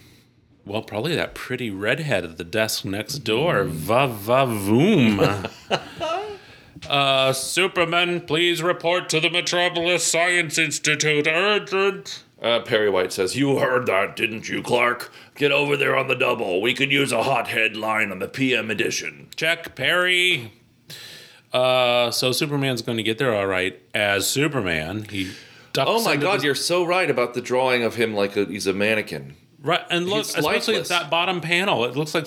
Well, 0.67 0.83
probably 0.83 1.15
that 1.15 1.35
pretty 1.35 1.71
redhead 1.71 2.25
at 2.25 2.37
the 2.37 2.45
desk 2.45 2.85
next 2.85 3.21
door. 3.21 3.63
Va 3.63 4.09
va 4.09 4.45
voom. 4.45 5.49
uh, 6.89 7.33
Superman, 7.33 8.23
please 8.23 8.61
report 8.61 9.09
to 9.11 9.21
the 9.21 9.31
Metropolis 9.31 10.05
Science 10.05 10.59
Institute. 10.59 11.29
Urgent. 11.29 12.25
Uh, 12.43 12.61
Perry 12.61 12.89
White 12.89 13.13
says, 13.13 13.37
You 13.37 13.59
heard 13.59 13.87
that, 13.87 14.17
didn't 14.17 14.49
you, 14.49 14.63
Clark? 14.63 15.13
Get 15.35 15.53
over 15.53 15.77
there 15.77 15.95
on 15.97 16.09
the 16.09 16.15
double. 16.15 16.61
We 16.63 16.73
could 16.75 16.91
use 16.91 17.13
a 17.13 17.23
hot 17.23 17.49
headline 17.49 18.11
on 18.11 18.19
the 18.19 18.29
PM 18.29 18.71
edition. 18.71 19.29
Check, 19.37 19.75
Perry. 19.75 20.53
Uh, 21.53 22.11
so 22.11 22.33
Superman's 22.33 22.81
going 22.83 22.97
to 22.97 23.03
get 23.03 23.19
there 23.19 23.35
all 23.35 23.47
right. 23.47 23.81
As 23.95 24.27
Superman, 24.27 25.05
he 25.11 25.33
ducks. 25.73 25.91
Oh 25.93 26.03
my 26.05 26.17
god, 26.17 26.41
the- 26.41 26.45
you're 26.47 26.55
so 26.55 26.85
right 26.85 27.11
about 27.11 27.35
the 27.35 27.41
drawing 27.43 27.83
of 27.83 27.97
him 27.97 28.15
like 28.15 28.37
a, 28.37 28.45
he's 28.47 28.67
a 28.67 28.73
mannequin. 28.73 29.37
Right. 29.63 29.83
And 29.91 30.07
look, 30.07 30.27
he's 30.27 30.37
especially 30.37 30.75
lifeless. 30.75 30.89
that 30.89 31.11
bottom 31.11 31.41
panel, 31.41 31.85
it 31.85 31.97
looks 31.97 32.15
like 32.15 32.27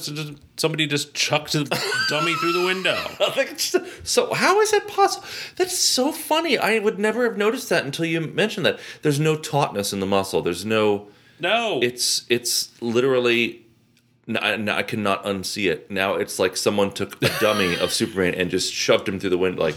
somebody 0.58 0.88
just 0.88 1.14
chucked 1.14 1.56
a 1.56 1.64
dummy 2.10 2.34
through 2.36 2.54
the 2.54 2.66
window. 2.66 2.96
I 3.20 3.56
so 4.04 4.34
how 4.34 4.60
is 4.62 4.72
that 4.72 4.88
possible? 4.88 5.26
That's 5.56 5.78
so 5.78 6.12
funny. 6.12 6.58
I 6.58 6.80
would 6.80 7.00
never 7.00 7.24
have 7.26 7.38
noticed 7.38 7.70
that 7.70 7.86
until 7.86 8.06
you 8.06 8.22
mentioned 8.22 8.66
that. 8.66 8.80
There's 9.02 9.20
no 9.20 9.36
tautness 9.36 9.94
in 9.94 10.00
the 10.00 10.06
muscle. 10.06 10.42
There's 10.42 10.66
no. 10.66 11.08
No, 11.40 11.80
It's 11.82 12.26
it's 12.30 12.72
literally. 12.82 13.66
I 14.40 14.84
cannot 14.84 15.26
unsee 15.26 15.70
it. 15.70 15.92
Now 15.92 16.16
it's 16.16 16.40
like 16.40 16.56
someone 16.56 16.92
took 16.92 17.22
a 17.22 17.30
dummy 17.42 17.76
of 17.78 17.92
Superman 17.92 18.34
and 18.36 18.50
just 18.50 18.74
shoved 18.74 19.10
him 19.10 19.20
through 19.20 19.32
the 19.32 19.38
window, 19.38 19.62
like 19.62 19.76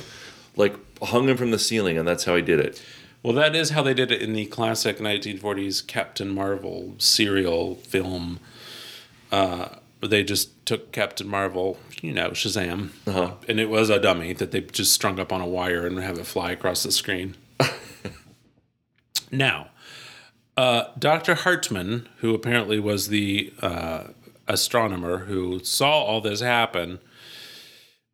like 0.54 0.74
hung 1.02 1.28
him 1.28 1.36
from 1.36 1.50
the 1.50 1.58
ceiling, 1.58 1.98
and 1.98 2.06
that's 2.06 2.24
how 2.24 2.36
he 2.36 2.42
did 2.42 2.60
it. 2.60 2.80
Well, 3.26 3.34
that 3.34 3.56
is 3.56 3.70
how 3.70 3.82
they 3.82 3.92
did 3.92 4.12
it 4.12 4.22
in 4.22 4.34
the 4.34 4.46
classic 4.46 4.98
1940s 4.98 5.84
Captain 5.84 6.32
Marvel 6.32 6.94
serial 6.98 7.74
film. 7.74 8.38
Uh, 9.32 9.70
they 10.00 10.22
just 10.22 10.64
took 10.64 10.92
Captain 10.92 11.26
Marvel, 11.26 11.76
you 12.00 12.12
know, 12.12 12.30
Shazam, 12.30 12.90
Uh-huh. 13.04 13.32
and 13.48 13.58
it 13.58 13.68
was 13.68 13.90
a 13.90 13.98
dummy 13.98 14.32
that 14.34 14.52
they 14.52 14.60
just 14.60 14.92
strung 14.92 15.18
up 15.18 15.32
on 15.32 15.40
a 15.40 15.46
wire 15.48 15.84
and 15.88 15.98
have 15.98 16.20
it 16.20 16.24
fly 16.26 16.52
across 16.52 16.84
the 16.84 16.92
screen. 16.92 17.34
now, 19.32 19.70
uh, 20.56 20.84
Dr. 20.96 21.34
Hartman, 21.34 22.08
who 22.18 22.32
apparently 22.32 22.78
was 22.78 23.08
the 23.08 23.52
uh, 23.60 24.04
astronomer 24.46 25.24
who 25.24 25.58
saw 25.64 26.00
all 26.00 26.20
this 26.20 26.42
happen, 26.42 27.00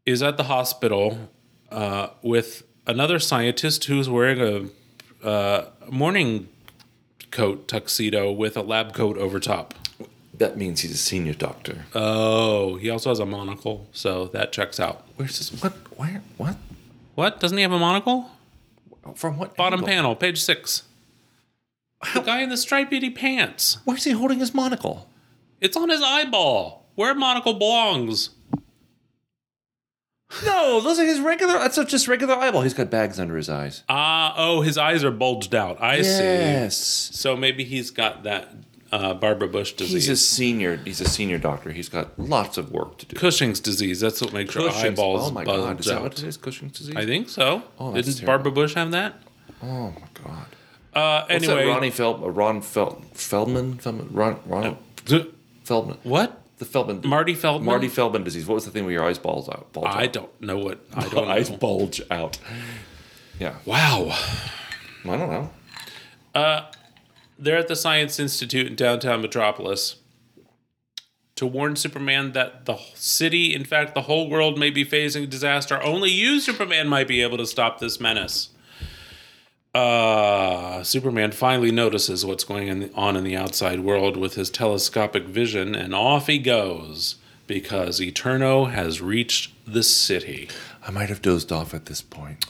is 0.07 0.23
at 0.23 0.39
the 0.39 0.45
hospital 0.45 1.29
uh, 1.71 2.07
with 2.23 2.63
another 2.87 3.19
scientist 3.19 3.85
who's 3.85 4.09
wearing 4.09 4.41
a 4.41 4.71
uh, 5.23 5.67
morning 5.91 6.49
coat 7.31 7.69
tuxedo 7.69 8.31
with 8.31 8.57
a 8.57 8.63
lab 8.63 8.93
coat 8.95 9.17
over 9.17 9.41
top. 9.41 9.75
That 10.35 10.57
means 10.57 10.81
he's 10.81 10.93
a 10.93 10.97
senior 10.97 11.35
doctor. 11.35 11.85
Oh, 11.95 12.77
he 12.77 12.91
also 12.91 13.11
has 13.11 13.19
a 13.19 13.27
monocle, 13.27 13.87
so 13.93 14.27
that 14.29 14.53
checks 14.53 14.81
out. 14.81 15.07
Where's 15.17 15.39
this? 15.39 15.63
What? 15.63 15.73
Where? 15.97 16.23
What? 16.37 16.57
What? 17.15 17.41
Doesn't 17.41 17.57
he 17.59 17.63
have 17.63 17.73
a 17.73 17.79
monocle? 17.79 18.31
From 19.15 19.37
what? 19.37 19.57
Bottom 19.57 19.81
angle? 19.81 19.89
panel, 19.89 20.17
page 20.17 20.41
six. 20.41 20.85
The 22.15 22.21
guy 22.21 22.41
in 22.41 22.49
the 22.49 22.57
stripedy 22.57 23.15
pants. 23.15 23.79
Where's 23.85 24.05
he 24.05 24.11
holding 24.13 24.41
his 24.41 24.55
monocle? 24.55 25.09
It's 25.61 25.77
on 25.77 25.89
his 25.89 26.03
eyeball. 26.03 26.87
Where 26.95 27.13
a 27.13 27.15
monocle 27.15 27.55
belongs. 27.55 28.31
No, 30.45 30.81
those 30.81 30.99
are 30.99 31.05
his 31.05 31.21
regular. 31.21 31.55
That's 31.55 31.77
just 31.85 32.09
regular 32.09 32.35
eyeball. 32.37 32.63
He's 32.63 32.75
got 32.75 32.91
bags 32.91 33.21
under 33.21 33.37
his 33.37 33.49
eyes. 33.49 33.83
Ah, 33.89 34.35
oh, 34.37 34.63
his 34.63 34.79
eyes 34.79 35.05
are 35.05 35.11
bulged 35.11 35.55
out. 35.55 35.81
I 35.83 36.03
see. 36.03 36.09
Yes. 36.09 36.77
So 36.77 37.37
maybe 37.37 37.65
he's 37.65 37.91
got 37.91 38.23
that 38.25 38.55
uh, 38.91 39.15
Barbara 39.15 39.49
Bush 39.49 39.73
disease. 39.73 39.93
He's 40.07 40.09
a 40.09 40.17
senior. 40.17 40.77
He's 40.77 41.01
a 41.01 41.09
senior 41.09 41.39
doctor. 41.39 41.71
He's 41.73 41.89
got 41.89 42.19
lots 42.19 42.57
of 42.59 42.73
work 42.73 42.99
to 42.99 43.07
do. 43.07 43.17
Cushing's 43.17 43.61
disease. 43.61 44.01
That's 44.01 44.21
what 44.21 44.33
makes 44.33 44.55
your 44.55 44.69
Cushing's- 44.69 44.85
eyeballs 44.99 45.29
Oh 45.31 45.33
my 45.33 45.45
god! 45.45 45.81
Is 45.81 45.87
that 45.87 45.97
out. 45.97 46.03
what 46.03 46.19
it 46.19 46.25
is? 46.25 46.37
Cushing's 46.37 46.79
disease. 46.79 46.97
I 46.97 47.05
think 47.07 47.29
so. 47.29 47.63
Oh, 47.79 47.93
that's 47.93 48.07
Didn't 48.07 48.21
terrible. 48.21 48.27
Barbara 48.45 48.53
Bush 48.53 48.75
have 48.75 48.91
that? 48.93 49.15
oh 49.63 49.91
my 49.91 50.23
god. 50.25 50.47
Uh, 50.95 51.25
What's 51.31 51.45
anyway, 51.47 51.65
that 51.65 51.71
Ronnie 51.71 51.91
Feld, 51.91 52.23
uh, 52.23 52.29
Ron 52.31 52.61
Fel, 52.61 53.03
Feldman, 53.15 53.79
Feldman, 53.79 54.09
Ron, 54.13 54.39
Ron 54.45 54.77
Feldman, 55.65 55.97
what? 56.03 56.39
The 56.65 56.71
Feldman, 56.71 57.01
Marty 57.05 57.35
Feldman? 57.35 57.67
Marty 57.67 57.89
Feldman 57.89 58.25
disease. 58.25 58.47
What 58.47 58.55
was 58.57 58.65
the 58.65 58.71
thing 58.71 58.85
where 58.85 58.93
your 58.93 59.05
eyes 59.05 59.19
balls 59.19 59.49
out? 59.49 59.73
Bulge 59.73 59.87
I 59.89 60.05
out? 60.05 60.13
don't 60.13 60.41
know 60.41 60.59
what. 60.59 60.79
I 60.95 61.09
don't 61.09 61.29
eyes 61.29 61.51
know. 61.51 61.57
bulge 61.57 62.01
out. 62.11 62.39
Yeah, 63.41 63.55
Wow. 63.65 64.09
I 65.05 65.17
don't 65.17 65.31
know. 65.31 65.51
Uh, 66.35 66.71
they're 67.39 67.57
at 67.59 67.67
the 67.69 67.75
Science 67.77 68.21
Institute 68.21 68.69
in 68.69 68.77
downtown 68.77 69.21
Metropolis 69.21 69.97
to 71.35 71.47
warn 71.47 71.75
Superman 71.75 72.33
that 72.33 72.67
the 72.67 72.77
city, 72.95 73.53
in 73.55 73.65
fact, 73.65 73.95
the 73.95 74.03
whole 74.03 74.31
world 74.31 74.59
may 74.59 74.71
be 74.71 74.85
facing 74.85 75.29
disaster. 75.29 75.83
Only 75.83 76.11
you, 76.11 76.39
Superman, 76.39 76.87
might 76.89 77.09
be 77.09 77.21
able 77.23 77.39
to 77.39 77.47
stop 77.47 77.81
this 77.81 77.99
menace. 78.01 78.51
Uh, 79.75 80.83
Superman 80.83 81.33
finally 81.33 81.71
notices 81.71 82.27
what's 82.27 82.45
going 82.45 82.93
on 82.95 83.17
in 83.17 83.25
the 83.25 83.37
outside 83.37 83.81
world 83.81 84.17
with 84.17 84.35
his 84.35 84.51
telescopic 84.51 85.25
vision, 85.25 85.75
and 85.75 85.95
off 85.95 86.27
he 86.27 86.39
goes 86.39 87.17
because 87.47 88.01
Eterno 88.01 88.67
has 88.67 89.01
reached 89.01 89.53
the 89.67 89.83
city. 89.83 90.49
I 90.87 90.91
might 90.91 91.09
have 91.09 91.23
dozed 91.23 91.51
off 91.53 91.73
at 91.73 91.87
this 91.87 92.03
point. 92.03 92.45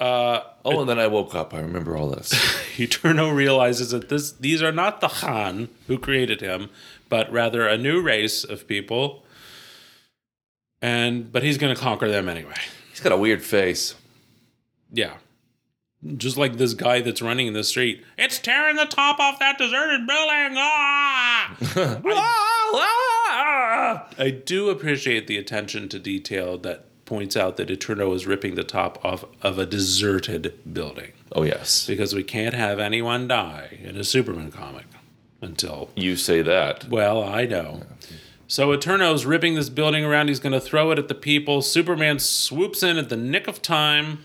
Uh, 0.00 0.40
oh, 0.64 0.80
and 0.80 0.88
then 0.88 0.98
I 0.98 1.06
woke 1.06 1.34
up. 1.34 1.54
I 1.54 1.60
remember 1.60 1.96
all 1.96 2.08
this. 2.08 2.32
Eterno 2.78 3.30
realizes 3.30 3.90
that 3.90 4.08
this 4.08 4.32
these 4.32 4.62
are 4.62 4.72
not 4.72 5.00
the 5.00 5.08
Khan 5.08 5.68
who 5.86 5.98
created 5.98 6.40
him, 6.40 6.70
but 7.08 7.30
rather 7.30 7.66
a 7.66 7.78
new 7.78 8.02
race 8.02 8.44
of 8.44 8.66
people. 8.66 9.24
And 10.82 11.30
but 11.30 11.42
he's 11.42 11.58
going 11.58 11.74
to 11.74 11.80
conquer 11.80 12.08
them 12.08 12.28
anyway. 12.28 12.56
He's 12.90 13.00
got 13.00 13.12
a 13.12 13.16
weird 13.16 13.42
face. 13.42 13.94
Yeah. 14.92 15.14
Just 16.16 16.36
like 16.36 16.58
this 16.58 16.74
guy 16.74 17.00
that's 17.00 17.22
running 17.22 17.46
in 17.46 17.54
the 17.54 17.64
street. 17.64 18.04
It's 18.18 18.38
tearing 18.38 18.76
the 18.76 18.84
top 18.84 19.18
off 19.18 19.38
that 19.38 19.56
deserted 19.56 20.06
building. 20.06 20.54
Ah! 20.58 21.56
I, 22.76 24.02
I 24.18 24.30
do 24.30 24.68
appreciate 24.70 25.26
the 25.26 25.38
attention 25.38 25.88
to 25.90 25.98
detail 25.98 26.58
that 26.58 26.86
points 27.04 27.36
out 27.36 27.56
that 27.56 27.70
Eterno 27.70 28.12
is 28.12 28.26
ripping 28.26 28.54
the 28.54 28.64
top 28.64 29.02
off 29.04 29.24
of 29.42 29.58
a 29.58 29.66
deserted 29.66 30.54
building. 30.72 31.12
Oh 31.32 31.42
yes, 31.42 31.86
Because 31.86 32.14
we 32.14 32.22
can't 32.22 32.54
have 32.54 32.78
anyone 32.78 33.28
die 33.28 33.78
in 33.82 33.96
a 33.96 34.04
Superman 34.04 34.50
comic 34.50 34.86
until 35.40 35.90
you 35.94 36.16
say 36.16 36.42
that. 36.42 36.88
well, 36.88 37.22
I 37.22 37.44
know. 37.46 37.82
So 38.46 38.72
Eterno's 38.72 39.24
ripping 39.26 39.54
this 39.54 39.68
building 39.68 40.04
around. 40.04 40.28
He's 40.28 40.38
going 40.40 40.52
to 40.52 40.60
throw 40.60 40.90
it 40.90 40.98
at 40.98 41.08
the 41.08 41.14
people. 41.14 41.60
Superman 41.62 42.18
swoops 42.18 42.82
in 42.82 42.98
at 42.98 43.08
the 43.08 43.16
nick 43.16 43.48
of 43.48 43.60
time 43.62 44.24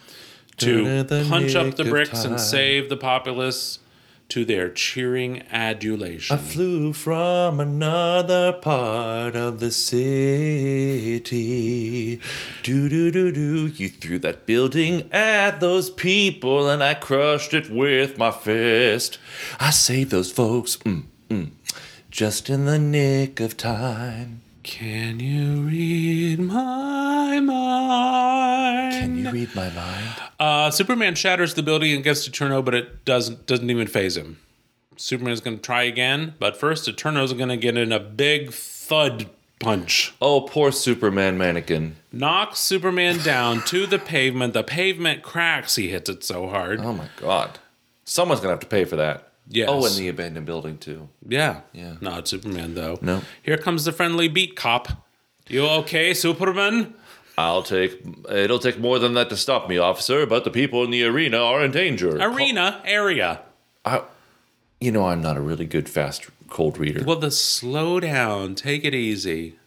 to 0.60 1.06
punch 1.30 1.56
up 1.56 1.76
the 1.76 1.86
bricks 1.86 2.24
and 2.24 2.39
save 2.39 2.89
the 2.89 2.98
populace 2.98 3.80
to 4.30 4.45
their 4.45 4.69
cheering 4.69 5.41
adulation. 5.52 6.38
I 6.38 6.39
flew 6.39 6.93
from 6.93 7.60
another 7.60 8.54
part 8.54 9.36
of 9.36 9.60
the 9.60 9.72
city. 9.72 11.32
Do 12.62 12.88
do 12.88 13.10
do 13.10 13.32
do. 13.32 13.67
You 13.67 13.89
threw 13.89 14.19
that 14.19 14.45
building 14.45 15.10
at 15.12 15.60
those 15.60 15.89
people, 15.89 16.69
and 16.69 16.84
I 16.84 16.93
crushed 16.93 17.56
it 17.56 17.72
with 17.72 18.19
my 18.19 18.30
fist. 18.30 19.17
I 19.60 19.72
saved 19.72 20.12
those 20.12 20.32
folks. 20.32 20.78
Mm, 20.78 21.06
mm, 21.30 21.50
just 22.12 22.52
in 22.52 22.65
the 22.65 22.78
nick 22.78 23.39
of 23.39 23.58
time. 23.58 24.41
Can 24.63 25.19
you 25.19 25.62
read 25.62 26.39
my 26.39 27.39
mind? 27.39 28.93
Can 28.93 29.17
you 29.17 29.32
read 29.32 29.56
my 29.56 29.69
mind? 29.69 30.10
Uh, 30.39 30.72
Superman 30.72 31.15
shatters 31.15 31.54
the 31.54 31.63
building 31.63 31.93
against 31.98 32.28
Eterno, 32.28 32.62
but 32.62 32.76
it 32.76 33.06
doesn't 33.06 33.45
doesn't 33.45 33.69
even 33.69 33.88
faze 33.88 34.17
him. 34.17 34.38
Superman's 34.98 35.39
going 35.39 35.58
to 35.58 35.63
try 35.63 35.84
again, 35.84 36.36
but 36.39 36.58
first 36.58 36.88
Eterno's 36.88 37.32
going 37.32 37.50
to 37.50 37.58
get 37.58 37.78
in 37.78 37.93
a 37.93 38.00
big 38.02 38.52
thud 38.52 39.30
punch. 39.60 40.13
Oh, 40.22 40.41
poor 40.41 40.74
Superman 40.74 41.38
mannequin. 41.38 41.95
Knocks 42.12 42.60
Superman 42.60 43.19
down 43.19 43.62
to 43.65 43.86
the 43.88 44.00
pavement. 44.13 44.54
The 44.54 44.63
pavement 44.63 45.24
cracks. 45.24 45.78
He 45.78 45.89
hits 45.89 46.10
it 46.10 46.24
so 46.24 46.50
hard. 46.50 46.82
Oh 46.82 46.93
my 46.93 47.08
god. 47.17 47.60
Someone's 48.04 48.41
gonna 48.41 48.54
have 48.54 48.60
to 48.60 48.67
pay 48.67 48.84
for 48.84 48.98
that. 48.98 49.29
Yes. 49.49 49.67
Oh, 49.69 49.85
and 49.85 49.95
the 49.95 50.07
abandoned 50.07 50.45
building 50.45 50.77
too. 50.77 51.09
Yeah. 51.27 51.62
Yeah. 51.73 51.95
Not 52.01 52.27
Superman 52.27 52.75
though. 52.75 52.99
No. 53.01 53.21
Here 53.41 53.57
comes 53.57 53.83
the 53.83 53.91
friendly 53.91 54.27
beat 54.27 54.55
cop. 54.55 54.89
You 55.47 55.65
okay, 55.67 56.13
Superman? 56.13 56.93
I'll 57.38 57.63
take. 57.63 58.05
It'll 58.29 58.59
take 58.59 58.79
more 58.79 58.99
than 58.99 59.15
that 59.15 59.29
to 59.29 59.38
stop 59.38 59.67
me, 59.67 59.77
officer. 59.77 60.25
But 60.27 60.43
the 60.43 60.51
people 60.51 60.83
in 60.83 60.91
the 60.91 61.03
arena 61.03 61.38
are 61.38 61.63
in 61.63 61.71
danger. 61.71 62.17
Arena 62.17 62.81
area. 62.85 63.41
I, 63.83 64.03
you 64.79 64.91
know, 64.91 65.05
I'm 65.07 65.21
not 65.21 65.38
a 65.38 65.41
really 65.41 65.65
good 65.65 65.89
fast 65.89 66.29
cold 66.49 66.77
reader. 66.77 67.03
Well, 67.03 67.15
the 67.19 67.31
slow 67.31 67.99
down. 67.99 68.55
Take 68.55 68.85
it 68.85 68.93
easy. 68.93 69.57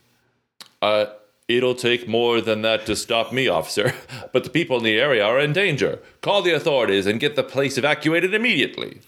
Uh, 0.80 1.06
It'll 1.48 1.74
take 1.74 2.08
more 2.08 2.40
than 2.40 2.62
that 2.62 2.86
to 2.86 2.96
stop 2.96 3.32
me, 3.32 3.48
officer. 3.48 3.94
But 4.32 4.44
the 4.44 4.50
people 4.50 4.78
in 4.78 4.84
the 4.84 4.98
area 4.98 5.22
are 5.24 5.38
in 5.38 5.52
danger. 5.52 5.98
Call 6.22 6.40
the 6.40 6.54
authorities 6.54 7.04
and 7.06 7.20
get 7.20 7.36
the 7.36 7.42
place 7.42 7.76
evacuated 7.76 8.32
immediately. 8.32 9.00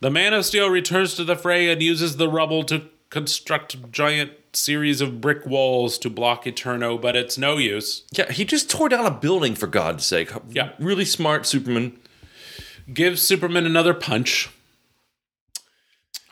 The 0.00 0.10
Man 0.10 0.32
of 0.32 0.44
Steel 0.44 0.70
returns 0.70 1.14
to 1.14 1.24
the 1.24 1.36
fray 1.36 1.70
and 1.70 1.82
uses 1.82 2.16
the 2.16 2.28
rubble 2.28 2.62
to 2.64 2.82
construct 3.10 3.74
a 3.74 3.78
giant 3.78 4.32
series 4.52 5.00
of 5.00 5.20
brick 5.20 5.44
walls 5.46 5.98
to 5.98 6.10
block 6.10 6.46
Eterno, 6.46 6.98
but 6.98 7.16
it's 7.16 7.36
no 7.38 7.56
use. 7.56 8.04
Yeah, 8.12 8.30
he 8.30 8.44
just 8.44 8.70
tore 8.70 8.88
down 8.88 9.06
a 9.06 9.10
building 9.10 9.54
for 9.54 9.66
God's 9.66 10.04
sake. 10.06 10.30
Yeah. 10.48 10.70
Really 10.78 11.04
smart 11.04 11.46
Superman. 11.46 11.98
gives 12.92 13.22
Superman 13.22 13.66
another 13.66 13.94
punch. 13.94 14.50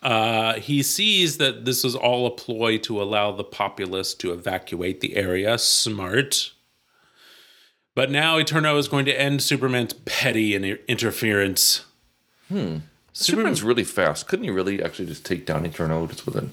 Uh, 0.02 0.54
he 0.54 0.82
sees 0.82 1.38
that 1.38 1.64
this 1.64 1.84
is 1.84 1.96
all 1.96 2.26
a 2.26 2.30
ploy 2.30 2.78
to 2.78 3.02
allow 3.02 3.32
the 3.32 3.42
populace 3.42 4.14
to 4.14 4.32
evacuate 4.32 5.00
the 5.00 5.16
area. 5.16 5.58
Smart. 5.58 6.52
But 7.94 8.10
now 8.10 8.38
Eterno 8.38 8.76
is 8.76 8.88
going 8.88 9.06
to 9.06 9.20
end 9.20 9.42
Superman's 9.42 9.94
petty 9.94 10.54
in- 10.54 10.78
interference. 10.86 11.84
Superman's 13.24 13.62
really 13.62 13.84
fast. 13.84 14.28
Couldn't 14.28 14.44
he 14.44 14.50
really 14.50 14.82
actually 14.82 15.06
just 15.06 15.24
take 15.24 15.46
down 15.46 15.64
Eterno 15.64 16.06
just 16.06 16.26
with 16.26 16.36
a 16.36 16.48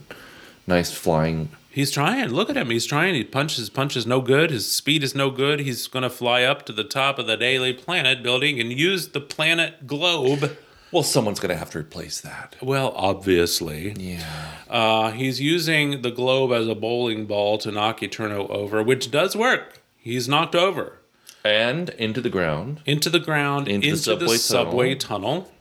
nice 0.65 0.91
flying? 0.91 1.49
He's 1.69 1.91
trying. 1.91 2.29
Look 2.29 2.49
at 2.49 2.55
him. 2.55 2.69
He's 2.69 2.85
trying. 2.85 3.15
He 3.15 3.23
punches. 3.23 3.57
His 3.57 3.69
punch 3.69 3.97
is 3.97 4.05
no 4.05 4.21
good. 4.21 4.51
His 4.51 4.71
speed 4.71 5.03
is 5.03 5.15
no 5.15 5.29
good. 5.31 5.59
He's 5.59 5.87
going 5.87 6.03
to 6.03 6.09
fly 6.09 6.43
up 6.43 6.65
to 6.67 6.71
the 6.71 6.83
top 6.83 7.17
of 7.19 7.25
the 7.27 7.35
Daily 7.35 7.73
Planet 7.73 8.21
building 8.23 8.59
and 8.59 8.71
use 8.71 9.09
the 9.09 9.19
planet 9.19 9.87
globe. 9.87 10.55
Well, 10.91 11.01
someone's 11.01 11.39
gonna 11.39 11.55
have 11.55 11.71
to 11.71 11.79
replace 11.79 12.21
that. 12.21 12.55
Well, 12.61 12.93
obviously. 12.95 13.93
Yeah. 13.97 14.23
Uh, 14.69 15.09
he's 15.09 15.41
using 15.41 16.03
the 16.03 16.11
globe 16.11 16.51
as 16.51 16.67
a 16.67 16.75
bowling 16.75 17.25
ball 17.25 17.57
to 17.57 17.71
knock 17.71 18.03
Eterno 18.03 18.47
over, 18.49 18.83
which 18.83 19.09
does 19.09 19.35
work. 19.35 19.81
He's 19.97 20.29
knocked 20.29 20.53
over 20.53 20.99
And 21.43 21.89
into 21.97 22.21
the 22.21 22.29
ground. 22.29 22.81
into 22.85 23.09
the 23.09 23.17
ground, 23.19 23.67
Into 23.67 23.87
into, 23.87 23.97
the 23.97 24.03
subway 24.03 24.33
the 24.33 24.37
subway 24.37 24.93
tunnel, 24.95 25.51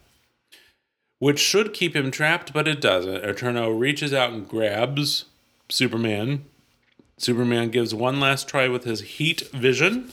which 1.23 1.39
should 1.39 1.73
keep 1.73 1.95
him 1.95 2.11
trapped, 2.11 2.53
but 2.53 2.67
it 2.67 2.81
doesn't. 2.81 3.25
Eterno 3.25 3.71
reaches 3.71 4.13
out 4.13 4.33
and 4.33 4.49
grabs 4.49 5.27
Superman. 5.69 6.45
Superman 7.17 7.71
gives 7.71 7.95
one 7.95 8.19
last 8.19 8.49
try 8.49 8.67
with 8.67 8.83
his 8.83 9.03
heat 9.03 9.43
vision, 9.53 10.11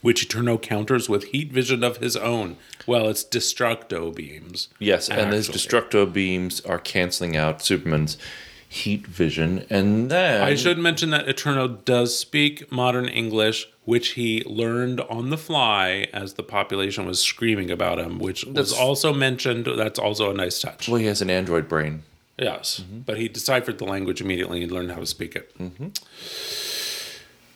which 0.00 0.24
Eterno 0.24 0.56
counters 0.56 1.10
with 1.10 1.24
heat 1.24 1.52
vision 1.52 1.84
of 1.84 1.98
his 1.98 2.16
own. 2.16 2.56
Well, 2.86 3.10
it's 3.10 3.22
destructo 3.22 4.14
beams. 4.14 4.68
Yes, 4.78 5.10
and 5.10 5.34
his 5.34 5.50
destructo 5.50 6.10
beams 6.10 6.62
are 6.62 6.78
canceling 6.78 7.36
out 7.36 7.60
Superman's 7.60 8.16
heat 8.70 9.06
vision, 9.06 9.66
and 9.68 10.10
then 10.10 10.40
I 10.40 10.54
should 10.54 10.78
mention 10.78 11.10
that 11.10 11.28
Eterno 11.28 11.68
does 11.68 12.18
speak 12.18 12.72
modern 12.72 13.06
English, 13.06 13.68
which 13.88 14.08
he 14.08 14.44
learned 14.44 15.00
on 15.00 15.30
the 15.30 15.38
fly 15.38 16.06
as 16.12 16.34
the 16.34 16.42
population 16.42 17.06
was 17.06 17.22
screaming 17.22 17.70
about 17.70 17.98
him, 17.98 18.18
which 18.18 18.44
was 18.44 18.70
also 18.70 19.14
mentioned. 19.14 19.64
That's 19.64 19.98
also 19.98 20.30
a 20.30 20.34
nice 20.34 20.60
touch. 20.60 20.90
Well, 20.90 21.00
he 21.00 21.06
has 21.06 21.22
an 21.22 21.30
android 21.30 21.70
brain. 21.70 22.02
Yes, 22.38 22.80
mm-hmm. 22.80 22.98
but 22.98 23.16
he 23.16 23.28
deciphered 23.28 23.78
the 23.78 23.86
language 23.86 24.20
immediately 24.20 24.62
and 24.62 24.70
learned 24.70 24.92
how 24.92 24.98
to 24.98 25.06
speak 25.06 25.34
it. 25.34 25.58
Mm-hmm. 25.58 25.86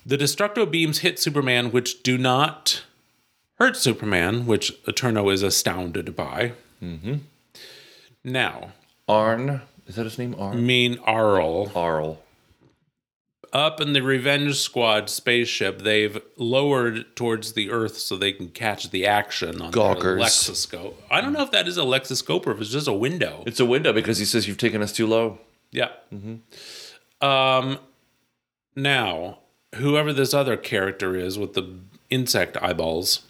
The 0.07 0.16
destructo 0.16 0.64
beams 0.68 1.01
hit 1.01 1.18
Superman, 1.18 1.70
which 1.70 2.03
do 2.03 2.16
not 2.16 2.83
hurt 3.57 3.76
Superman, 3.76 4.47
which 4.47 4.72
Eterno 4.89 5.28
is 5.28 5.43
astounded 5.43 6.16
by. 6.16 6.53
Mm-hmm. 6.83 7.16
Now, 8.24 8.72
Arn, 9.07 9.61
is 9.87 9.97
that 9.97 10.05
his 10.05 10.16
name? 10.16 10.35
Arn. 10.39 10.64
mean 10.64 10.99
Arl. 11.05 11.70
Arl. 11.74 12.22
Up 13.53 13.80
in 13.80 13.92
the 13.92 14.03
Revenge 14.03 14.59
Squad 14.59 15.11
spaceship, 15.11 15.82
they've 15.82 16.20
lowered 16.36 17.14
towards 17.14 17.53
the 17.53 17.70
Earth 17.70 17.98
so 17.98 18.16
they 18.16 18.32
can 18.32 18.48
catch 18.48 18.90
the 18.90 19.07
action 19.07 19.61
on 19.61 19.70
Gawkers. 19.70 20.20
Lexiscope. 20.20 20.94
I 21.11 21.20
don't 21.20 21.32
know 21.32 21.42
if 21.42 21.50
that 21.50 21.68
is 21.68 21.76
a 21.76 21.82
Lexiscope 21.82 22.46
or 22.46 22.53
if 22.53 22.61
it's 22.61 22.70
just 22.70 22.88
a 22.88 22.92
window. 22.92 23.42
It's 23.46 23.61
a 23.61 23.66
window 23.66 23.92
because 23.92 24.18
he 24.18 24.24
says 24.24 24.48
you've 24.48 24.59
taken 24.59 24.82
us 24.82 24.92
too 24.92 25.07
low. 25.07 25.38
Yeah. 25.70 25.88
Um. 27.20 27.78
Now, 28.74 29.38
whoever 29.74 30.12
this 30.12 30.32
other 30.32 30.57
character 30.57 31.14
is 31.14 31.38
with 31.38 31.53
the 31.53 31.78
insect 32.09 32.57
eyeballs 32.62 33.20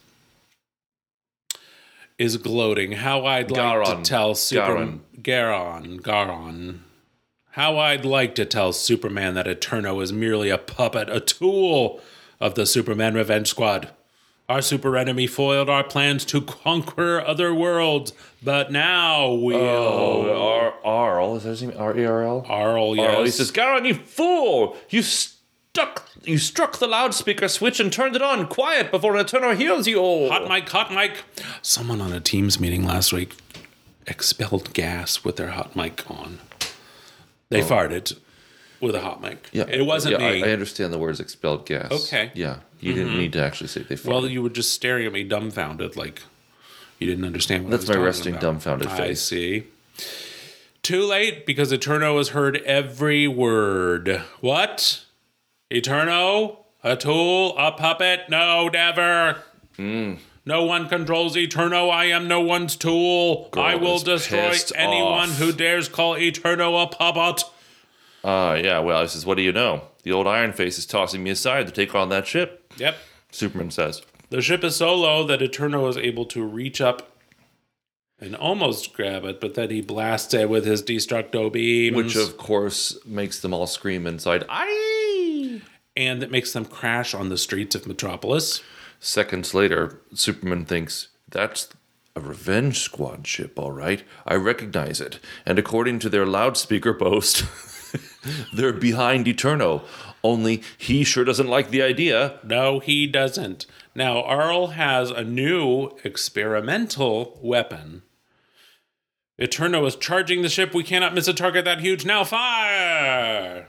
is 2.19 2.37
gloating. 2.37 2.93
How 2.93 3.27
I'd 3.27 3.51
like 3.51 3.61
Garon. 3.61 3.97
to 4.05 4.09
tell 4.09 4.35
Super 4.35 4.77
Garon. 4.77 5.01
Garon 5.21 6.01
Garon. 6.01 6.79
How 7.53 7.79
I'd 7.79 8.07
like 8.07 8.35
to 8.37 8.47
tell 8.47 8.73
Superman 8.73 9.35
that 9.35 9.47
Eterno 9.47 10.01
is 10.01 10.11
merely 10.11 10.49
a 10.49 10.57
puppet, 10.57 11.11
a 11.11 11.21
tool 11.21 12.01
of 12.41 12.55
the 12.55 12.65
Superman 12.65 13.13
Revenge 13.15 13.49
Squad. 13.49 13.91
Our 14.49 14.63
super 14.63 14.97
enemy 14.97 15.27
foiled 15.27 15.69
our 15.69 15.85
plans 15.85 16.25
to 16.27 16.41
conquer 16.41 17.21
other 17.21 17.55
worlds, 17.55 18.15
but 18.43 18.73
now 18.73 19.31
we'll. 19.33 19.61
Oh, 19.61 20.35
Ar- 20.35 20.75
Arl. 20.85 21.37
Is 21.37 21.43
that 21.43 21.51
his 21.51 21.63
name? 21.63 21.75
R 21.79 21.99
E 21.99 22.05
R 22.07 22.23
L? 22.23 22.47
Arl, 22.49 22.97
yes. 22.97 23.15
Arl. 23.15 23.25
He 23.25 23.31
says, 23.31 23.53
Garon, 23.53 23.87
you 23.87 23.95
fool! 23.95 24.77
You 24.89 25.03
stuck. 25.03 26.09
You 26.25 26.39
struck 26.39 26.79
the 26.79 26.87
loudspeaker 26.87 27.49
switch 27.49 27.81
and 27.81 27.93
turned 27.93 28.17
it 28.17 28.23
on. 28.23 28.47
Quiet 28.47 28.91
before 28.91 29.15
Eterno 29.17 29.55
heals 29.55 29.87
you. 29.87 30.01
Hot 30.29 30.49
mic, 30.49 30.69
hot 30.71 30.91
mic. 30.93 31.25
Someone 31.61 32.01
on 32.01 32.15
a 32.15 32.21
Teams 32.21 32.59
meeting 32.59 32.85
last 32.85 33.13
week 33.13 33.37
expelled 34.07 34.73
gas 34.73 35.23
with 35.23 35.37
their 35.37 35.51
hot 35.51 35.77
mic 35.77 36.11
on. 36.11 36.39
They 37.53 37.61
farted 37.61 38.19
with 38.81 38.95
a 38.95 39.01
hot 39.01 39.21
mic. 39.23 39.49
Yeah, 39.53 39.65
it 39.69 39.87
wasn't 39.87 40.21
yeah, 40.21 40.31
me. 40.31 40.43
I, 40.43 40.49
I 40.49 40.53
understand 40.53 40.93
the 40.93 40.99
words 40.99 41.21
expelled 41.21 41.67
gas. 41.67 41.91
Okay. 41.93 42.29
Mm-hmm. 42.29 42.39
Yeah, 42.39 42.57
you 42.81 42.95
didn't 42.95 43.17
need 43.17 43.33
to 43.35 43.43
actually 43.43 43.69
say 43.69 43.83
they. 43.83 43.97
Farted. 43.97 44.07
well, 44.07 44.27
you 44.27 44.43
were 44.43 44.51
just 44.51 44.73
staring 44.73 45.07
at 45.07 45.13
me 45.13 45.25
dumbfounded, 45.25 45.97
like 45.97 46.23
you 46.99 47.07
didn't 47.07 47.25
understand 47.25 47.65
what 47.65 47.71
That's 47.71 47.89
I 47.91 47.95
my 47.95 48.05
resting 48.05 48.33
about. 48.35 48.43
dumbfounded 48.43 48.89
I 48.89 48.97
face. 48.97 49.23
see. 49.23 49.65
Too 50.83 51.05
late 51.05 51.47
because 51.47 51.73
Eterno 51.73 52.19
has 52.19 52.31
heard 52.31 52.57
every 52.59 53.29
word. 53.29 54.23
What? 54.41 55.05
Eterno? 55.71 56.59
A 56.83 56.97
tool? 56.97 57.57
A 57.57 57.71
puppet? 57.71 58.29
No, 58.29 58.69
never. 58.69 59.39
Hmm. 59.77 60.15
No 60.45 60.65
one 60.65 60.89
controls 60.89 61.37
Eterno. 61.37 61.89
I 61.89 62.07
am 62.07 62.27
no 62.27 62.41
one's 62.41 62.77
tool. 62.77 63.49
I 63.53 63.77
will 63.77 63.99
destroy 63.99 64.55
anyone 64.75 65.31
off. 65.31 65.39
who 65.39 65.53
dares 65.53 65.89
call 65.89 66.17
Eterno 66.17 66.77
a 66.77 66.87
puppet. 66.89 67.45
Ah, 68.25 68.55
yeah. 68.55 68.81
Well, 68.81 69.03
he 69.03 69.09
says, 69.09 69.25
"What 69.25 69.37
do 69.37 69.43
you 69.43 69.53
know? 69.53 69.83
The 70.03 70.13
old 70.13 70.27
Iron 70.27 70.53
Face 70.53 70.79
is 70.79 70.87
tossing 70.87 71.23
me 71.23 71.31
aside 71.31 71.67
to 71.67 71.73
take 71.73 71.95
on 71.95 72.09
that 72.09 72.27
ship." 72.27 72.73
Yep. 72.77 72.97
Superman 73.31 73.71
says. 73.71 74.03
The 74.31 74.43
ship 74.43 74.65
is 74.65 74.77
so 74.77 74.95
low 74.95 75.25
that 75.25 75.43
Eterno 75.43 75.87
is 75.89 75.97
able 75.97 76.25
to 76.27 76.43
reach 76.43 76.81
up 76.81 77.17
and 78.19 78.35
almost 78.35 78.95
grab 78.95 79.25
it, 79.25 79.41
but 79.41 79.55
then 79.55 79.71
he 79.71 79.81
blasts 79.81 80.33
it 80.35 80.49
with 80.49 80.65
his 80.65 80.83
destructo 80.83 81.53
beams. 81.53 81.97
Which, 81.97 82.17
of 82.17 82.37
course, 82.37 82.99
makes 83.05 83.41
them 83.41 83.53
all 83.53 83.67
scream 83.67 84.07
inside. 84.07 84.45
Aye! 84.49 85.61
and 85.97 86.23
it 86.23 86.31
makes 86.31 86.53
them 86.53 86.65
crash 86.65 87.15
on 87.15 87.29
the 87.29 87.39
streets 87.39 87.75
of 87.75 87.87
Metropolis. 87.87 88.63
Seconds 89.05 89.53
later, 89.53 89.99
Superman 90.15 90.65
thinks, 90.65 91.09
that's 91.29 91.69
a 92.15 92.21
Revenge 92.21 92.79
Squad 92.79 93.27
ship, 93.27 93.59
all 93.59 93.73
right. 93.73 94.05
I 94.25 94.37
recognize 94.37 95.01
it. 95.01 95.19
And 95.45 95.59
according 95.59 95.99
to 95.99 96.09
their 96.09 96.25
loudspeaker 96.25 96.95
post, 96.95 97.45
they're 98.55 98.73
behind 98.73 99.27
Eterno. 99.27 99.83
Only 100.23 100.63
he 100.79 101.03
sure 101.03 101.25
doesn't 101.25 101.49
like 101.49 101.71
the 101.71 101.83
idea. 101.83 102.39
No, 102.45 102.79
he 102.79 103.09
doesn't. 103.09 103.67
Now, 103.93 104.23
Arl 104.23 104.69
has 104.69 105.11
a 105.11 105.25
new 105.25 105.91
experimental 106.05 107.41
weapon. 107.43 108.03
Eterno 109.37 109.85
is 109.85 109.97
charging 109.97 110.43
the 110.43 110.49
ship. 110.49 110.75
We 110.75 110.85
cannot 110.85 111.13
miss 111.13 111.27
a 111.27 111.35
target 111.35 111.65
that 111.65 111.81
huge. 111.81 112.05
Now, 112.05 112.23
fire! 112.23 113.67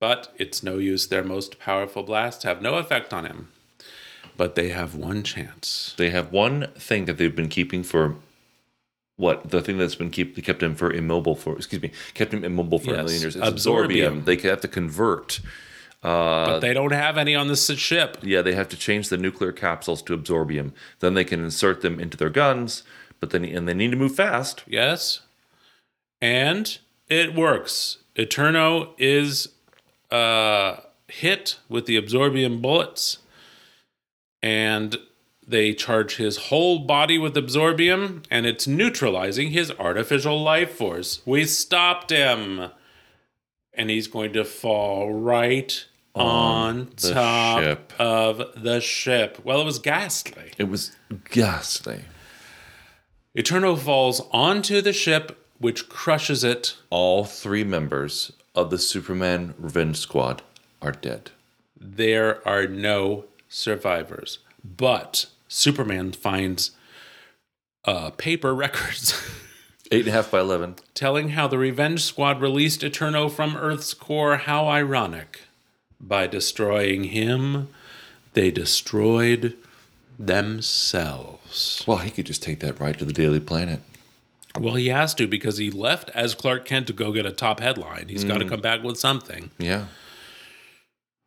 But 0.00 0.34
it's 0.36 0.64
no 0.64 0.78
use. 0.78 1.06
Their 1.06 1.22
most 1.22 1.60
powerful 1.60 2.02
blasts 2.02 2.42
have 2.42 2.60
no 2.60 2.74
effect 2.74 3.14
on 3.14 3.24
him. 3.24 3.52
But 4.36 4.54
they 4.54 4.68
have 4.70 4.94
one 4.94 5.22
chance. 5.22 5.94
They 5.96 6.10
have 6.10 6.32
one 6.32 6.66
thing 6.76 7.06
that 7.06 7.16
they've 7.18 7.34
been 7.34 7.48
keeping 7.48 7.82
for 7.82 8.16
what 9.16 9.48
the 9.50 9.62
thing 9.62 9.78
that's 9.78 9.94
been 9.94 10.10
keep 10.10 10.42
kept 10.44 10.62
him 10.62 10.74
for 10.74 10.92
immobile 10.92 11.34
for 11.34 11.56
excuse 11.56 11.80
me 11.80 11.90
kept 12.12 12.34
him 12.34 12.44
immobile 12.44 12.78
for 12.78 12.90
a 12.92 12.96
Yes, 12.98 13.04
million 13.04 13.20
years. 13.22 13.36
It's 13.36 13.46
absorbium. 13.48 14.22
absorbium. 14.22 14.24
They 14.26 14.36
have 14.48 14.60
to 14.60 14.68
convert. 14.68 15.40
Uh, 16.02 16.44
But 16.46 16.60
they 16.60 16.74
don't 16.74 16.92
have 16.92 17.16
any 17.16 17.34
on 17.34 17.48
this 17.48 17.66
ship. 17.78 18.18
Yeah, 18.22 18.42
they 18.42 18.54
have 18.54 18.68
to 18.68 18.76
change 18.76 19.08
the 19.08 19.16
nuclear 19.16 19.52
capsules 19.52 20.02
to 20.02 20.16
absorbium. 20.16 20.72
Then 21.00 21.14
they 21.14 21.24
can 21.24 21.42
insert 21.42 21.80
them 21.80 21.98
into 21.98 22.16
their 22.18 22.28
guns. 22.30 22.82
But 23.18 23.30
then 23.30 23.44
and 23.46 23.66
they 23.66 23.72
need 23.74 23.92
to 23.92 23.96
move 23.96 24.14
fast. 24.14 24.62
Yes. 24.66 25.20
And 26.20 26.76
it 27.08 27.34
works. 27.34 27.98
Eterno 28.16 28.90
is 28.98 29.48
uh, 30.10 30.76
hit 31.08 31.58
with 31.68 31.86
the 31.86 32.00
absorbium 32.00 32.60
bullets, 32.60 33.18
and 34.46 34.96
they 35.44 35.74
charge 35.74 36.16
his 36.16 36.36
whole 36.36 36.78
body 36.78 37.18
with 37.18 37.34
absorbium, 37.34 38.24
and 38.30 38.46
it's 38.46 38.68
neutralizing 38.68 39.50
his 39.50 39.72
artificial 39.72 40.40
life 40.40 40.70
force. 40.70 41.20
We 41.26 41.46
stopped 41.46 42.10
him. 42.10 42.70
And 43.74 43.90
he's 43.90 44.06
going 44.06 44.32
to 44.34 44.44
fall 44.44 45.12
right 45.12 45.84
on 46.14 46.92
the 46.96 47.12
top 47.12 47.62
ship. 47.62 47.92
of 47.98 48.40
the 48.56 48.80
ship. 48.80 49.38
Well, 49.44 49.60
it 49.60 49.64
was 49.64 49.80
ghastly. 49.80 50.52
It 50.56 50.68
was 50.68 50.96
ghastly. 51.28 52.04
Eterno 53.34 53.74
falls 53.76 54.22
onto 54.30 54.80
the 54.80 54.94
ship, 54.94 55.44
which 55.58 55.88
crushes 55.88 56.44
it. 56.44 56.76
All 56.88 57.24
three 57.24 57.64
members 57.64 58.32
of 58.54 58.70
the 58.70 58.78
Superman 58.78 59.54
Revenge 59.58 59.98
Squad 59.98 60.40
are 60.80 60.92
dead. 60.92 61.32
There 61.78 62.46
are 62.48 62.66
no 62.66 63.26
survivors. 63.56 64.38
But 64.64 65.26
Superman 65.48 66.12
finds 66.12 66.72
uh, 67.84 68.10
paper 68.10 68.54
records 68.54 69.14
Eight 69.92 70.00
and 70.00 70.08
a 70.08 70.12
half 70.12 70.30
by 70.32 70.40
eleven. 70.40 70.74
telling 70.94 71.28
how 71.30 71.46
the 71.46 71.58
Revenge 71.58 72.02
Squad 72.02 72.40
released 72.40 72.82
Eterno 72.82 73.28
from 73.28 73.56
Earth's 73.56 73.94
core. 73.94 74.36
How 74.36 74.66
ironic. 74.66 75.42
By 76.00 76.26
destroying 76.26 77.04
him, 77.04 77.68
they 78.32 78.50
destroyed 78.50 79.56
themselves. 80.18 81.84
Well, 81.86 81.98
he 81.98 82.10
could 82.10 82.26
just 82.26 82.42
take 82.42 82.58
that 82.60 82.80
right 82.80 82.98
to 82.98 83.04
the 83.04 83.12
Daily 83.12 83.38
Planet. 83.40 83.80
Well, 84.58 84.74
he 84.74 84.88
has 84.88 85.14
to 85.14 85.26
because 85.28 85.58
he 85.58 85.70
left 85.70 86.10
as 86.10 86.34
Clark 86.34 86.64
Kent 86.64 86.88
to 86.88 86.92
go 86.92 87.12
get 87.12 87.24
a 87.24 87.32
top 87.32 87.60
headline. 87.60 88.08
He's 88.08 88.24
got 88.24 88.38
to 88.38 88.48
come 88.48 88.60
back 88.60 88.82
with 88.82 88.98
something. 88.98 89.50
Yeah. 89.58 89.86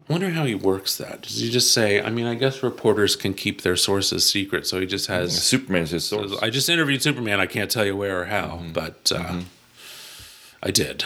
I 0.09 0.13
wonder 0.13 0.31
how 0.31 0.43
he 0.45 0.55
works 0.55 0.97
that. 0.97 1.21
Does 1.21 1.39
he 1.39 1.51
just 1.51 1.71
say, 1.71 2.01
I 2.01 2.09
mean, 2.09 2.25
I 2.25 2.33
guess 2.33 2.63
reporters 2.63 3.15
can 3.15 3.35
keep 3.35 3.61
their 3.61 3.75
sources 3.75 4.27
secret, 4.27 4.65
so 4.65 4.79
he 4.79 4.87
just 4.87 5.05
has. 5.05 5.39
Superman's 5.43 5.91
his 5.91 6.03
source. 6.03 6.35
I 6.41 6.49
just 6.49 6.67
interviewed 6.67 7.03
Superman. 7.03 7.39
I 7.39 7.45
can't 7.45 7.69
tell 7.69 7.85
you 7.85 7.95
where 7.95 8.21
or 8.21 8.25
how, 8.25 8.63
but 8.73 9.11
uh, 9.15 9.41
I 10.63 10.71
did. 10.71 11.05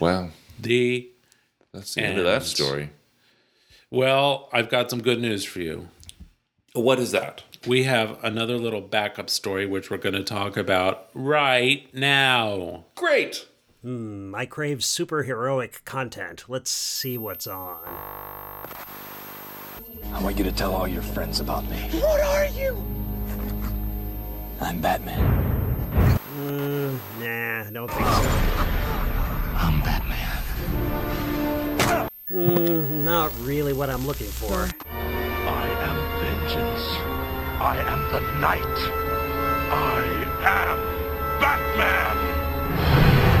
Wow. 0.00 0.30
The 0.58 1.08
That's 1.72 1.94
the 1.94 2.02
end 2.02 2.18
of 2.18 2.24
that 2.24 2.42
story. 2.42 2.90
well, 3.90 4.48
I've 4.52 4.68
got 4.68 4.90
some 4.90 5.00
good 5.00 5.20
news 5.20 5.44
for 5.44 5.60
you. 5.60 5.88
What 6.72 6.98
is 6.98 7.12
that? 7.12 7.44
We 7.68 7.84
have 7.84 8.18
another 8.24 8.58
little 8.58 8.80
backup 8.80 9.30
story 9.30 9.64
which 9.64 9.90
we're 9.92 9.96
going 9.96 10.16
to 10.16 10.24
talk 10.24 10.56
about 10.56 11.08
right 11.14 11.86
now. 11.94 12.84
Great. 12.96 13.46
Hmm, 13.84 14.34
I 14.34 14.46
crave 14.46 14.78
superheroic 14.78 15.84
content. 15.84 16.46
Let's 16.48 16.70
see 16.70 17.18
what's 17.18 17.46
on. 17.46 17.76
I 20.10 20.22
want 20.22 20.38
you 20.38 20.44
to 20.44 20.52
tell 20.52 20.74
all 20.74 20.88
your 20.88 21.02
friends 21.02 21.38
about 21.38 21.68
me. 21.68 21.76
What 22.00 22.22
are 22.22 22.46
you? 22.46 22.82
I'm 24.62 24.80
Batman. 24.80 25.20
Hmm, 26.32 26.96
nah, 27.22 27.68
don't 27.72 27.90
think 27.90 28.06
so. 28.06 28.30
I'm 29.54 29.82
Batman. 29.82 30.38
Hmm, 32.28 33.04
not 33.04 33.38
really 33.40 33.74
what 33.74 33.90
I'm 33.90 34.06
looking 34.06 34.28
for. 34.28 34.66
I 34.88 35.68
am 35.68 35.96
vengeance. 36.24 36.88
I 37.60 37.76
am 37.86 38.00
the 38.12 38.20
night. 38.40 38.78
I 39.70 40.00
am 40.40 40.78
Batman. 41.38 42.43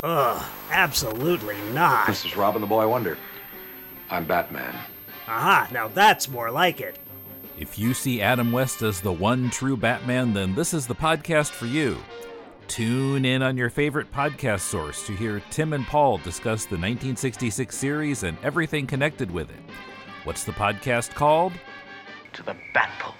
Ugh, 0.04 0.44
absolutely 0.70 1.56
not. 1.72 2.06
This 2.06 2.26
is 2.26 2.36
Robin 2.36 2.60
the 2.60 2.66
Boy 2.66 2.86
Wonder. 2.86 3.16
I'm 4.10 4.26
Batman. 4.26 4.74
Aha, 5.26 5.66
now 5.72 5.88
that's 5.88 6.28
more 6.28 6.50
like 6.50 6.82
it. 6.82 6.98
If 7.58 7.78
you 7.78 7.94
see 7.94 8.20
Adam 8.20 8.52
West 8.52 8.82
as 8.82 9.00
the 9.00 9.10
one 9.10 9.48
true 9.48 9.78
Batman, 9.78 10.34
then 10.34 10.54
this 10.54 10.74
is 10.74 10.86
the 10.86 10.94
podcast 10.94 11.52
for 11.52 11.64
you. 11.64 11.96
Tune 12.68 13.24
in 13.24 13.40
on 13.40 13.56
your 13.56 13.70
favorite 13.70 14.12
podcast 14.12 14.60
source 14.60 15.06
to 15.06 15.16
hear 15.16 15.40
Tim 15.48 15.72
and 15.72 15.86
Paul 15.86 16.18
discuss 16.18 16.64
the 16.64 16.76
1966 16.76 17.74
series 17.74 18.24
and 18.24 18.36
everything 18.42 18.86
connected 18.86 19.30
with 19.30 19.48
it. 19.48 19.62
What's 20.24 20.44
the 20.44 20.52
podcast 20.52 21.14
called? 21.14 21.54
To 22.34 22.42
the 22.42 22.56
bat 22.74 22.90
poles. 22.98 23.16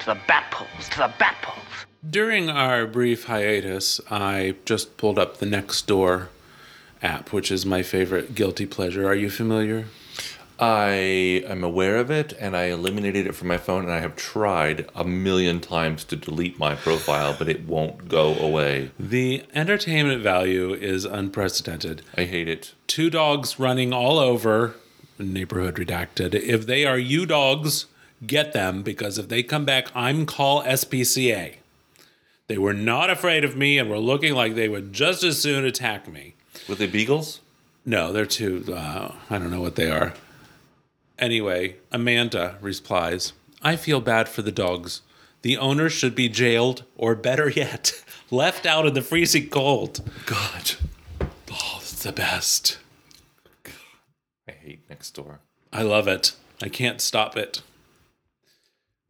To 0.00 0.06
the 0.06 0.18
bat 0.28 0.50
poles. 0.50 0.88
To 0.90 0.98
the 0.98 1.12
bat 1.18 1.36
poles. 1.40 1.86
During 2.08 2.50
our 2.50 2.86
brief 2.86 3.24
hiatus, 3.24 4.00
I 4.10 4.56
just 4.64 4.96
pulled 4.96 5.18
up 5.18 5.38
the 5.38 5.46
Nextdoor 5.46 6.28
app, 7.02 7.32
which 7.32 7.50
is 7.50 7.64
my 7.64 7.82
favorite 7.82 8.34
guilty 8.34 8.66
pleasure. 8.66 9.08
Are 9.08 9.14
you 9.14 9.30
familiar? 9.30 9.86
I 10.58 11.42
am 11.46 11.64
aware 11.64 11.96
of 11.96 12.10
it 12.10 12.32
and 12.38 12.56
I 12.56 12.64
eliminated 12.64 13.26
it 13.26 13.34
from 13.34 13.48
my 13.48 13.58
phone 13.58 13.84
and 13.84 13.92
I 13.92 14.00
have 14.00 14.14
tried 14.14 14.88
a 14.94 15.04
million 15.04 15.60
times 15.60 16.04
to 16.04 16.16
delete 16.16 16.58
my 16.58 16.74
profile, 16.74 17.34
but 17.36 17.48
it 17.48 17.66
won't 17.66 18.08
go 18.08 18.34
away. 18.34 18.90
The 18.98 19.44
entertainment 19.54 20.22
value 20.22 20.74
is 20.74 21.04
unprecedented. 21.04 22.02
I 22.16 22.24
hate 22.24 22.48
it. 22.48 22.74
Two 22.86 23.10
dogs 23.10 23.58
running 23.58 23.92
all 23.92 24.18
over, 24.18 24.76
neighborhood 25.18 25.76
redacted. 25.76 26.34
If 26.34 26.66
they 26.66 26.84
are 26.86 26.98
you 26.98 27.26
dogs, 27.26 27.86
get 28.26 28.52
them 28.52 28.82
because 28.82 29.18
if 29.18 29.28
they 29.28 29.42
come 29.42 29.64
back, 29.64 29.88
I'm 29.94 30.24
call 30.24 30.62
SPCA. 30.62 31.56
They 32.48 32.58
were 32.58 32.74
not 32.74 33.10
afraid 33.10 33.44
of 33.44 33.56
me 33.56 33.78
and 33.78 33.90
were 33.90 33.98
looking 33.98 34.34
like 34.34 34.54
they 34.54 34.68
would 34.68 34.92
just 34.92 35.24
as 35.24 35.40
soon 35.40 35.64
attack 35.64 36.06
me. 36.06 36.34
Were 36.68 36.76
they 36.76 36.86
beagles? 36.86 37.40
No, 37.84 38.12
they're 38.12 38.26
too. 38.26 38.64
Uh, 38.72 39.12
I 39.30 39.38
don't 39.38 39.50
know 39.50 39.60
what 39.60 39.76
they 39.76 39.90
are. 39.90 40.14
Anyway, 41.18 41.76
Amanda 41.90 42.58
replies 42.60 43.32
I 43.62 43.76
feel 43.76 44.00
bad 44.00 44.28
for 44.28 44.42
the 44.42 44.52
dogs. 44.52 45.02
The 45.42 45.56
owners 45.56 45.92
should 45.92 46.14
be 46.14 46.28
jailed, 46.28 46.84
or 46.96 47.14
better 47.14 47.48
yet, 47.48 47.92
left 48.30 48.66
out 48.66 48.86
in 48.86 48.94
the 48.94 49.02
freezing 49.02 49.48
cold. 49.48 50.00
God. 50.26 50.72
Oh, 51.50 51.78
it's 51.80 52.02
the 52.02 52.12
best. 52.12 52.78
I 54.48 54.52
hate 54.52 54.80
next 54.88 55.12
door. 55.12 55.40
I 55.72 55.82
love 55.82 56.08
it. 56.08 56.32
I 56.62 56.68
can't 56.68 57.00
stop 57.00 57.36
it. 57.36 57.62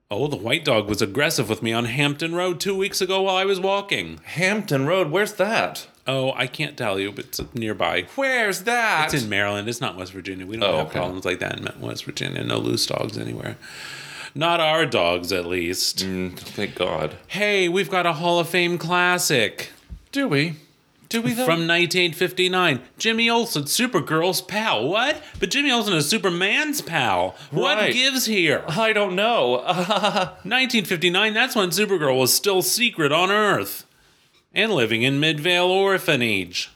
Oh, 0.09 0.29
the 0.29 0.37
white 0.37 0.65
dog 0.65 0.89
was 0.89 1.03
aggressive 1.03 1.49
with 1.49 1.63
me 1.63 1.73
on 1.73 1.87
Hampton 1.87 2.35
Road 2.35 2.61
two 2.61 2.77
weeks 2.77 3.01
ago 3.01 3.23
while 3.23 3.37
I 3.37 3.45
was 3.45 3.59
walking. 3.59 4.21
Hampton 4.25 4.87
Road, 4.87 5.11
where's 5.11 5.33
that? 5.35 5.89
Oh, 6.07 6.33
I 6.37 6.47
can't 6.47 6.77
tell 6.77 7.01
you, 7.01 7.11
but 7.11 7.25
it's 7.25 7.41
nearby. 7.55 8.03
Where's 8.15 8.63
that? 8.63 9.13
It's 9.13 9.25
in 9.25 9.29
Maryland. 9.29 9.69
It's 9.69 9.81
not 9.81 9.97
West 9.97 10.13
Virginia. 10.13 10.47
We 10.47 10.57
don't 10.59 10.73
Oh, 10.73 10.77
have 10.79 10.87
okay. 10.89 10.99
problems 11.01 11.25
like 11.25 11.41
that 11.41 11.59
in 11.59 11.81
West 11.81 12.05
Virginia. 12.05 12.45
No 12.45 12.59
loose 12.59 12.87
dogs 12.87 13.19
anywhere. 13.19 13.57
Not 14.33 14.61
our 14.61 14.87
dogs, 14.87 15.33
at 15.33 15.45
least. 15.47 15.99
Mm, 15.99 16.39
thank 16.39 16.77
God. 16.77 17.17
Hey, 17.27 17.69
we've 17.69 17.91
got 17.91 18.07
a 18.07 18.13
Hall 18.13 18.39
of 18.39 18.49
Fame 18.49 18.79
classic 18.79 19.71
Do 20.13 20.29
we? 20.29 20.55
Do 21.09 21.23
we 21.23 21.31
though? 21.31 21.45
from 21.45 21.67
1959. 21.67 22.81
Jimmy 22.99 23.31
Olsen, 23.31 23.63
Supergirl's 23.65 24.41
pal. 24.43 24.89
What? 24.89 25.23
But 25.39 25.51
Jimmy 25.51 25.71
Olsen 25.71 25.95
is 25.95 26.09
Superman's 26.09 26.81
pal. 26.83 27.35
What 27.51 27.77
Right. 27.79 27.93
gives 27.93 28.27
here? 28.27 28.65
I 28.69 28.93
don't 28.93 29.15
know. 29.15 29.51
1959, 30.43 31.35
that's 31.35 31.55
when 31.55 31.71
Supergirl 31.71 32.19
was 32.19 32.35
still 32.35 32.63
secret 32.63 33.13
on 33.13 33.31
Earth 33.31 33.87
and 34.55 34.73
living 34.73 35.03
in 35.03 35.21
Midvale 35.21 35.67
Orphanage. 35.67 36.71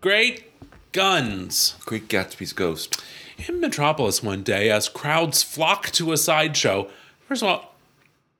Great 0.00 0.44
guns. 0.92 1.74
Great 1.84 2.08
Gatsby's 2.08 2.52
ghost. 2.52 3.02
In 3.48 3.60
Metropolis 3.60 4.22
one 4.22 4.42
day, 4.42 4.70
as 4.70 4.88
crowds 4.88 5.42
flock 5.42 5.90
to 5.92 6.12
a 6.12 6.16
sideshow, 6.16 6.88
first 7.28 7.42
of 7.42 7.48
all, 7.48 7.75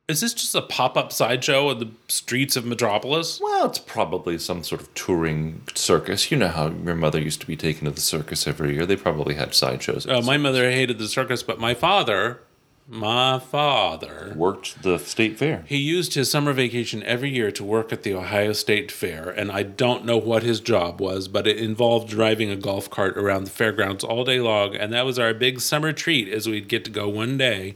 is 0.08 0.20
this 0.20 0.34
just 0.34 0.54
a 0.54 0.62
pop 0.62 0.96
up 0.96 1.12
sideshow 1.12 1.70
in 1.70 1.78
the 1.80 1.90
streets 2.06 2.54
of 2.54 2.64
Metropolis? 2.64 3.40
Well, 3.40 3.66
it's 3.66 3.78
probably 3.78 4.38
some 4.38 4.62
sort 4.62 4.80
of 4.80 4.94
touring 4.94 5.62
circus. 5.74 6.30
You 6.30 6.36
know 6.36 6.48
how 6.48 6.68
your 6.68 6.94
mother 6.94 7.20
used 7.20 7.40
to 7.40 7.46
be 7.46 7.56
taken 7.56 7.86
to 7.86 7.90
the 7.90 8.00
circus 8.00 8.46
every 8.46 8.74
year. 8.74 8.86
They 8.86 8.96
probably 8.96 9.34
had 9.34 9.54
sideshows. 9.54 10.06
Uh, 10.06 10.22
my 10.22 10.36
mother 10.36 10.70
hated 10.70 10.98
the 10.98 11.08
circus, 11.08 11.42
but 11.42 11.58
my 11.58 11.74
father, 11.74 12.40
my 12.86 13.40
father, 13.40 14.32
worked 14.36 14.84
the 14.84 14.98
state 14.98 15.38
fair. 15.38 15.64
he 15.66 15.78
used 15.78 16.14
his 16.14 16.30
summer 16.30 16.52
vacation 16.52 17.02
every 17.02 17.30
year 17.30 17.50
to 17.50 17.64
work 17.64 17.92
at 17.92 18.04
the 18.04 18.14
Ohio 18.14 18.52
State 18.52 18.92
Fair, 18.92 19.28
and 19.28 19.50
I 19.50 19.64
don't 19.64 20.04
know 20.04 20.18
what 20.18 20.44
his 20.44 20.60
job 20.60 21.00
was, 21.00 21.26
but 21.26 21.48
it 21.48 21.56
involved 21.56 22.08
driving 22.08 22.48
a 22.48 22.56
golf 22.56 22.88
cart 22.88 23.18
around 23.18 23.42
the 23.42 23.50
fairgrounds 23.50 24.04
all 24.04 24.24
day 24.24 24.38
long, 24.38 24.76
and 24.76 24.92
that 24.92 25.04
was 25.04 25.18
our 25.18 25.34
big 25.34 25.58
summer 25.60 25.92
treat 25.92 26.28
as 26.28 26.48
we'd 26.48 26.68
get 26.68 26.84
to 26.84 26.92
go 26.92 27.08
one 27.08 27.36
day 27.36 27.74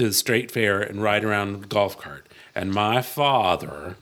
to 0.00 0.08
the 0.08 0.14
State 0.14 0.50
Fair 0.50 0.80
and 0.80 1.02
ride 1.02 1.24
around 1.24 1.52
the 1.52 1.66
golf 1.66 1.98
cart. 1.98 2.26
And 2.54 2.72
my 2.72 3.02
father 3.02 3.96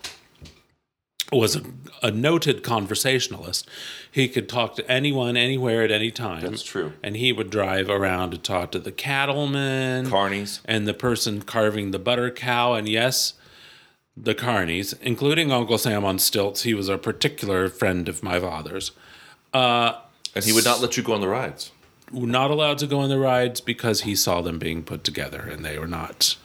was 1.32 1.57
a, 1.57 1.62
a 2.03 2.11
noted 2.12 2.62
conversationalist. 2.62 3.68
He 4.11 4.28
could 4.28 4.49
talk 4.49 4.76
to 4.76 4.90
anyone, 4.90 5.36
anywhere, 5.36 5.82
at 5.82 5.90
any 5.90 6.12
time. 6.12 6.42
That's 6.42 6.62
true. 6.62 6.92
And 7.03 7.16
he 7.16 7.32
would 7.32 7.51
drive 7.51 7.90
around 7.90 8.30
to 8.30 8.38
talk 8.38 8.70
to 8.72 8.78
the 8.78 8.92
cattlemen, 8.92 10.07
Carnies. 10.07 10.61
and 10.64 10.86
the 10.86 10.94
person 10.94 11.42
carving 11.42 11.90
the 11.90 11.99
butter 11.99 12.30
cow, 12.30 12.74
and 12.74 12.88
yes, 12.88 13.34
the 14.16 14.36
carnies, 14.36 14.94
including 15.03 15.51
Uncle 15.51 15.78
Sam 15.78 16.05
on 16.05 16.20
stilts. 16.20 16.62
He 16.62 16.74
was 16.74 16.88
a 16.88 16.96
particular 16.96 17.68
friend 17.68 18.09
of 18.09 18.22
my 18.22 18.38
father's. 18.38 18.92
Uh, 19.53 19.94
and 20.34 20.44
he 20.44 20.53
would 20.53 20.64
not 20.64 20.80
let 20.80 20.96
you 20.96 21.03
go 21.03 21.14
on 21.14 21.20
the 21.20 21.28
rides. 21.28 21.72
Were 22.13 22.27
Not 22.27 22.51
allowed 22.51 22.79
to 22.79 22.87
go 22.87 23.01
on 23.01 23.09
the 23.09 23.19
rides 23.19 23.61
because 23.61 24.03
he 24.03 24.15
saw 24.15 24.41
them 24.41 24.59
being 24.59 24.83
put 24.83 25.05
together, 25.05 25.41
and 25.41 25.65
they 25.65 25.79
were 25.79 25.87
not. 25.87 26.37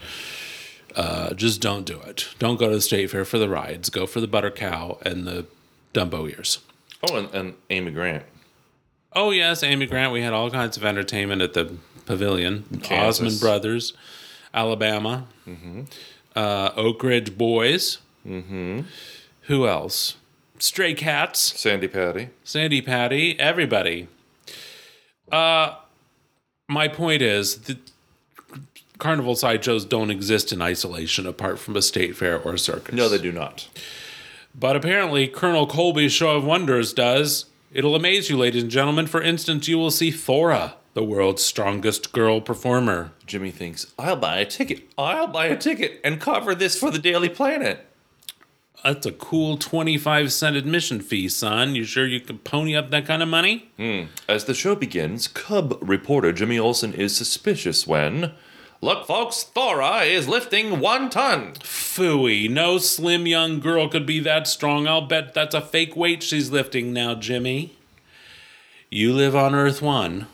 Uh, 0.96 1.34
just 1.34 1.62
don't 1.62 1.86
do 1.86 2.00
it. 2.02 2.30
Don't 2.40 2.60
go 2.60 2.70
to 2.70 2.76
the 2.76 2.82
state 2.82 3.10
fair 3.10 3.26
for 3.26 3.40
the 3.40 3.50
rides. 3.50 3.90
Go 3.90 4.06
for 4.06 4.20
the 4.22 4.28
butter 4.28 4.52
cow 4.52 5.00
and 5.04 5.26
the 5.26 5.46
Dumbo 5.94 6.30
ears. 6.30 6.60
Oh, 7.10 7.16
and, 7.16 7.34
and 7.34 7.54
Amy 7.70 7.92
Grant. 7.92 8.24
Oh 9.14 9.32
yes, 9.32 9.64
Amy 9.64 9.86
Grant. 9.86 10.12
We 10.12 10.22
had 10.22 10.34
all 10.34 10.50
kinds 10.52 10.78
of 10.78 10.86
entertainment 10.86 11.42
at 11.42 11.54
the 11.54 11.78
pavilion. 12.06 12.64
Kansas. 12.82 13.22
Osmond 13.22 13.40
Brothers, 13.40 13.94
Alabama, 14.54 15.28
uh, 16.36 16.72
Oak 16.76 17.04
Ridge 17.04 17.38
Boys. 17.38 18.00
Mm-hmm. 18.26 18.82
Who 19.44 19.68
else? 19.68 20.16
Stray 20.60 20.94
Cats, 20.94 21.60
Sandi 21.60 21.88
Patty. 21.88 22.30
Sandi 22.44 22.82
Patty, 22.82 23.38
everybody. 23.40 24.08
Uh, 25.34 25.76
my 26.70 26.88
point 26.88 27.24
is 27.24 27.58
that 27.62 27.78
carnival 29.00 29.36
sideshows 29.36 29.84
don't 29.84 30.12
exist 30.12 30.54
in 30.54 30.62
isolation 30.62 31.26
apart 31.26 31.58
from 31.58 31.76
a 31.76 31.82
state 31.82 32.16
fair 32.16 32.40
or 32.40 32.54
a 32.54 32.60
circus. 32.60 32.94
No, 32.94 33.10
they 33.10 33.18
do 33.18 33.32
not. 33.32 33.68
But 34.54 34.76
apparently, 34.76 35.28
Colonel 35.28 35.66
Colby's 35.66 36.14
Show 36.14 36.38
of 36.38 36.46
Wonders 36.46 36.94
does. 36.94 37.46
It'll 37.72 37.96
amaze 37.96 38.30
you, 38.30 38.38
ladies 38.38 38.62
and 38.62 38.72
gentlemen. 38.72 39.08
For 39.08 39.24
instance, 39.24 39.68
you 39.68 39.80
will 39.80 39.90
see 39.90 40.12
Thora, 40.12 40.76
the 40.94 41.04
world's 41.04 41.42
strongest 41.42 42.12
girl 42.14 42.40
performer. 42.40 43.12
Jimmy 43.26 43.50
thinks, 43.50 43.92
I'll 43.98 44.16
buy 44.16 44.38
a 44.38 44.46
ticket. 44.46 44.84
I'll 45.00 45.26
buy 45.26 45.48
a 45.48 45.58
ticket 45.58 46.00
and 46.04 46.22
cover 46.22 46.54
this 46.54 46.80
for 46.80 46.92
the 46.92 47.00
Daily 47.00 47.30
Planet. 47.30 47.84
That's 48.84 49.06
a 49.06 49.12
cool 49.14 49.58
25 49.58 50.32
cent 50.34 50.56
admission 50.58 51.00
fee, 51.00 51.30
son. 51.30 51.74
You 51.74 51.86
sure 51.86 52.06
you 52.06 52.20
can 52.20 52.40
pony 52.40 52.76
up 52.76 52.90
that 52.92 53.06
kind 53.06 53.24
of 53.24 53.30
money? 53.30 53.72
As 54.28 54.44
the 54.46 54.54
show 54.54 54.76
begins, 54.76 55.28
Cub 55.28 55.78
reporter 55.82 56.34
Jimmy 56.34 56.60
Olsen 56.60 56.94
is 56.94 57.16
suspicious 57.16 57.88
when. 57.88 58.34
Look, 58.82 59.08
folks, 59.08 59.44
Thora 59.44 60.02
is 60.02 60.28
lifting 60.28 60.82
one 60.82 61.10
ton. 61.10 61.54
Phooey. 61.62 62.50
No 62.50 62.78
slim 62.78 63.26
young 63.26 63.62
girl 63.62 63.88
could 63.88 64.06
be 64.06 64.20
that 64.20 64.46
strong. 64.48 64.86
I'll 64.88 65.08
bet 65.08 65.34
that's 65.34 65.56
a 65.56 65.62
fake 65.62 65.96
weight 65.96 66.22
she's 66.22 66.52
lifting 66.52 66.92
now, 66.92 67.16
Jimmy. 67.16 67.78
You 68.90 69.14
live 69.14 69.38
on 69.38 69.56
Earth 69.56 69.82
1. 69.82 70.28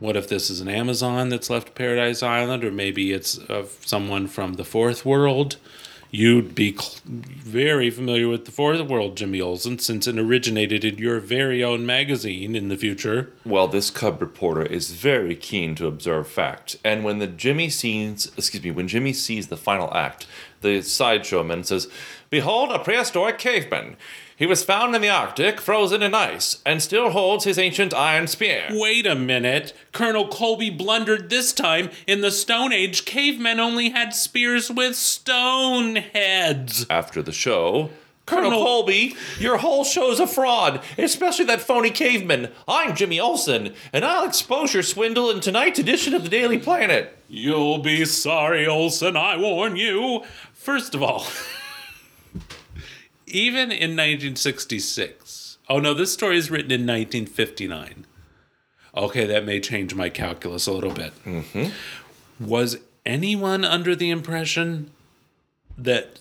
What 0.00 0.16
if 0.16 0.26
this 0.26 0.48
is 0.48 0.62
an 0.62 0.68
Amazon 0.68 1.28
that's 1.28 1.50
left 1.50 1.74
Paradise 1.74 2.22
Island, 2.22 2.64
or 2.64 2.72
maybe 2.72 3.12
it's 3.12 3.38
uh, 3.38 3.66
someone 3.84 4.26
from 4.26 4.54
the 4.54 4.64
fourth 4.64 5.04
world? 5.04 5.58
You'd 6.14 6.54
be 6.54 6.76
very 7.06 7.88
familiar 7.88 8.28
with 8.28 8.44
the 8.44 8.52
fourth 8.52 8.82
world, 8.82 9.16
Jimmy 9.16 9.40
Olsen, 9.40 9.78
since 9.78 10.06
it 10.06 10.18
originated 10.18 10.84
in 10.84 10.98
your 10.98 11.20
very 11.20 11.64
own 11.64 11.86
magazine 11.86 12.54
in 12.54 12.68
the 12.68 12.76
future. 12.76 13.32
Well, 13.46 13.66
this 13.66 13.90
Cub 13.90 14.20
reporter 14.20 14.66
is 14.66 14.90
very 14.90 15.34
keen 15.34 15.74
to 15.76 15.86
observe 15.86 16.28
fact, 16.28 16.76
and 16.84 17.02
when 17.02 17.18
the 17.18 17.26
Jimmy 17.26 17.70
sees, 17.70 18.30
excuse 18.36 18.62
me, 18.62 18.70
when 18.70 18.88
Jimmy 18.88 19.14
sees 19.14 19.46
the 19.46 19.56
final 19.56 19.90
act, 19.94 20.26
the 20.60 20.82
sideshow 20.82 21.42
man 21.42 21.64
says, 21.64 21.88
"Behold, 22.28 22.70
a 22.72 22.78
prehistoric 22.78 23.38
caveman. 23.38 23.96
He 24.36 24.46
was 24.46 24.64
found 24.64 24.94
in 24.94 25.02
the 25.02 25.08
Arctic, 25.08 25.60
frozen 25.60 26.02
in 26.02 26.14
ice, 26.14 26.60
and 26.66 26.82
still 26.82 27.10
holds 27.10 27.44
his 27.44 27.58
ancient 27.58 27.94
iron 27.94 28.26
spear." 28.26 28.64
Wait 28.70 29.06
a 29.06 29.14
minute. 29.14 29.72
Colonel 29.92 30.26
Colby 30.28 30.70
blundered 30.70 31.30
this 31.30 31.52
time. 31.52 31.90
In 32.06 32.20
the 32.20 32.30
Stone 32.30 32.72
Age, 32.72 33.04
cavemen 33.04 33.60
only 33.60 33.90
had 33.90 34.14
spears 34.14 34.70
with 34.70 34.96
stone 34.96 35.96
heads. 35.96 36.86
After 36.90 37.22
the 37.22 37.32
show, 37.32 37.90
Colonel, 38.24 38.50
Colonel- 38.50 38.64
Colby, 38.64 39.16
your 39.38 39.58
whole 39.58 39.84
show's 39.84 40.20
a 40.20 40.26
fraud, 40.26 40.80
especially 40.96 41.44
that 41.46 41.60
phony 41.60 41.90
caveman. 41.90 42.48
I'm 42.68 42.94
Jimmy 42.94 43.18
Olsen, 43.20 43.74
and 43.92 44.04
I'll 44.04 44.24
expose 44.24 44.72
your 44.74 44.82
swindle 44.84 45.30
in 45.30 45.40
tonight's 45.40 45.78
edition 45.78 46.14
of 46.14 46.22
the 46.22 46.28
Daily 46.28 46.58
Planet. 46.58 47.16
You'll 47.28 47.78
be 47.78 48.04
sorry, 48.04 48.66
Olsen, 48.66 49.16
I 49.16 49.36
warn 49.36 49.76
you. 49.76 50.22
First 50.54 50.94
of 50.94 51.02
all, 51.02 51.26
even 53.32 53.72
in 53.72 53.96
1966, 53.96 55.58
oh 55.68 55.78
no, 55.78 55.94
this 55.94 56.12
story 56.12 56.36
is 56.36 56.50
written 56.50 56.70
in 56.70 56.82
1959. 56.82 58.06
Okay, 58.94 59.24
that 59.24 59.44
may 59.44 59.58
change 59.58 59.94
my 59.94 60.10
calculus 60.10 60.66
a 60.66 60.72
little 60.72 60.92
bit. 60.92 61.12
Mm-hmm. 61.24 62.46
Was 62.46 62.78
anyone 63.06 63.64
under 63.64 63.96
the 63.96 64.10
impression 64.10 64.90
that 65.78 66.20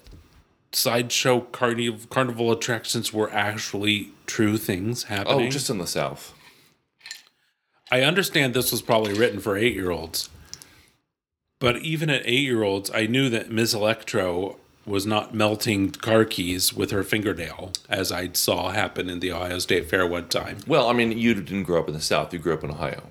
sideshow 0.72 1.41
carniv- 1.51 2.09
carnival 2.09 2.51
attractions 2.51 3.12
were 3.12 3.30
actually 3.32 4.12
true 4.26 4.57
things 4.57 5.03
happening? 5.03 5.47
Oh, 5.47 5.49
just 5.49 5.70
in 5.70 5.80
the 5.80 5.88
South. 5.88 6.34
I 7.91 8.03
understand 8.03 8.53
this 8.53 8.72
was 8.72 8.82
probably 8.82 9.14
written 9.14 9.41
for 9.41 9.57
eight 9.57 9.76
year 9.76 9.91
olds. 9.91 10.30
But 11.59 11.80
even 11.80 12.09
at 12.09 12.24
eight 12.26 12.41
year 12.41 12.64
olds, 12.64 12.89
I 12.89 13.05
knew 13.05 13.30
that 13.30 13.51
Miss 13.51 13.74
Electro 13.74 14.57
was 14.86 15.05
not 15.05 15.34
melting 15.34 15.91
car 15.91 16.25
keys 16.25 16.73
with 16.73 16.91
her 16.91 17.03
fingernail, 17.03 17.71
as 17.89 18.11
I 18.11 18.32
saw 18.34 18.71
happen 18.71 19.09
in 19.09 19.19
the 19.19 19.32
Ohio 19.32 19.59
State 19.59 19.89
Fair 19.89 20.07
one 20.07 20.27
time. 20.27 20.57
Well, 20.67 20.89
I 20.89 20.93
mean, 20.93 21.17
you 21.17 21.34
didn't 21.34 21.63
grow 21.63 21.79
up 21.79 21.88
in 21.88 21.93
the 21.93 22.01
South, 22.01 22.34
you 22.34 22.39
grew 22.39 22.53
up 22.53 22.63
in 22.63 22.71
Ohio. 22.71 23.03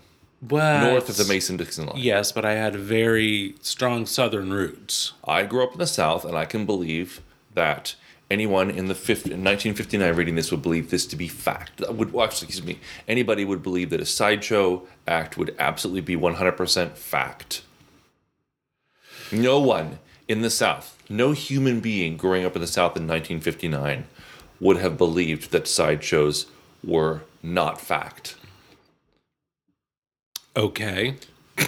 But 0.43 0.91
north 0.91 1.09
of 1.09 1.17
the 1.17 1.27
Mason 1.27 1.59
Dixon 1.59 1.87
line. 1.87 1.99
Yes, 1.99 2.33
but 2.33 2.45
I 2.45 2.53
had 2.53 2.75
very 2.75 3.55
strong 3.61 4.07
southern 4.07 4.53
roots. 4.53 5.13
I 5.25 5.45
grew 5.45 5.63
up 5.63 5.73
in 5.73 5.79
the 5.79 5.87
South, 5.87 6.25
and 6.25 6.37
I 6.37 6.47
can 6.47 6.65
believe 6.65 7.21
that 7.55 7.95
anyone 8.31 8.71
in 8.71 8.87
the 8.87 8.95
50, 8.95 9.33
in 9.33 9.45
1959 9.45 10.15
reading 10.15 10.35
this 10.37 10.51
would 10.51 10.63
believe 10.63 10.91
this 10.91 11.05
to 11.07 11.17
be 11.17 11.29
fact. 11.29 11.81
Would 11.81 12.13
well, 12.13 12.25
actually, 12.25 12.49
excuse 12.49 12.67
me, 12.67 12.79
anybody 13.07 13.45
would 13.45 13.63
believe 13.63 13.91
that 13.91 14.01
a 14.01 14.07
sideshow 14.07 14.87
act 15.07 15.37
would 15.37 15.55
absolutely 15.59 16.01
be 16.01 16.17
100% 16.17 16.93
fact. 16.93 17.63
No 19.31 19.61
one 19.61 19.99
in 20.31 20.43
the 20.43 20.51
South, 20.51 20.97
no 21.09 21.33
human 21.33 21.81
being 21.81 22.17
growing 22.17 22.45
up 22.45 22.55
in 22.55 22.61
the 22.61 22.69
South 22.69 22.97
in 22.97 23.09
1959 23.09 24.05
would 24.61 24.77
have 24.77 24.97
believed 24.97 25.51
that 25.51 25.67
sideshows 25.67 26.47
were 26.85 27.23
not 27.43 27.81
fact. 27.81 28.37
Okay. 30.57 31.17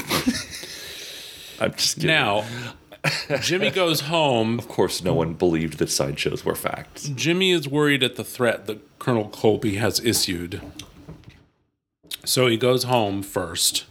I'm 1.60 1.72
just 1.72 1.96
kidding. 1.96 2.06
Now, 2.06 2.44
Jimmy 3.40 3.70
goes 3.70 4.02
home. 4.02 4.60
Of 4.60 4.68
course, 4.68 5.02
no 5.02 5.12
one 5.12 5.34
believed 5.34 5.78
that 5.78 5.90
sideshows 5.90 6.44
were 6.44 6.54
facts. 6.54 7.08
Jimmy 7.08 7.50
is 7.50 7.66
worried 7.66 8.04
at 8.04 8.14
the 8.14 8.22
threat 8.22 8.66
that 8.68 8.98
Colonel 9.00 9.28
Colby 9.28 9.74
has 9.74 9.98
issued. 10.04 10.62
So 12.24 12.46
he 12.46 12.56
goes 12.56 12.84
home 12.84 13.24
first, 13.24 13.86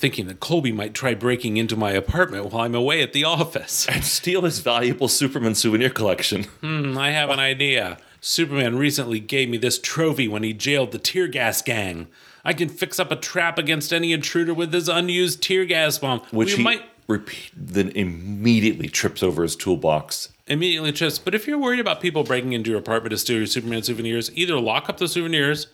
thinking 0.00 0.26
that 0.26 0.40
Colby 0.40 0.72
might 0.72 0.94
try 0.94 1.14
breaking 1.14 1.58
into 1.58 1.76
my 1.76 1.90
apartment 1.92 2.46
while 2.46 2.62
I'm 2.62 2.74
away 2.74 3.02
at 3.02 3.12
the 3.12 3.24
office. 3.24 3.86
And 3.88 4.02
steal 4.04 4.42
his 4.42 4.60
valuable 4.60 5.08
Superman 5.08 5.54
souvenir 5.54 5.90
collection. 5.90 6.44
Hmm, 6.62 6.96
I 6.96 7.10
have 7.10 7.30
an 7.30 7.38
idea. 7.38 7.98
Superman 8.20 8.76
recently 8.76 9.20
gave 9.20 9.48
me 9.48 9.58
this 9.58 9.78
trophy 9.78 10.26
when 10.26 10.42
he 10.42 10.52
jailed 10.52 10.92
the 10.92 10.98
tear 10.98 11.28
gas 11.28 11.62
gang. 11.62 12.08
I 12.44 12.54
can 12.54 12.68
fix 12.68 12.98
up 12.98 13.12
a 13.12 13.16
trap 13.16 13.58
against 13.58 13.92
any 13.92 14.12
intruder 14.12 14.54
with 14.54 14.72
this 14.72 14.88
unused 14.88 15.42
tear 15.42 15.64
gas 15.66 15.98
bomb. 15.98 16.20
Which 16.30 16.52
we 16.52 16.56
he 16.58 16.62
might 16.62 16.82
repeat, 17.06 17.50
then 17.54 17.90
immediately 17.90 18.88
trips 18.88 19.22
over 19.22 19.42
his 19.42 19.56
toolbox. 19.56 20.30
immediately 20.46 20.92
just. 20.92 21.24
But 21.24 21.34
if 21.34 21.46
you're 21.46 21.58
worried 21.58 21.80
about 21.80 22.00
people 22.00 22.24
breaking 22.24 22.54
into 22.54 22.70
your 22.70 22.78
apartment 22.78 23.10
to 23.10 23.18
steal 23.18 23.36
your 23.38 23.46
Superman 23.46 23.82
souvenirs, 23.82 24.30
either 24.34 24.58
lock 24.58 24.88
up 24.88 24.96
the 24.96 25.08
souvenirs 25.08 25.66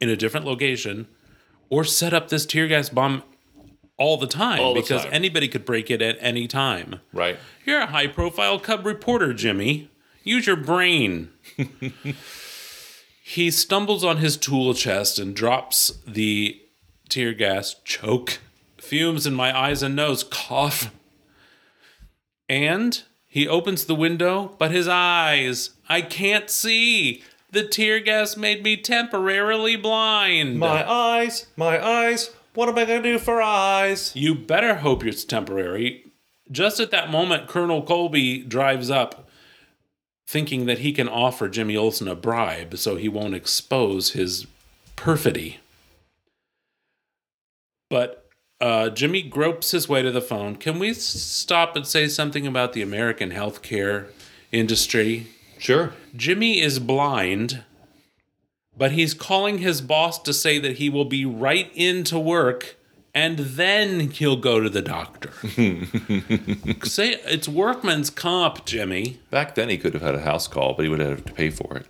in 0.00 0.08
a 0.08 0.16
different 0.16 0.46
location, 0.46 1.06
or 1.68 1.84
set 1.84 2.12
up 2.12 2.28
this 2.28 2.46
tear 2.46 2.66
gas 2.66 2.88
bomb 2.88 3.22
all 4.00 4.16
the 4.16 4.26
time 4.26 4.58
All 4.60 4.74
the 4.74 4.80
because 4.80 5.02
time. 5.02 5.12
anybody 5.12 5.46
could 5.46 5.64
break 5.64 5.90
it 5.90 6.00
at 6.02 6.16
any 6.20 6.48
time. 6.48 7.00
Right. 7.12 7.38
You're 7.66 7.82
a 7.82 7.86
high-profile 7.86 8.58
cub 8.60 8.84
reporter, 8.86 9.34
Jimmy. 9.34 9.90
Use 10.24 10.46
your 10.46 10.56
brain. 10.56 11.28
he 13.22 13.50
stumbles 13.50 14.02
on 14.02 14.16
his 14.16 14.36
tool 14.36 14.72
chest 14.74 15.18
and 15.18 15.36
drops 15.36 15.92
the 16.06 16.60
tear 17.10 17.34
gas 17.34 17.76
choke. 17.84 18.38
Fumes 18.78 19.26
in 19.26 19.34
my 19.34 19.56
eyes 19.56 19.82
and 19.82 19.94
nose. 19.94 20.24
Cough. 20.24 20.90
And 22.48 23.02
he 23.26 23.46
opens 23.46 23.84
the 23.84 23.94
window, 23.94 24.56
but 24.58 24.70
his 24.70 24.88
eyes, 24.88 25.70
I 25.88 26.00
can't 26.00 26.48
see. 26.50 27.22
The 27.52 27.66
tear 27.66 28.00
gas 28.00 28.36
made 28.36 28.62
me 28.62 28.76
temporarily 28.76 29.76
blind. 29.76 30.58
My 30.58 30.90
eyes, 30.90 31.46
my 31.56 31.84
eyes. 31.84 32.30
What 32.60 32.68
am 32.68 32.76
I 32.76 32.84
going 32.84 33.02
to 33.02 33.12
do 33.12 33.18
for 33.18 33.40
eyes? 33.40 34.14
You 34.14 34.34
better 34.34 34.74
hope 34.74 35.02
it's 35.06 35.24
temporary. 35.24 36.12
Just 36.50 36.78
at 36.78 36.90
that 36.90 37.10
moment, 37.10 37.48
Colonel 37.48 37.80
Colby 37.80 38.42
drives 38.42 38.90
up, 38.90 39.30
thinking 40.28 40.66
that 40.66 40.80
he 40.80 40.92
can 40.92 41.08
offer 41.08 41.48
Jimmy 41.48 41.74
Olsen 41.74 42.06
a 42.06 42.14
bribe 42.14 42.76
so 42.76 42.96
he 42.96 43.08
won't 43.08 43.34
expose 43.34 44.10
his 44.10 44.46
perfidy. 44.94 45.60
But 47.88 48.28
uh, 48.60 48.90
Jimmy 48.90 49.22
gropes 49.22 49.70
his 49.70 49.88
way 49.88 50.02
to 50.02 50.10
the 50.10 50.20
phone. 50.20 50.56
Can 50.56 50.78
we 50.78 50.92
stop 50.92 51.76
and 51.76 51.86
say 51.86 52.08
something 52.08 52.46
about 52.46 52.74
the 52.74 52.82
American 52.82 53.30
healthcare 53.30 54.08
industry? 54.52 55.28
Sure. 55.56 55.94
Jimmy 56.14 56.60
is 56.60 56.78
blind, 56.78 57.64
but 58.80 58.92
he's 58.92 59.12
calling 59.12 59.58
his 59.58 59.82
boss 59.82 60.18
to 60.18 60.32
say 60.32 60.58
that 60.58 60.78
he 60.78 60.88
will 60.88 61.04
be 61.04 61.26
right 61.26 61.70
into 61.74 62.18
work 62.18 62.76
and 63.14 63.38
then 63.38 64.08
he'll 64.08 64.38
go 64.38 64.58
to 64.58 64.70
the 64.70 64.80
doctor. 64.80 65.32
say 66.88 67.16
it's 67.26 67.46
workman's 67.46 68.08
comp, 68.08 68.64
Jimmy. 68.64 69.20
Back 69.28 69.54
then, 69.54 69.68
he 69.68 69.76
could 69.76 69.92
have 69.92 70.00
had 70.00 70.14
a 70.14 70.22
house 70.22 70.48
call, 70.48 70.72
but 70.72 70.84
he 70.84 70.88
would 70.88 71.00
have 71.00 71.26
to 71.26 71.32
pay 71.34 71.50
for 71.50 71.76
it. 71.76 71.86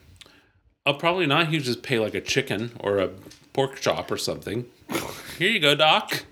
Uh, 0.85 0.93
probably 0.95 1.27
not. 1.27 1.47
He'd 1.47 1.63
just 1.63 1.85
pay 1.85 2.01
like 2.01 2.15
a 2.17 2.21
chicken 2.21 2.73
or 2.81 2.99
a 2.99 3.11
pork 3.53 3.77
chop 3.81 4.11
or 4.11 4.17
something. 4.17 4.65
Here 5.39 5.51
you 5.51 5.61
go, 5.61 5.77
Doc. 5.77 6.25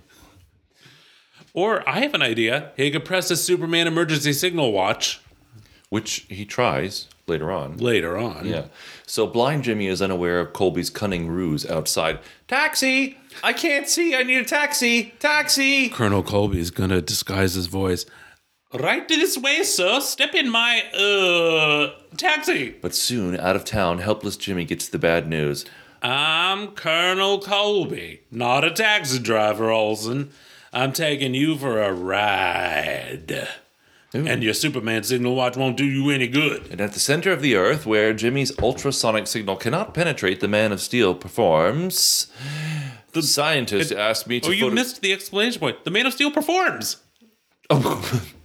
Or 1.55 1.89
I 1.89 2.01
have 2.01 2.15
an 2.15 2.23
idea. 2.23 2.73
He 2.77 2.91
could 2.91 3.05
press 3.05 3.29
his 3.29 3.45
Superman 3.45 3.87
emergency 3.87 4.33
signal 4.33 4.73
watch 4.73 5.21
Which 5.89 6.27
he 6.29 6.45
tries 6.45 7.07
later 7.29 7.53
on. 7.53 7.77
later 7.77 8.19
on. 8.19 8.47
Yeah. 8.47 8.65
So 9.09 9.27
blind 9.27 9.65
Jimmy 9.65 9.87
is 9.87 10.03
unaware 10.03 10.39
of 10.39 10.53
Colby's 10.53 10.91
cunning 10.91 11.29
ruse 11.29 11.65
outside. 11.65 12.19
Taxi! 12.47 13.17
I 13.43 13.55
can't 13.55 13.89
see. 13.89 14.15
I 14.15 14.23
need 14.23 14.43
a 14.43 14.45
taxi. 14.45 15.15
Taxi! 15.19 15.89
Colonel 15.89 16.23
Colby's 16.23 16.71
gonna 16.71 17.01
disguise 17.01 17.55
his 17.55 17.69
voice. 17.69 18.05
Right 18.75 19.09
this 19.09 19.39
way, 19.39 19.63
sir. 19.63 20.01
Step 20.01 20.35
in 20.35 20.51
my 20.51 20.83
uh 20.93 21.95
taxi. 22.19 22.77
But 22.83 22.95
soon, 22.95 23.35
out 23.41 23.57
of 23.57 23.65
town, 23.65 24.01
helpless 24.01 24.37
Jimmy 24.37 24.67
gets 24.67 24.87
the 24.89 24.99
bad 24.99 25.27
news. 25.27 25.65
I'm 26.03 26.69
Colonel 26.73 27.41
Colby, 27.41 28.21
not 28.31 28.63
a 28.63 28.71
taxi 28.71 29.21
driver, 29.21 29.71
Olsen. 29.71 30.33
I'm 30.71 30.93
taking 30.93 31.33
you 31.33 31.57
for 31.57 31.81
a 31.81 31.95
ride. 31.95 33.49
And 34.15 34.43
your 34.43 34.55
Superman 34.55 35.03
signal 35.03 35.35
watch 35.35 35.57
won't 35.57 35.77
do 35.77 35.85
you 35.85 36.09
any 36.11 36.29
good. 36.29 36.67
And 36.71 36.81
at 36.81 36.93
the 36.93 37.01
center 37.01 37.31
of 37.31 37.43
the 37.43 37.57
earth, 37.57 37.85
where 37.85 38.15
Jimmy's 38.15 38.59
ultrasonic 38.59 39.27
signal 39.27 39.57
cannot 39.57 39.93
penetrate, 39.93 40.41
the 40.41 40.49
Man 40.49 40.73
of 40.73 40.81
Steel 40.81 41.15
performs. 41.15 42.29
The 43.13 43.23
scientist 43.23 43.93
asked 43.93 44.27
me 44.27 44.41
to. 44.41 44.49
Oh, 44.49 44.53
you 44.53 44.65
photo- 44.65 44.75
missed 44.75 45.03
the 45.03 45.13
explanation 45.13 45.61
point. 45.61 45.85
The 45.85 45.91
Man 45.91 46.07
of 46.07 46.15
Steel 46.15 46.31
performs. 46.31 46.99
Oh. 47.69 48.23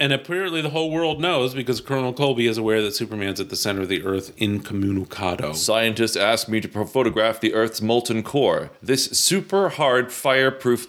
And 0.00 0.14
apparently 0.14 0.62
the 0.62 0.70
whole 0.70 0.90
world 0.90 1.20
knows 1.20 1.52
because 1.52 1.82
Colonel 1.82 2.14
Colby 2.14 2.46
is 2.46 2.56
aware 2.56 2.80
that 2.80 2.94
Superman's 2.94 3.38
at 3.38 3.50
the 3.50 3.54
center 3.54 3.82
of 3.82 3.88
the 3.88 4.02
earth 4.02 4.34
incommunicado. 4.38 5.54
Scientists 5.54 6.16
asked 6.16 6.48
me 6.48 6.58
to 6.62 6.86
photograph 6.86 7.38
the 7.38 7.52
Earth's 7.52 7.82
molten 7.82 8.22
core. 8.22 8.70
This 8.80 9.04
super 9.10 9.68
hard 9.68 10.10
fireproof 10.10 10.86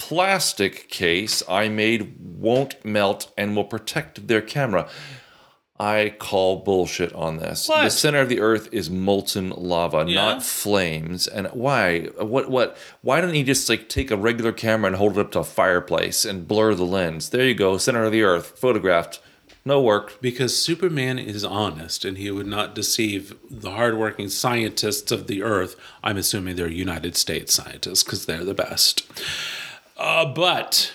plastic 0.00 0.88
case 0.88 1.42
I 1.48 1.68
made 1.68 2.16
won't 2.18 2.82
melt 2.84 3.30
and 3.36 3.54
will 3.54 3.64
protect 3.64 4.26
their 4.26 4.40
camera. 4.40 4.88
I 5.78 6.14
call 6.18 6.56
bullshit 6.56 7.12
on 7.14 7.36
this. 7.38 7.68
What? 7.68 7.84
The 7.84 7.90
center 7.90 8.20
of 8.20 8.28
the 8.28 8.40
Earth 8.40 8.68
is 8.72 8.90
molten 8.90 9.50
lava, 9.50 10.04
Yeah? 10.06 10.14
not 10.14 10.42
flames. 10.42 11.26
And 11.26 11.46
why? 11.48 12.06
What? 12.18 12.50
What? 12.50 12.76
Why 13.02 13.20
don't 13.20 13.34
you 13.34 13.44
just 13.44 13.68
like 13.68 13.88
take 13.88 14.10
a 14.10 14.16
regular 14.16 14.52
camera 14.52 14.88
and 14.88 14.96
hold 14.96 15.16
it 15.16 15.20
up 15.20 15.30
to 15.32 15.40
a 15.40 15.44
fireplace 15.44 16.24
and 16.24 16.48
blur 16.48 16.74
the 16.74 16.84
lens? 16.84 17.30
There 17.30 17.44
you 17.46 17.54
go, 17.54 17.78
center 17.78 18.04
of 18.04 18.12
the 18.12 18.22
Earth, 18.22 18.58
photographed. 18.58 19.20
No 19.64 19.80
work. 19.82 20.20
Because 20.22 20.56
Superman 20.56 21.18
is 21.18 21.44
honest 21.44 22.04
and 22.06 22.16
he 22.18 22.30
would 22.30 22.46
not 22.46 22.74
deceive 22.74 23.34
the 23.50 23.70
hardworking 23.72 24.28
scientists 24.30 25.12
of 25.12 25.26
the 25.26 25.42
earth. 25.42 25.76
I'm 26.02 26.16
assuming 26.16 26.56
they're 26.56 26.66
United 26.70 27.14
States 27.14 27.52
scientists 27.54 28.02
because 28.02 28.24
they're 28.24 28.44
the 28.44 28.54
best. 28.54 29.02
Uh, 30.00 30.24
but 30.24 30.92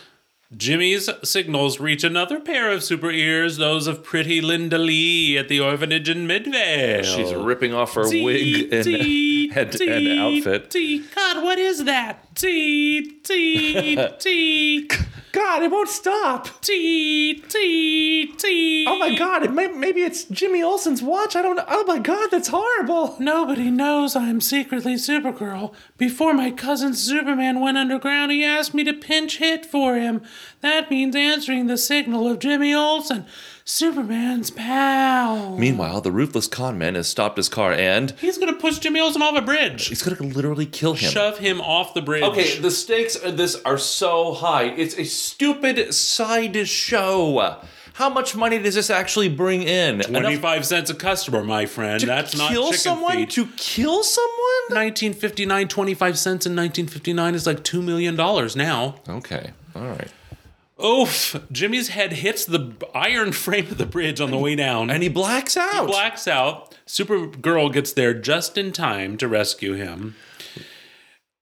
Jimmy's 0.58 1.10
signals 1.24 1.80
reach 1.80 2.04
another 2.04 2.40
pair 2.40 2.72
of 2.72 2.84
super 2.84 3.12
ears, 3.12 3.58
those 3.58 3.86
of 3.86 4.04
pretty 4.04 4.42
Linda 4.42 4.80
Lee 4.80 5.38
at 5.38 5.48
the 5.48 5.60
orphanage 5.60 6.10
in 6.10 6.26
Midvale. 6.26 7.04
She's 7.04 7.32
ripping 7.32 7.72
off 7.72 7.94
her 7.94 8.10
wig 8.10 8.74
and 8.74 8.86
head 9.52 9.80
and 9.80 10.20
outfit. 10.20 10.74
God, 11.16 11.44
what 11.44 11.60
is 11.60 11.84
that? 11.84 12.36
Tee, 12.36 13.20
tee, 13.24 13.96
tee. 14.20 14.90
God, 15.36 15.64
it 15.64 15.70
won't 15.70 15.90
stop. 15.90 16.48
Tee, 16.62 17.44
tee, 17.50 18.28
tee. 18.38 18.86
Oh 18.88 18.98
my 18.98 19.14
God! 19.16 19.44
It 19.44 19.52
may, 19.52 19.68
maybe 19.68 20.02
it's 20.02 20.24
Jimmy 20.24 20.64
Olsen's 20.64 21.02
watch. 21.02 21.36
I 21.36 21.42
don't 21.42 21.58
know. 21.58 21.66
Oh 21.68 21.84
my 21.84 22.00
God, 22.00 22.30
that's 22.32 22.48
horrible. 22.48 23.18
Nobody 23.20 23.70
knows 23.70 24.16
I'm 24.16 24.40
secretly 24.40 24.94
Supergirl. 24.94 25.74
Before 25.98 26.34
my 26.34 26.52
cousin 26.52 26.94
Superman 26.94 27.60
went 27.60 27.78
underground, 27.78 28.32
he 28.32 28.46
asked 28.46 28.74
me 28.74 28.86
to 28.86 28.94
pinch 28.94 29.40
hit 29.40 29.66
for 29.66 29.96
him. 29.96 30.22
That 30.62 30.90
means 30.90 31.18
answering 31.18 31.68
the 31.68 31.78
signal 31.78 32.30
of 32.30 32.40
Jimmy 32.40 32.74
Olsen, 32.74 33.26
Superman's 33.68 34.52
pal. 34.52 35.58
Meanwhile, 35.58 36.02
the 36.02 36.12
ruthless 36.12 36.46
con 36.48 36.78
man 36.78 36.94
has 36.94 37.08
stopped 37.08 37.36
his 37.36 37.50
car 37.50 37.74
and 37.74 38.12
He's 38.22 38.38
gonna 38.38 38.54
push 38.54 38.78
Jimmy 38.78 39.00
Olsen 39.00 39.24
off 39.24 39.36
a 39.36 39.42
bridge. 39.42 39.88
he's 39.88 40.04
gonna 40.04 40.22
literally 40.22 40.68
kill 40.68 40.94
him. 40.94 41.10
Shove 41.10 41.40
him 41.40 41.60
off 41.60 41.96
the 41.96 42.02
bridge. 42.04 42.24
Okay, 42.24 42.60
the 42.60 42.70
stakes 42.70 43.16
of 43.16 43.38
this 43.38 43.60
are 43.66 43.80
so 43.80 44.34
high. 44.36 44.66
It's 44.66 44.96
a 45.00 45.04
stupid 45.04 45.96
side 45.96 46.68
show. 46.68 47.58
How 47.94 48.10
much 48.10 48.36
money 48.36 48.60
does 48.60 48.76
this 48.76 48.92
actually 48.92 49.30
bring 49.30 49.64
in? 49.64 49.96
Enough 50.02 50.22
25 50.22 50.66
cents 50.66 50.90
a 50.92 50.94
customer, 50.96 51.44
my 51.44 51.66
friend. 51.66 52.00
to 52.02 52.06
That's 52.06 52.36
not 52.38 52.52
true. 52.52 52.56
To 52.58 52.62
kill 52.62 52.66
chicken 52.66 52.78
someone? 52.80 53.14
feed. 53.16 53.30
To 53.32 53.48
kill 53.58 54.04
someone? 54.04 54.66
1959, 54.70 55.68
25 55.70 56.20
cents 56.20 56.46
in 56.46 56.52
1959 56.56 57.34
is 57.34 57.48
like 57.48 57.64
$2 57.64 57.84
million 57.84 58.16
now. 58.16 58.96
Okay, 59.10 59.52
all 59.76 59.88
right. 59.88 60.12
Oof! 60.84 61.38
Jimmy's 61.52 61.90
head 61.90 62.14
hits 62.14 62.46
the 62.46 62.74
iron 62.94 63.32
frame 63.32 63.68
of 63.68 63.78
the 63.78 63.86
bridge 63.86 64.20
on 64.20 64.32
the 64.32 64.38
way 64.38 64.56
down. 64.56 64.90
And 64.90 65.02
he 65.02 65.10
blacks 65.10 65.56
out. 65.56 65.86
He 65.86 65.92
blacks 65.92 66.28
out. 66.28 66.78
Supergirl 66.86 67.72
gets 67.72 67.94
there 67.94 68.14
just 68.14 68.58
in 68.58 68.72
time 68.72 69.18
to 69.18 69.28
rescue 69.28 69.74
him. 69.74 70.16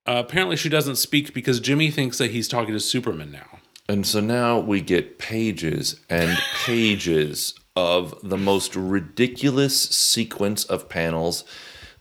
Uh, 0.05 0.21
apparently, 0.25 0.55
she 0.55 0.69
doesn't 0.69 0.97
speak 0.97 1.33
because 1.33 1.59
Jimmy 1.59 1.89
thinks 1.89 2.17
that 2.17 2.31
he's 2.31 2.47
talking 2.47 2.73
to 2.73 2.79
Superman 2.79 3.31
now. 3.31 3.59
And 3.89 4.05
so 4.05 4.19
now 4.19 4.59
we 4.59 4.81
get 4.81 5.17
pages 5.17 5.99
and 6.09 6.37
pages 6.65 7.53
of 7.75 8.15
the 8.21 8.37
most 8.37 8.75
ridiculous 8.75 9.81
sequence 9.81 10.63
of 10.65 10.89
panels 10.89 11.43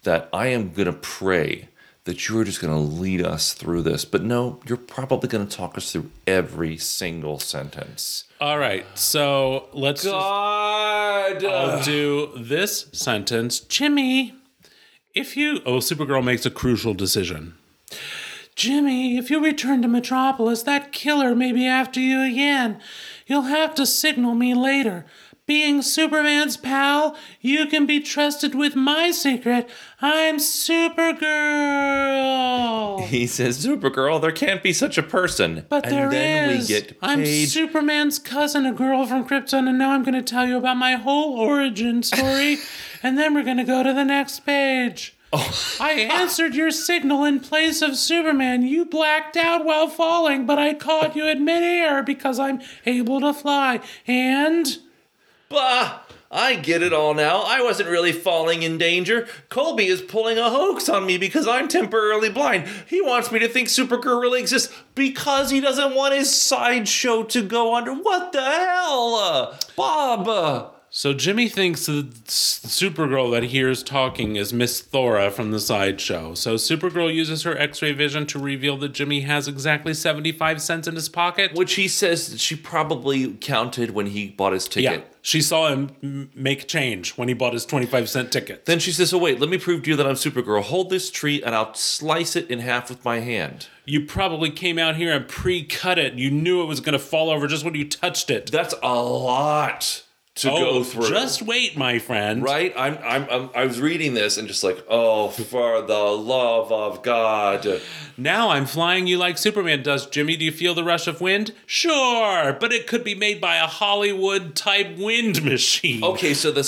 that 0.03 0.28
I 0.33 0.49
am 0.49 0.72
going 0.72 0.87
to 0.87 0.93
pray 0.93 1.68
that 2.05 2.28
you're 2.28 2.44
just 2.44 2.61
going 2.61 2.74
to 2.74 2.80
lead 2.80 3.24
us 3.24 3.53
through 3.53 3.82
this. 3.82 4.05
But 4.05 4.22
no, 4.22 4.61
you're 4.66 4.76
probably 4.76 5.28
going 5.28 5.46
to 5.46 5.57
talk 5.57 5.76
us 5.76 5.92
through 5.92 6.11
every 6.26 6.76
single 6.76 7.38
sentence. 7.38 8.24
All 8.40 8.59
right, 8.59 8.84
so 8.98 9.68
let's. 9.72 10.05
God! 10.05 11.40
Just, 11.40 11.55
I'll 11.55 11.82
do 11.82 12.32
this 12.36 12.88
sentence. 12.92 13.61
Jimmy, 13.61 14.34
if 15.14 15.36
you. 15.36 15.61
Oh, 15.64 15.78
Supergirl 15.78 16.24
makes 16.24 16.44
a 16.44 16.50
crucial 16.50 16.94
decision. 16.94 17.55
Jimmy, 18.55 19.16
if 19.16 19.30
you 19.30 19.42
return 19.42 19.80
to 19.82 19.88
Metropolis, 19.88 20.62
that 20.64 20.92
killer 20.92 21.34
may 21.34 21.53
be 21.53 21.66
after 21.66 22.00
you 22.00 22.20
again. 22.20 22.80
You'll 23.26 23.42
have 23.42 23.74
to 23.76 23.86
signal 23.86 24.34
me 24.34 24.55
later. 24.55 25.07
Being 25.45 25.82
Superman's 25.82 26.57
pal, 26.57 27.16
you 27.40 27.66
can 27.66 27.84
be 27.84 27.99
trusted 27.99 28.55
with 28.55 28.76
my 28.76 29.11
secret. 29.11 29.68
I'm 30.01 30.36
Supergirl. 30.36 31.22
He 33.07 33.26
says, 33.26 33.66
Supergirl, 33.66 34.20
there 34.20 34.30
can't 34.30 34.62
be 34.62 34.72
such 34.72 34.99
a 34.99 35.03
person. 35.03 35.66
But 35.68 35.86
and 35.86 35.93
there 35.93 36.11
then 36.11 36.51
is. 36.51 36.68
we 36.68 36.74
get 36.74 36.97
I'm 37.03 37.26
Superman's 37.26 38.20
cousin, 38.20 38.66
a 38.66 38.72
girl 38.72 39.05
from 39.05 39.26
Krypton, 39.26 39.68
and 39.68 39.78
now 39.78 39.90
I'm 39.90 40.05
going 40.05 40.14
to 40.14 40.22
tell 40.22 40.47
you 40.47 40.57
about 40.59 40.76
my 40.76 40.93
whole 40.93 41.36
origin 41.36 42.05
story, 42.05 42.59
and 43.03 43.18
then 43.18 43.34
we're 43.34 43.43
going 43.43 43.57
to 43.57 43.64
go 43.64 43.82
to 43.82 43.93
the 43.93 44.05
next 44.05 44.47
page. 44.47 45.16
Oh. 45.32 45.76
I 45.80 45.93
answered 45.93 46.55
your 46.55 46.70
signal 46.70 47.24
in 47.24 47.40
place 47.40 47.82
of 47.82 47.97
Superman. 47.97 48.62
You 48.62 48.84
blacked 48.84 49.36
out 49.36 49.64
while 49.64 49.88
falling, 49.88 50.47
but 50.47 50.61
I 50.61 50.72
caught 50.74 51.16
you 51.16 51.26
at 51.26 51.40
midair 51.40 52.05
because 52.05 52.38
I'm 52.38 52.61
able 52.86 53.20
to 53.22 53.34
fly. 53.34 53.80
And 54.07 54.78
Bah! 55.53 56.00
I 56.30 56.55
get 56.55 56.82
it 56.82 56.94
all 56.94 57.12
now. 57.12 57.42
I 57.42 57.61
wasn't 57.61 57.90
really 57.90 58.11
falling 58.11 58.62
in 58.62 58.78
danger. 58.78 59.28
Colby 59.50 59.86
is 59.86 60.00
pulling 60.00 60.38
a 60.38 60.48
hoax 60.48 60.88
on 60.88 61.05
me 61.05 61.18
because 61.18 61.46
I'm 61.46 61.68
temporarily 61.68 62.30
blind. 62.30 62.66
He 62.86 63.03
wants 63.03 63.30
me 63.30 63.38
to 63.40 63.48
think 63.48 63.68
Supergirl 63.68 64.18
really 64.18 64.40
exists 64.40 64.74
because 64.94 65.50
he 65.50 65.61
doesn't 65.61 65.94
want 65.94 66.14
his 66.14 66.34
sideshow 66.34 67.24
to 67.24 67.42
go 67.42 67.74
under. 67.74 67.92
What 67.92 68.32
the 68.32 68.42
hell? 68.42 69.59
Bob! 69.76 70.72
So 70.95 71.14
Jimmy 71.14 71.49
thinks 71.49 71.86
the 71.86 72.03
Supergirl 72.26 73.30
that 73.30 73.45
he 73.45 73.49
hears 73.49 73.82
talking 73.82 74.36
is 74.36 74.53
Miss 74.53 74.82
Thora 74.82 75.30
from 75.30 75.51
the 75.51 75.59
sideshow. 75.59 76.34
So 76.34 76.57
Supergirl 76.57 77.14
uses 77.14 77.45
her 77.45 77.57
X-ray 77.57 77.93
vision 77.93 78.26
to 78.26 78.38
reveal 78.38 78.76
that 78.76 78.90
Jimmy 78.90 79.22
has 79.22 79.49
exactly 79.49 79.95
75 79.95 80.61
cents 80.61 80.86
in 80.86 80.95
his 80.95 81.09
pocket. 81.09 81.55
Which 81.55 81.76
he 81.76 81.88
says 81.88 82.38
she 82.38 82.57
probably 82.57 83.32
counted 83.32 83.93
when 83.93 84.09
he 84.09 84.28
bought 84.28 84.53
his 84.53 84.68
ticket. 84.68 85.01
Yeah, 85.01 85.07
she 85.22 85.40
saw 85.40 85.68
him 85.74 86.28
make 86.34 86.68
change 86.68 87.16
when 87.16 87.28
he 87.28 87.32
bought 87.32 87.55
his 87.55 87.64
25 87.64 88.11
cent 88.11 88.30
ticket. 88.30 88.66
Then 88.66 88.78
she 88.78 88.93
says, 88.93 89.14
Oh, 89.14 89.18
wait, 89.18 89.40
let 89.40 89.49
me 89.49 89.57
prove 89.57 89.84
to 89.84 89.90
you 89.90 89.97
that 89.97 90.07
I'm 90.07 90.16
Supergirl. 90.16 90.62
Hold 90.62 90.90
this 90.90 91.11
tree 91.11 91.43
and 91.43 91.55
I'll 91.55 91.72
slice 91.72 92.36
it 92.36 92.51
in 92.51 92.59
half 92.59 92.90
with 92.90 93.03
my 93.03 93.20
hand. 93.20 93.68
You 93.86 94.05
probably 94.05 94.51
came 94.51 94.78
out 94.78 94.97
here 94.97 95.14
and 95.14 95.26
pre-cut 95.26 95.99
it. 95.99 96.14
You 96.14 96.30
knew 96.30 96.62
it 96.62 96.66
was 96.66 96.80
going 96.80 96.93
to 96.93 96.99
fall 96.99 97.30
over 97.30 97.47
just 97.47 97.64
when 97.64 97.74
you 97.76 97.88
touched 97.88 98.28
it. 98.28 98.53
That's 98.53 98.74
a 98.82 99.03
lot 99.03 100.03
to 100.43 100.51
oh, 100.51 100.59
go 100.59 100.84
through. 100.84 101.09
Just 101.09 101.43
wait, 101.43 101.76
my 101.76 101.99
friend. 101.99 102.43
Right? 102.43 102.72
I'm, 102.76 102.99
I'm, 103.03 103.26
I'm, 103.30 103.51
I 103.55 103.64
was 103.64 103.80
reading 103.80 104.14
this 104.14 104.36
and 104.36 104.47
just 104.49 104.62
like, 104.62 104.84
oh, 104.88 105.28
for 105.28 105.82
the 105.82 105.95
love 105.99 106.70
of 106.70 107.03
God. 107.03 107.80
Now 108.16 108.51
I'm 108.51 108.66
flying 108.66 109.07
you 109.07 109.18
like 109.18 109.38
Superman 109.38 109.82
does. 109.82 110.07
Jimmy, 110.07 110.36
do 110.36 110.45
you 110.45 110.53
feel 110.53 110.74
the 110.74 110.84
rush 110.84 111.07
of 111.07 111.20
wind? 111.20 111.53
Sure, 111.66 112.53
but 112.53 112.72
it 112.72 112.86
could 112.86 113.05
be 113.05 113.14
made 113.14 113.40
by 113.40 113.57
a 113.57 113.66
Hollywood 113.66 114.55
type 114.55 114.97
wind 114.99 115.45
machine. 115.45 116.03
Okay, 116.05 116.34
so 116.34 116.51
the, 116.51 116.62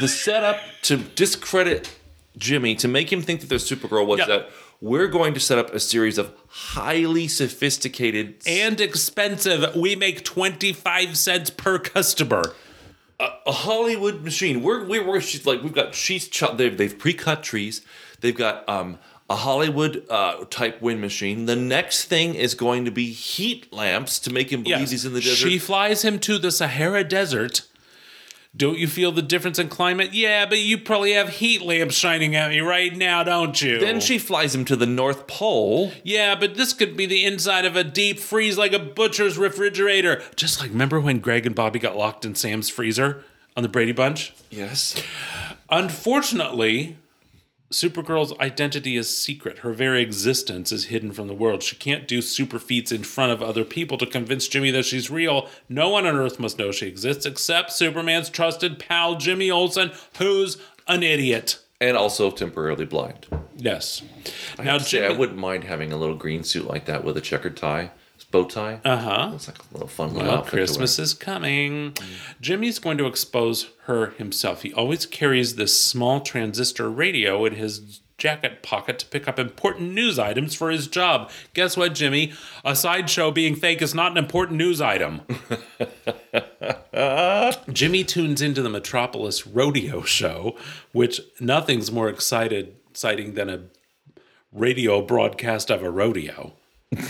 the 0.00 0.08
setup 0.08 0.60
to 0.82 0.96
discredit 0.96 1.94
Jimmy 2.36 2.74
to 2.76 2.88
make 2.88 3.12
him 3.12 3.22
think 3.22 3.40
that 3.40 3.48
they're 3.48 3.58
Supergirl 3.58 4.06
was 4.06 4.20
Yeah. 4.20 4.26
that 4.26 4.50
we're 4.80 5.08
going 5.08 5.34
to 5.34 5.40
set 5.40 5.58
up 5.58 5.74
a 5.74 5.80
series 5.80 6.18
of 6.18 6.32
highly 6.48 7.26
sophisticated 7.26 8.36
And 8.46 8.80
expensive. 8.80 9.74
We 9.74 9.96
make 9.96 10.24
25 10.24 11.16
cents 11.16 11.50
per 11.50 11.78
customer. 11.78 12.54
A 13.20 13.52
Hollywood 13.52 14.22
machine. 14.22 14.62
We're 14.62 14.84
we're, 14.84 15.06
we're 15.06 15.20
she's 15.20 15.46
like 15.46 15.62
we've 15.62 15.72
got 15.74 15.94
she's 15.94 16.28
ch- 16.28 16.44
they've 16.56 16.76
they've 16.76 16.96
pre-cut 16.98 17.42
trees. 17.42 17.82
They've 18.20 18.36
got 18.36 18.68
um 18.68 18.98
a 19.30 19.36
Hollywood 19.36 20.06
uh, 20.08 20.44
type 20.48 20.80
wind 20.80 21.02
machine. 21.02 21.44
The 21.44 21.54
next 21.56 22.06
thing 22.06 22.34
is 22.34 22.54
going 22.54 22.86
to 22.86 22.90
be 22.90 23.10
heat 23.10 23.70
lamps 23.72 24.18
to 24.20 24.32
make 24.32 24.50
him 24.50 24.62
believe 24.62 24.80
Yes. 24.80 24.90
he's 24.90 25.04
in 25.04 25.12
the 25.12 25.20
desert. 25.20 25.36
She 25.50 25.58
flies 25.58 26.02
him 26.02 26.18
to 26.20 26.38
the 26.38 26.50
Sahara 26.50 27.04
Desert. 27.04 27.62
Don't 28.58 28.76
you 28.76 28.88
feel 28.88 29.12
the 29.12 29.22
difference 29.22 29.60
in 29.60 29.68
climate? 29.68 30.12
Yeah, 30.12 30.44
but 30.44 30.58
you 30.58 30.78
probably 30.78 31.12
have 31.12 31.28
heat 31.28 31.62
lamps 31.62 31.94
shining 31.94 32.34
at 32.34 32.50
me 32.50 32.58
right 32.58 32.94
now, 32.94 33.22
don't 33.22 33.62
you? 33.62 33.78
then 33.78 34.00
she 34.00 34.18
flies 34.18 34.52
him 34.52 34.64
to 34.64 34.74
the 34.74 34.84
North 34.84 35.28
Pole. 35.28 35.92
Yeah, 36.02 36.34
but 36.34 36.56
this 36.56 36.72
could 36.72 36.96
be 36.96 37.06
the 37.06 37.24
inside 37.24 37.64
of 37.64 37.76
a 37.76 37.84
deep 37.84 38.18
freeze 38.18 38.58
like 38.58 38.72
a 38.72 38.80
butcher's 38.80 39.38
refrigerator. 39.38 40.20
Just 40.34 40.60
like 40.60 40.70
remember 40.70 40.98
when 40.98 41.20
Greg 41.20 41.46
and 41.46 41.54
Bobby 41.54 41.78
got 41.78 41.96
locked 41.96 42.24
in 42.24 42.34
Sam's 42.34 42.68
freezer 42.68 43.24
on 43.56 43.62
the 43.62 43.68
Brady 43.68 43.92
Bunch? 43.92 44.34
Yes. 44.50 45.00
Unfortunately, 45.70 46.96
Supergirl's 47.70 48.32
identity 48.38 48.96
is 48.96 49.14
secret. 49.14 49.58
Her 49.58 49.72
very 49.72 50.00
existence 50.00 50.72
is 50.72 50.86
hidden 50.86 51.12
from 51.12 51.28
the 51.28 51.34
world. 51.34 51.62
She 51.62 51.76
can't 51.76 52.08
do 52.08 52.22
super 52.22 52.58
feats 52.58 52.90
in 52.90 53.04
front 53.04 53.32
of 53.32 53.42
other 53.42 53.64
people 53.64 53.98
to 53.98 54.06
convince 54.06 54.48
Jimmy 54.48 54.70
that 54.70 54.86
she's 54.86 55.10
real. 55.10 55.48
No 55.68 55.90
one 55.90 56.06
on 56.06 56.16
Earth 56.16 56.40
must 56.40 56.58
know 56.58 56.72
she 56.72 56.86
exists 56.86 57.26
except 57.26 57.72
Superman's 57.72 58.30
trusted 58.30 58.78
pal 58.78 59.16
Jimmy 59.16 59.50
Olsen, 59.50 59.92
who's 60.16 60.56
an 60.86 61.02
idiot. 61.02 61.58
And 61.78 61.96
also 61.96 62.30
temporarily 62.30 62.86
blind. 62.86 63.26
Yes. 63.54 64.02
I 64.58 64.64
now, 64.64 64.78
say, 64.78 65.06
I 65.06 65.10
wouldn't 65.10 65.38
mind 65.38 65.64
having 65.64 65.92
a 65.92 65.98
little 65.98 66.16
green 66.16 66.44
suit 66.44 66.66
like 66.66 66.86
that 66.86 67.04
with 67.04 67.18
a 67.18 67.20
checkered 67.20 67.56
tie, 67.56 67.90
bow 68.30 68.44
tie. 68.44 68.80
Uh 68.84 68.96
huh. 68.96 69.30
It's 69.34 69.48
like 69.48 69.58
a 69.58 69.62
little 69.72 69.88
fun 69.88 70.12
little 70.14 70.28
Well, 70.28 70.38
outfit. 70.38 70.50
to 70.50 70.56
wear. 70.56 70.66
Christmas 70.66 70.98
is 70.98 71.14
coming. 71.14 71.94
Jimmy's 72.40 72.78
going 72.78 72.98
to 72.98 73.06
expose 73.06 73.70
her 73.84 74.10
himself. 74.18 74.62
He 74.62 74.72
always 74.72 75.06
carries 75.06 75.56
this 75.56 75.80
small 75.80 76.20
transistor 76.20 76.90
radio 76.90 77.44
in 77.46 77.54
his 77.54 78.00
jacket 78.18 78.62
pocket 78.64 78.98
to 78.98 79.06
pick 79.06 79.28
up 79.28 79.38
important 79.38 79.92
news 79.92 80.18
items 80.18 80.52
for 80.54 80.70
his 80.70 80.88
job. 80.88 81.30
Guess 81.54 81.76
what, 81.76 81.94
Jimmy? 81.94 82.32
A 82.64 82.74
sideshow 82.74 83.30
being 83.30 83.54
fake 83.54 83.80
is 83.80 83.94
not 83.94 84.10
an 84.10 84.18
important 84.18 84.58
news 84.58 84.80
item. 84.80 85.20
Jimmy 87.72 88.02
tunes 88.04 88.42
into 88.42 88.60
the 88.62 88.68
Metropolis 88.70 89.46
Rodeo 89.46 90.02
Show, 90.02 90.56
which 90.92 91.20
nothing's 91.40 91.92
more 91.92 92.08
excited 92.08 92.74
exciting 92.90 93.34
than 93.34 93.48
a 93.48 93.60
radio 94.52 95.00
broadcast 95.00 95.70
of 95.70 95.82
a 95.82 95.90
rodeo. 95.90 96.54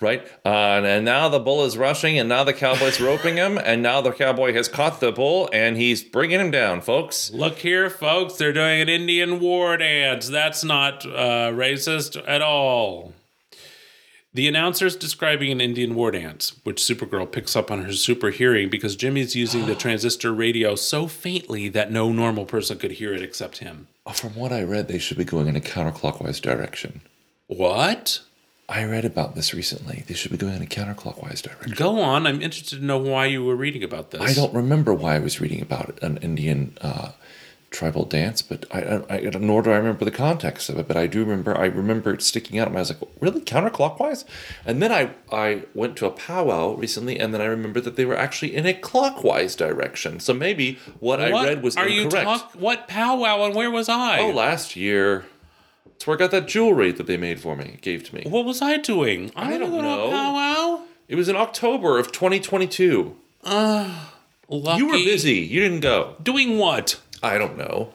Right? 0.00 0.26
Uh, 0.46 0.80
and 0.82 1.04
now 1.04 1.28
the 1.28 1.38
bull 1.38 1.64
is 1.64 1.76
rushing, 1.76 2.18
and 2.18 2.28
now 2.28 2.42
the 2.42 2.54
cowboy's 2.54 3.00
roping 3.02 3.36
him, 3.36 3.58
and 3.58 3.82
now 3.82 4.00
the 4.00 4.12
cowboy 4.12 4.54
has 4.54 4.66
caught 4.66 5.00
the 5.00 5.12
bull, 5.12 5.50
and 5.52 5.76
he's 5.76 6.02
bringing 6.02 6.40
him 6.40 6.50
down, 6.50 6.80
folks. 6.80 7.30
Look 7.32 7.58
here, 7.58 7.90
folks, 7.90 8.36
they're 8.36 8.52
doing 8.52 8.80
an 8.80 8.88
Indian 8.88 9.40
war 9.40 9.76
dance. 9.76 10.28
That's 10.28 10.64
not 10.64 11.04
uh, 11.04 11.50
racist 11.52 12.22
at 12.26 12.40
all. 12.40 13.12
The 14.32 14.46
announcer's 14.46 14.94
describing 14.94 15.50
an 15.50 15.60
Indian 15.60 15.96
war 15.96 16.12
dance, 16.12 16.52
which 16.62 16.80
Supergirl 16.80 17.30
picks 17.30 17.56
up 17.56 17.68
on 17.68 17.82
her 17.82 17.92
super 17.92 18.30
hearing 18.30 18.70
because 18.70 18.94
Jimmy's 18.94 19.34
using 19.34 19.66
the 19.66 19.74
transistor 19.84 20.32
radio 20.32 20.76
so 20.76 21.08
faintly 21.08 21.68
that 21.70 21.90
no 21.90 22.12
normal 22.12 22.44
person 22.44 22.78
could 22.78 22.92
hear 22.92 23.12
it 23.12 23.22
except 23.22 23.58
him. 23.58 23.88
From 24.14 24.36
what 24.36 24.52
I 24.52 24.62
read, 24.62 24.86
they 24.86 24.98
should 24.98 25.18
be 25.18 25.24
going 25.24 25.48
in 25.48 25.56
a 25.56 25.60
counterclockwise 25.60 26.40
direction. 26.40 27.00
What? 27.48 28.20
I 28.70 28.84
read 28.84 29.04
about 29.04 29.34
this 29.34 29.52
recently. 29.52 30.04
They 30.06 30.14
should 30.14 30.30
be 30.30 30.36
going 30.36 30.54
in 30.54 30.62
a 30.62 30.66
counterclockwise 30.66 31.42
direction. 31.42 31.72
Go 31.74 32.00
on. 32.00 32.24
I'm 32.24 32.40
interested 32.40 32.78
to 32.78 32.84
know 32.84 32.98
why 32.98 33.26
you 33.26 33.44
were 33.44 33.56
reading 33.56 33.82
about 33.82 34.12
this. 34.12 34.20
I 34.20 34.32
don't 34.32 34.54
remember 34.54 34.94
why 34.94 35.16
I 35.16 35.18
was 35.18 35.40
reading 35.40 35.60
about 35.60 36.00
an 36.02 36.18
Indian 36.18 36.78
uh, 36.80 37.10
tribal 37.72 38.04
dance, 38.04 38.42
but 38.42 38.66
I, 38.70 38.80
I, 38.80 39.16
I 39.16 39.20
nor 39.40 39.62
do 39.62 39.72
I 39.72 39.76
remember 39.76 40.04
the 40.04 40.12
context 40.12 40.68
of 40.68 40.78
it. 40.78 40.86
But 40.86 40.96
I 40.96 41.08
do 41.08 41.18
remember 41.18 41.58
I 41.58 41.66
remember 41.66 42.14
it 42.14 42.22
sticking 42.22 42.60
out. 42.60 42.68
And 42.68 42.76
I 42.76 42.80
was 42.80 42.90
like, 42.90 43.10
really 43.18 43.40
counterclockwise? 43.40 44.24
And 44.64 44.80
then 44.80 44.92
I 44.92 45.14
I 45.32 45.64
went 45.74 45.96
to 45.96 46.06
a 46.06 46.12
powwow 46.12 46.74
recently, 46.76 47.18
and 47.18 47.34
then 47.34 47.40
I 47.40 47.46
remembered 47.46 47.82
that 47.82 47.96
they 47.96 48.04
were 48.04 48.16
actually 48.16 48.54
in 48.54 48.66
a 48.66 48.74
clockwise 48.74 49.56
direction. 49.56 50.20
So 50.20 50.32
maybe 50.32 50.78
what, 51.00 51.20
I 51.20 51.32
read 51.32 51.64
was 51.64 51.74
incorrect. 51.74 51.90
are 51.90 52.02
incorrect. 52.02 52.26
you 52.26 52.38
talk? 52.38 52.52
What 52.52 52.86
powwow 52.86 53.46
and 53.46 53.54
where 53.56 53.70
was 53.70 53.88
I? 53.88 54.20
oh, 54.20 54.30
last 54.30 54.76
year. 54.76 55.24
That's 56.00 56.06
where 56.06 56.16
I 56.16 56.18
got 56.18 56.30
that 56.30 56.48
jewelry 56.48 56.92
that 56.92 57.06
they 57.06 57.18
made 57.18 57.40
for 57.40 57.54
me, 57.54 57.76
gave 57.82 58.04
to 58.04 58.14
me. 58.14 58.24
what 58.26 58.46
was 58.46 58.62
I 58.62 58.78
doing? 58.78 59.30
I 59.36 59.50
didn't 59.50 59.70
don't 59.70 59.82
go 59.82 59.82
to 59.82 59.86
a 59.86 60.10
know. 60.12 60.84
It 61.08 61.16
was 61.16 61.28
in 61.28 61.36
October 61.36 61.98
of 61.98 62.10
2022. 62.10 63.14
Ah, 63.44 64.14
lucky. 64.48 64.78
You 64.78 64.86
were 64.86 64.94
busy. 64.94 65.40
You 65.40 65.60
didn't 65.60 65.80
go. 65.80 66.16
Doing 66.22 66.56
what? 66.56 66.98
I 67.22 67.36
don't 67.36 67.58
know. 67.58 67.92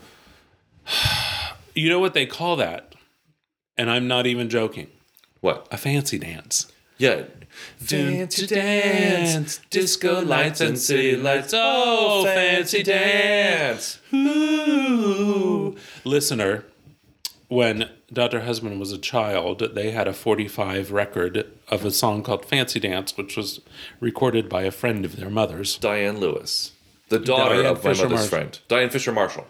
You 1.78 1.89
know 1.89 1.99
what 1.99 2.14
they 2.14 2.26
call 2.26 2.56
that? 2.56 2.95
And 3.76 3.91
I'm 3.91 4.08
not 4.08 4.26
even 4.26 4.49
joking. 4.49 4.88
What? 5.41 5.68
A 5.72 5.76
fancy 5.76 6.18
dance. 6.18 6.72
Yeah. 6.97 7.24
Fancy 7.76 8.47
dance, 8.47 9.60
disco 9.70 10.22
lights 10.22 10.62
and 10.62 10.80
city 10.80 11.18
lights. 11.18 11.53
Oh, 11.53 12.22
oh 12.22 12.24
fancy 12.24 12.82
dance. 12.82 13.99
Ooh. 14.14 15.76
Listener, 16.06 16.64
when 17.49 17.89
Dr. 18.14 18.41
Husband 18.41 18.80
was 18.80 18.91
a 18.91 18.97
child, 18.97 19.60
they 19.74 19.91
had 19.91 20.08
a 20.08 20.14
45 20.14 20.91
record 20.91 21.47
of 21.70 21.84
a 21.84 21.91
song 21.91 22.22
called 22.24 22.45
Fancy 22.45 22.80
Dance, 22.80 23.18
which 23.18 23.36
was 23.36 23.62
recorded 23.99 24.47
by 24.47 24.62
a 24.64 24.72
friend 24.72 25.06
of 25.06 25.16
their 25.16 25.30
mother's. 25.30 25.78
Diane 25.78 26.20
Lewis, 26.20 26.74
the 27.10 27.20
daughter 27.20 27.56
Diane 27.56 27.72
of 27.72 27.84
my 27.84 27.89
mother's 27.91 28.10
Marshall. 28.10 28.28
friend, 28.28 28.60
Diane 28.68 28.89
Fisher 28.89 29.12
Marshall. 29.12 29.47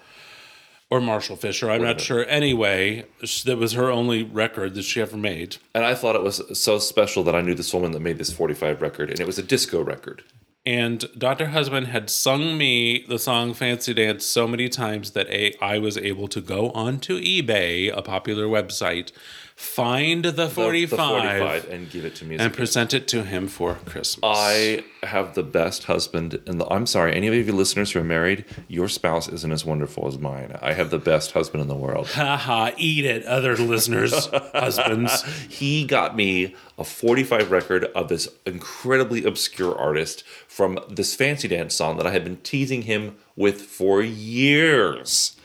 Or 0.90 1.02
Marshall 1.02 1.36
Fisher, 1.36 1.72
I'm 1.72 1.82
not 1.82 2.00
sure. 2.00 2.26
Anyway, 2.30 3.06
that 3.46 3.58
was 3.58 3.74
her 3.74 3.90
only 3.90 4.22
record 4.24 4.76
that 4.76 4.84
she 4.84 5.02
ever 5.02 5.18
made. 5.18 5.58
And 5.74 5.84
I 5.84 5.96
thought 5.96 6.16
it 6.16 6.22
was 6.22 6.42
so 6.58 6.78
special 6.78 7.24
that 7.24 7.36
I 7.36 7.42
knew 7.42 7.56
this 7.56 7.74
woman 7.74 7.92
that 7.92 8.02
made 8.02 8.20
this 8.20 8.32
45 8.32 8.84
record, 8.84 9.10
and 9.10 9.20
it 9.20 9.26
was 9.26 9.40
a 9.40 9.44
disco 9.44 9.84
record. 9.84 10.24
And 10.66 11.06
Dr. 11.16 11.48
Husband 11.48 11.88
had 11.88 12.10
sung 12.10 12.58
me 12.58 13.06
the 13.08 13.20
song 13.20 13.54
Fancy 13.54 13.94
Dance 13.94 14.26
so 14.26 14.48
many 14.48 14.68
times 14.68 15.12
that 15.12 15.30
a, 15.30 15.56
I 15.64 15.78
was 15.78 15.96
able 15.96 16.28
to 16.30 16.42
go 16.42 16.72
onto 16.72 17.22
eBay, 17.22 17.96
a 17.96 18.02
popular 18.02 18.46
website, 18.46 19.12
find 19.56 20.26
the 20.26 20.32
The- 20.32 20.50
45, 20.50 20.90
the 20.90 20.98
45 20.98 21.70
and 21.70 21.90
give 21.90 22.04
it 22.04 22.14
to 22.16 22.26
me 22.26 22.36
and 22.38 22.54
present 22.54 22.94
it 22.94 23.08
to 23.08 23.24
him 23.24 23.48
for 23.48 23.76
Christmas. 23.86 24.20
I 24.24 24.84
have 25.04 25.34
the 25.34 25.44
best 25.44 25.86
husband, 25.86 26.42
and 26.46 26.60
the, 26.60 26.68
I'm 26.68 26.86
sorry, 26.86 27.16
any 27.16 27.28
of 27.28 27.34
you 27.34 27.54
listeners 27.54 27.92
who 27.92 28.00
are 28.00 28.04
married, 28.04 28.44
your 28.68 28.90
spouse 28.90 29.30
isn't 29.30 29.52
as 29.52 29.64
wonderful 29.64 30.08
as 30.10 30.18
mine. 30.20 30.58
I 30.62 30.74
have 30.74 30.90
the 30.90 31.00
best 31.00 31.32
husband 31.32 31.62
in 31.62 31.70
the 31.70 31.76
world. 31.76 32.08
Haha, 32.08 32.72
eat 32.78 33.06
it, 33.06 33.24
other 33.26 33.56
listeners, 33.56 34.26
husbands. 34.54 35.24
He 35.50 35.86
got 35.86 36.18
me 36.18 36.54
a 36.78 36.84
45 36.84 37.50
record 37.50 37.86
of 37.96 38.10
this 38.10 38.28
incredibly 38.46 39.24
obscure 39.24 39.74
artist 39.78 40.26
from 40.48 40.80
this 40.90 41.16
fancy 41.16 41.48
dance 41.48 41.74
song 41.74 41.96
that 41.96 42.06
I 42.06 42.12
had 42.12 42.26
been 42.26 42.38
teasing 42.38 42.82
him 42.82 43.16
with 43.38 43.62
for 43.62 44.02
years. 44.02 45.38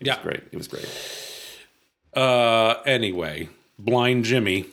It 0.00 0.06
Yeah. 0.06 0.14
was 0.16 0.22
great. 0.22 0.42
It 0.50 0.56
was 0.56 0.66
great. 0.66 0.88
Uh, 2.14 2.74
anyway, 2.86 3.48
blind 3.78 4.24
Jimmy 4.24 4.66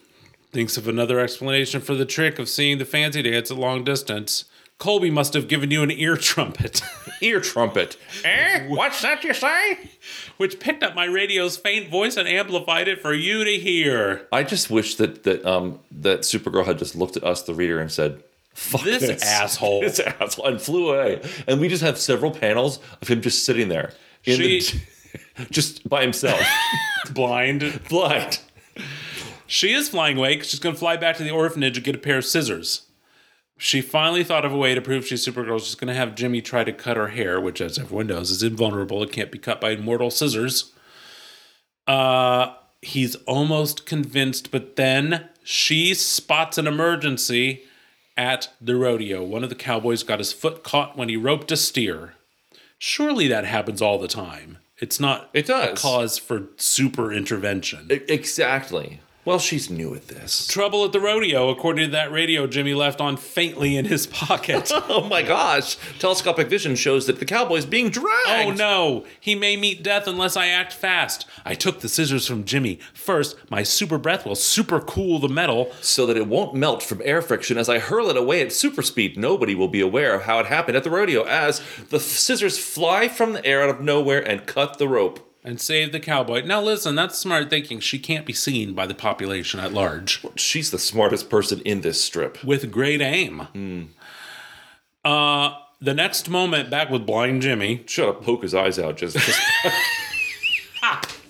thinks 0.52 0.78
of 0.78 0.88
another 0.88 1.20
explanation 1.20 1.82
for 1.82 1.94
the 1.96 2.06
trick 2.06 2.40
of 2.40 2.50
seeing 2.50 2.78
the 2.78 2.86
fancy 2.86 3.22
dance 3.22 3.52
at 3.52 3.58
long 3.58 3.84
distance. 3.84 4.46
Colby 4.80 5.10
must 5.10 5.34
have 5.34 5.48
given 5.48 5.72
you 5.72 5.82
an 5.82 5.90
ear 5.92 6.16
trumpet. 6.16 6.82
Ear 7.22 7.42
trumpet. 7.42 7.98
eh? 8.24 8.68
What's 8.68 9.02
that 9.02 9.24
you 9.24 9.34
say? 9.34 9.80
Which 10.38 10.60
picked 10.60 10.84
up 10.84 10.94
my 10.94 11.06
radio's 11.06 11.58
faint 11.58 11.90
voice 11.90 12.16
and 12.16 12.28
amplified 12.28 12.88
it 12.88 13.02
for 13.02 13.12
you 13.12 13.44
to 13.44 13.58
hear. 13.58 14.28
I 14.32 14.44
just 14.44 14.70
wish 14.70 14.94
that 14.98 15.24
that 15.24 15.44
um 15.44 15.80
that 15.92 16.20
Supergirl 16.20 16.64
had 16.64 16.78
just 16.78 16.96
looked 16.96 17.18
at 17.18 17.24
us, 17.24 17.42
the 17.42 17.56
reader, 17.56 17.80
and 17.80 17.92
said, 17.92 18.22
"Fuck 18.54 18.84
This 18.84 19.02
this, 19.02 19.24
asshole." 19.24 19.82
this 19.82 20.00
asshole," 20.00 20.46
and 20.46 20.62
flew 20.62 20.90
away. 20.94 21.28
And 21.48 21.60
we 21.60 21.70
just 21.70 21.82
have 21.82 21.98
several 21.98 22.30
panels 22.30 22.78
of 23.02 23.08
him 23.08 23.20
just 23.24 23.46
sitting 23.46 23.70
there, 23.70 23.94
in 24.26 24.38
She- 24.38 24.60
the, 24.62 24.80
just 25.52 25.88
by 25.88 26.02
himself, 26.02 26.42
Blind. 27.14 27.82
blind. 27.90 28.40
She 29.46 29.74
is 29.74 29.90
flying 29.90 30.18
away 30.18 30.36
'cause 30.38 30.50
she's 30.50 30.60
going 30.60 30.76
to 30.76 30.80
fly 30.80 30.98
back 30.98 31.16
to 31.18 31.24
the 31.24 31.32
orphanage 31.32 31.78
and 31.78 31.86
get 31.86 31.96
a 31.96 32.00
pair 32.00 32.18
of 32.18 32.26
scissors. 32.26 32.84
She 33.58 33.82
finally 33.82 34.24
thought 34.24 34.46
of 34.46 34.52
a 34.52 34.58
way 34.58 34.76
to 34.76 34.82
prove 34.82 35.08
she's 35.08 35.26
Supergirl. 35.26 35.60
She's 35.64 35.74
going 35.76 35.88
to 35.88 35.94
have 36.00 36.16
Jimmy 36.16 36.42
try 36.42 36.64
to 36.64 36.72
cut 36.74 36.96
her 36.98 37.08
hair, 37.08 37.40
which, 37.42 37.60
as 37.62 37.80
everyone 37.80 38.08
knows, 38.08 38.30
is 38.30 38.44
invulnerable. 38.44 39.02
It 39.02 39.12
can't 39.12 39.32
be 39.32 39.40
cut 39.40 39.60
by 39.62 39.76
mortal 39.78 40.12
scissors. 40.12 40.74
Uh, 41.88 42.54
he's 42.82 43.16
almost 43.26 43.86
convinced, 43.86 44.52
but 44.52 44.76
then 44.76 45.30
she 45.44 45.94
spots 45.94 46.58
an 46.58 46.68
emergency 46.68 47.64
at 48.16 48.50
the 48.60 48.76
rodeo. 48.76 49.24
One 49.24 49.44
of 49.44 49.50
the 49.50 49.56
cowboys 49.56 50.04
got 50.04 50.20
his 50.20 50.34
foot 50.34 50.64
caught 50.64 50.98
when 50.98 51.10
he 51.10 51.18
roped 51.18 51.52
a 51.52 51.58
steer. 51.58 52.14
Surely 52.78 53.28
that 53.28 53.46
happens 53.46 53.82
all 53.82 53.98
the 53.98 54.08
time. 54.08 54.58
It's 54.80 55.00
not 55.00 55.30
It 55.34 55.48
does. 55.48 55.80
a 55.80 55.82
cause 55.82 56.18
for 56.18 56.44
super 56.58 57.12
intervention. 57.12 57.88
Exactly. 57.90 59.00
Well, 59.28 59.40
she's 59.40 59.70
new 59.70 59.94
at 59.94 60.08
this. 60.08 60.48
Trouble 60.48 60.86
at 60.86 60.94
the 60.94 61.02
rodeo, 61.02 61.50
according 61.50 61.88
to 61.88 61.92
that 61.92 62.14
radio 62.14 62.48
Jimmy 62.48 62.74
left 62.74 63.02
on 63.02 63.18
faintly 63.18 63.76
in 63.76 63.84
his 63.84 64.08
pocket. 64.08 64.72
Oh 64.90 65.04
my 65.10 65.22
gosh! 65.22 65.76
Telescopic 66.00 66.48
vision 66.48 66.76
shows 66.76 67.08
that 67.08 67.20
the 67.20 67.26
cowboy's 67.26 67.66
being 67.66 67.90
dragged. 67.90 68.08
Oh 68.28 68.52
no, 68.52 69.06
he 69.20 69.36
may 69.36 69.58
meet 69.58 69.84
death 69.84 70.08
unless 70.08 70.38
I 70.38 70.48
act 70.48 70.72
fast. 70.72 71.26
I 71.44 71.56
took 71.56 71.82
the 71.82 71.90
scissors 71.90 72.26
from 72.26 72.46
Jimmy. 72.46 72.80
First, 72.94 73.36
my 73.50 73.64
super 73.64 73.98
breath 73.98 74.26
will 74.26 74.36
super 74.36 74.80
cool 74.80 75.20
the 75.20 75.28
metal. 75.28 75.74
So 75.82 76.06
that 76.06 76.16
it 76.16 76.28
won't 76.28 76.56
melt 76.56 76.82
from 76.82 77.02
air 77.04 77.22
friction 77.22 77.58
as 77.58 77.68
I 77.68 77.80
hurl 77.80 78.10
it 78.10 78.16
away 78.16 78.42
at 78.42 78.54
super 78.54 78.82
speed. 78.82 79.18
Nobody 79.18 79.56
will 79.56 79.68
be 79.68 79.82
aware 79.82 80.14
of 80.14 80.24
how 80.24 80.40
it 80.40 80.46
happened 80.46 80.78
at 80.78 80.86
the 80.86 80.92
rodeo 80.92 81.24
as 81.24 81.62
the 81.90 82.00
scissors 82.00 82.58
fly 82.58 83.10
from 83.10 83.34
the 83.34 83.46
air 83.46 83.62
out 83.62 83.70
of 83.70 83.82
nowhere 83.82 84.22
and 84.22 84.46
cut 84.46 84.78
the 84.78 84.88
rope. 84.88 85.20
And 85.48 85.62
save 85.62 85.94
the 85.94 86.00
cowboy. 86.02 86.44
Now 86.44 86.62
listen, 86.62 86.96
that's 86.96 87.18
smart 87.18 87.50
thinking. 87.50 87.80
She 87.80 88.00
can't 88.00 88.26
be 88.26 88.34
seen 88.34 88.74
by 88.74 88.86
the 88.86 88.94
population 88.94 89.62
at 89.62 89.72
large. 89.72 90.26
She's 90.36 90.72
the 90.72 90.78
smartest 90.78 91.30
person 91.30 91.62
in 91.62 91.82
this 91.82 92.04
strip. 92.04 92.44
With 92.44 92.70
great 92.70 93.02
aim. 93.02 93.48
Uh 95.06 95.52
the 95.80 95.94
next 95.94 96.30
moment 96.30 96.70
back 96.70 96.90
with 96.90 97.06
blind 97.06 97.44
Jimmy. 97.44 97.84
Shut 97.88 98.10
up, 98.10 98.24
poke 98.24 98.42
his 98.44 98.54
eyes 98.54 98.78
out. 98.78 98.98
Just, 98.98 99.16
just 99.26 99.40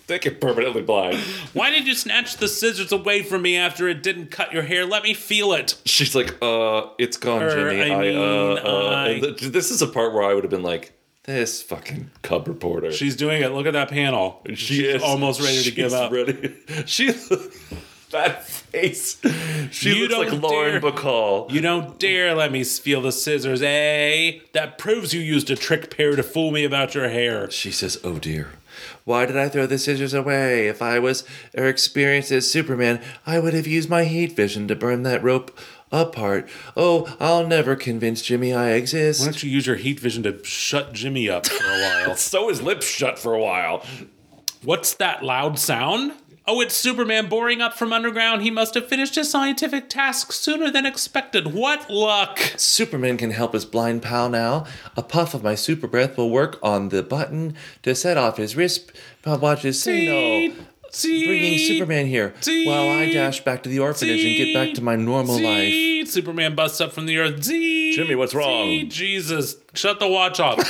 it 0.10 0.42
permanently 0.42 0.82
blind. 0.82 1.18
Why 1.54 1.70
did 1.70 1.86
you 1.86 1.94
snatch 1.94 2.38
the 2.38 2.48
scissors 2.48 2.92
away 2.92 3.24
from 3.24 3.42
me 3.42 3.58
after 3.58 3.88
it 3.88 4.04
didn't 4.04 4.32
cut 4.32 4.54
your 4.54 4.64
hair? 4.64 4.86
Let 4.86 5.04
me 5.04 5.14
feel 5.14 5.54
it. 5.54 5.76
She's 5.86 6.16
like, 6.16 6.36
uh, 6.42 6.88
it's 6.98 7.18
gone, 7.18 7.44
Er, 7.44 7.70
Jimmy. 7.70 7.92
I 7.92 7.94
I, 7.94 7.98
uh, 7.98 8.02
mean, 8.02 8.58
uh, 8.66 8.90
I- 8.90 9.20
th- 9.20 9.52
this 9.52 9.70
is 9.72 9.82
a 9.82 9.88
part 9.88 10.14
where 10.14 10.24
I 10.24 10.34
would 10.34 10.44
have 10.44 10.52
been 10.52 10.64
like, 10.64 10.97
this 11.28 11.62
fucking 11.62 12.10
cub 12.24 12.48
reporter. 12.48 12.92
She's 12.92 13.16
doing 13.16 13.44
it. 13.44 13.52
Look 13.52 13.68
at 13.68 13.74
that 13.74 13.90
panel. 13.90 14.42
She 14.48 14.56
She's 14.56 14.80
is 14.96 15.04
almost 15.04 15.42
ready 15.42 15.62
to 15.62 15.72
give 15.72 15.94
up. 15.94 16.12
Ready. 16.12 16.56
She 16.88 17.12
that 18.12 18.46
face. 18.48 19.20
She 19.72 19.90
You 19.94 20.08
looks 20.08 20.32
like 20.32 20.42
Lauren 20.42 20.82
dare- 20.82 20.92
Bacall. 20.92 21.52
You 21.52 21.60
don't 21.62 22.00
dare 22.00 22.34
let 22.34 22.52
me 22.52 22.64
feel 22.64 23.02
the 23.02 23.12
scissors, 23.12 23.62
eh? 23.62 24.40
That 24.54 24.78
proves 24.78 25.14
you 25.14 25.20
used 25.22 25.50
a 25.52 25.56
trick 25.58 25.96
pair 25.96 26.16
to 26.16 26.24
fool 26.24 26.52
me 26.52 26.64
about 26.64 26.96
your 26.96 27.10
hair. 27.10 27.52
She 27.52 27.72
says, 27.72 28.00
"Oh 28.06 28.18
dear, 28.20 28.52
why 29.04 29.26
did 29.26 29.36
I 29.38 29.50
throw 29.50 29.66
the 29.68 29.78
scissors 29.78 30.14
away? 30.14 30.68
If 30.70 30.82
I 30.82 31.00
was 31.00 31.26
or 31.58 31.66
experienced 31.66 32.32
as 32.32 32.50
Superman, 32.50 33.02
I 33.26 33.40
would 33.40 33.54
have 33.54 33.68
used 33.68 33.90
my 33.90 34.06
heat 34.06 34.32
vision 34.34 34.70
to 34.70 34.76
burn 34.76 35.04
that 35.04 35.22
rope 35.22 35.58
apart. 35.92 36.50
Oh, 36.76 37.16
I'll 37.20 37.48
never 37.48 37.76
convince 37.76 38.22
Jimmy 38.22 38.54
I 38.54 38.72
exist." 38.72 39.22
Why 39.22 39.28
don't 39.28 39.44
you 39.44 39.50
use 39.50 39.68
your 39.68 39.76
heat 39.78 40.00
vision 40.00 40.24
to 40.24 40.44
shut 40.44 40.94
Jimmy 40.94 41.30
up 41.30 41.46
for 41.48 41.64
a 41.64 41.82
while? 41.82 42.16
Sew 42.18 42.50
his 42.50 42.62
lips 42.62 42.88
shut 42.88 43.18
for 43.20 43.34
a 43.34 43.40
while. 43.40 43.86
What's 44.64 44.94
that 44.96 45.24
loud 45.24 45.60
sound? 45.60 46.14
Oh, 46.50 46.62
it's 46.62 46.76
Superman 46.76 47.28
boring 47.28 47.60
up 47.60 47.74
from 47.74 47.92
underground. 47.92 48.42
He 48.42 48.50
must 48.50 48.74
have 48.76 48.88
finished 48.88 49.16
his 49.16 49.30
scientific 49.30 49.90
task 49.90 50.32
sooner 50.32 50.72
than 50.72 50.86
expected. 50.86 51.54
What 51.54 51.90
luck! 51.90 52.40
Superman 52.56 53.18
can 53.18 53.32
help 53.32 53.52
his 53.52 53.66
blind 53.66 54.02
pal 54.02 54.30
now. 54.30 54.66
A 54.96 55.04
puff 55.04 55.34
of 55.34 55.44
my 55.44 55.56
super 55.56 55.88
breath 55.88 56.18
will 56.18 56.30
work 56.30 56.58
on 56.64 56.88
the 56.88 57.04
button 57.04 57.54
to 57.84 57.94
set 57.94 58.16
off 58.16 58.38
his 58.38 58.56
wrist. 58.56 58.94
Watch 59.26 59.64
his 59.64 59.82
signal. 59.82 60.56
Bringing 60.92 61.58
Superman 61.60 62.08
here 62.08 62.34
while 62.66 62.90
I 62.90 63.12
dash 63.12 63.42
back 63.44 63.64
to 63.64 63.70
the 63.70 63.80
orphanage 63.80 64.24
and 64.24 64.36
get 64.38 64.54
back 64.54 64.74
to 64.76 64.84
my 64.84 64.96
normal 64.96 65.40
life. 65.40 66.08
Superman 66.08 66.56
busts 66.56 66.80
up 66.82 66.94
from 66.94 67.06
the 67.06 67.18
earth. 67.18 67.44
Zee! 67.44 67.96
Jimmy, 67.96 68.16
what's 68.16 68.34
wrong? 68.34 68.90
Jesus, 68.90 69.56
shut 69.74 70.00
the 70.00 70.08
watch 70.08 70.40
off. 70.40 70.60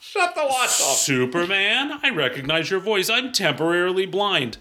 Shut 0.00 0.34
the 0.34 0.42
watch 0.44 0.80
off. 0.80 0.96
Superman, 0.98 1.98
I 2.02 2.10
recognize 2.10 2.70
your 2.70 2.80
voice. 2.80 3.08
I'm 3.08 3.32
temporarily 3.32 4.04
blind. 4.06 4.58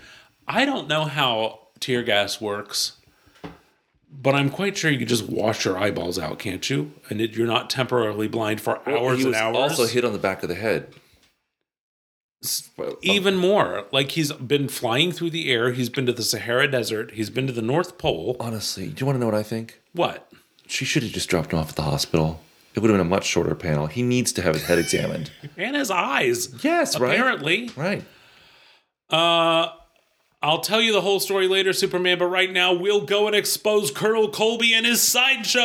I 0.47 0.65
don't 0.65 0.87
know 0.87 1.05
how 1.05 1.59
tear 1.79 2.03
gas 2.03 2.39
works, 2.39 2.93
but 4.11 4.35
I'm 4.35 4.49
quite 4.49 4.77
sure 4.77 4.91
you 4.91 4.97
can 4.99 5.07
just 5.07 5.27
wash 5.27 5.65
your 5.65 5.77
eyeballs 5.77 6.17
out, 6.19 6.39
can't 6.39 6.69
you? 6.69 6.93
And 7.09 7.19
it, 7.19 7.31
you're 7.31 7.47
not 7.47 7.69
temporarily 7.69 8.27
blind 8.27 8.61
for 8.61 8.77
hours 8.87 9.17
he 9.19 9.23
and 9.23 9.31
was 9.31 9.35
hours. 9.37 9.57
also 9.57 9.87
hit 9.87 10.05
on 10.05 10.13
the 10.13 10.19
back 10.19 10.43
of 10.43 10.49
the 10.49 10.55
head. 10.55 10.93
Even 13.03 13.37
more, 13.37 13.85
like 13.91 14.11
he's 14.11 14.31
been 14.33 14.67
flying 14.67 15.11
through 15.11 15.29
the 15.29 15.51
air. 15.51 15.71
He's 15.71 15.89
been 15.89 16.07
to 16.07 16.13
the 16.13 16.23
Sahara 16.23 16.69
Desert. 16.69 17.11
He's 17.11 17.29
been 17.29 17.45
to 17.45 17.53
the 17.53 17.61
North 17.61 17.99
Pole. 17.99 18.35
Honestly, 18.39 18.87
do 18.87 18.95
you 19.01 19.05
want 19.05 19.15
to 19.15 19.19
know 19.19 19.27
what 19.27 19.35
I 19.35 19.43
think? 19.43 19.79
What? 19.93 20.31
She 20.65 20.83
should 20.83 21.03
have 21.03 21.11
just 21.11 21.29
dropped 21.29 21.53
him 21.53 21.59
off 21.59 21.69
at 21.69 21.75
the 21.75 21.83
hospital. 21.83 22.41
It 22.73 22.79
would 22.79 22.89
have 22.89 22.97
been 22.97 23.05
a 23.05 23.09
much 23.09 23.25
shorter 23.25 23.53
panel. 23.53 23.87
He 23.87 24.01
needs 24.01 24.31
to 24.33 24.41
have 24.41 24.55
his 24.55 24.63
head 24.65 24.79
examined. 24.79 25.31
And 25.57 25.75
his 25.75 25.91
eyes. 25.91 26.63
Yes, 26.63 26.99
right. 26.99 27.13
Apparently. 27.13 27.69
Right. 27.75 28.03
Uh, 29.09 29.67
I'll 30.41 30.61
tell 30.61 30.81
you 30.81 30.91
the 30.91 31.01
whole 31.01 31.19
story 31.19 31.47
later, 31.47 31.71
Superman, 31.73 32.17
but 32.17 32.25
right 32.25 32.51
now 32.51 32.73
we'll 32.73 33.05
go 33.05 33.27
and 33.27 33.35
expose 33.35 33.91
Colonel 33.91 34.29
Colby 34.29 34.73
and 34.73 34.87
his 34.87 35.01
sideshow. 35.01 35.61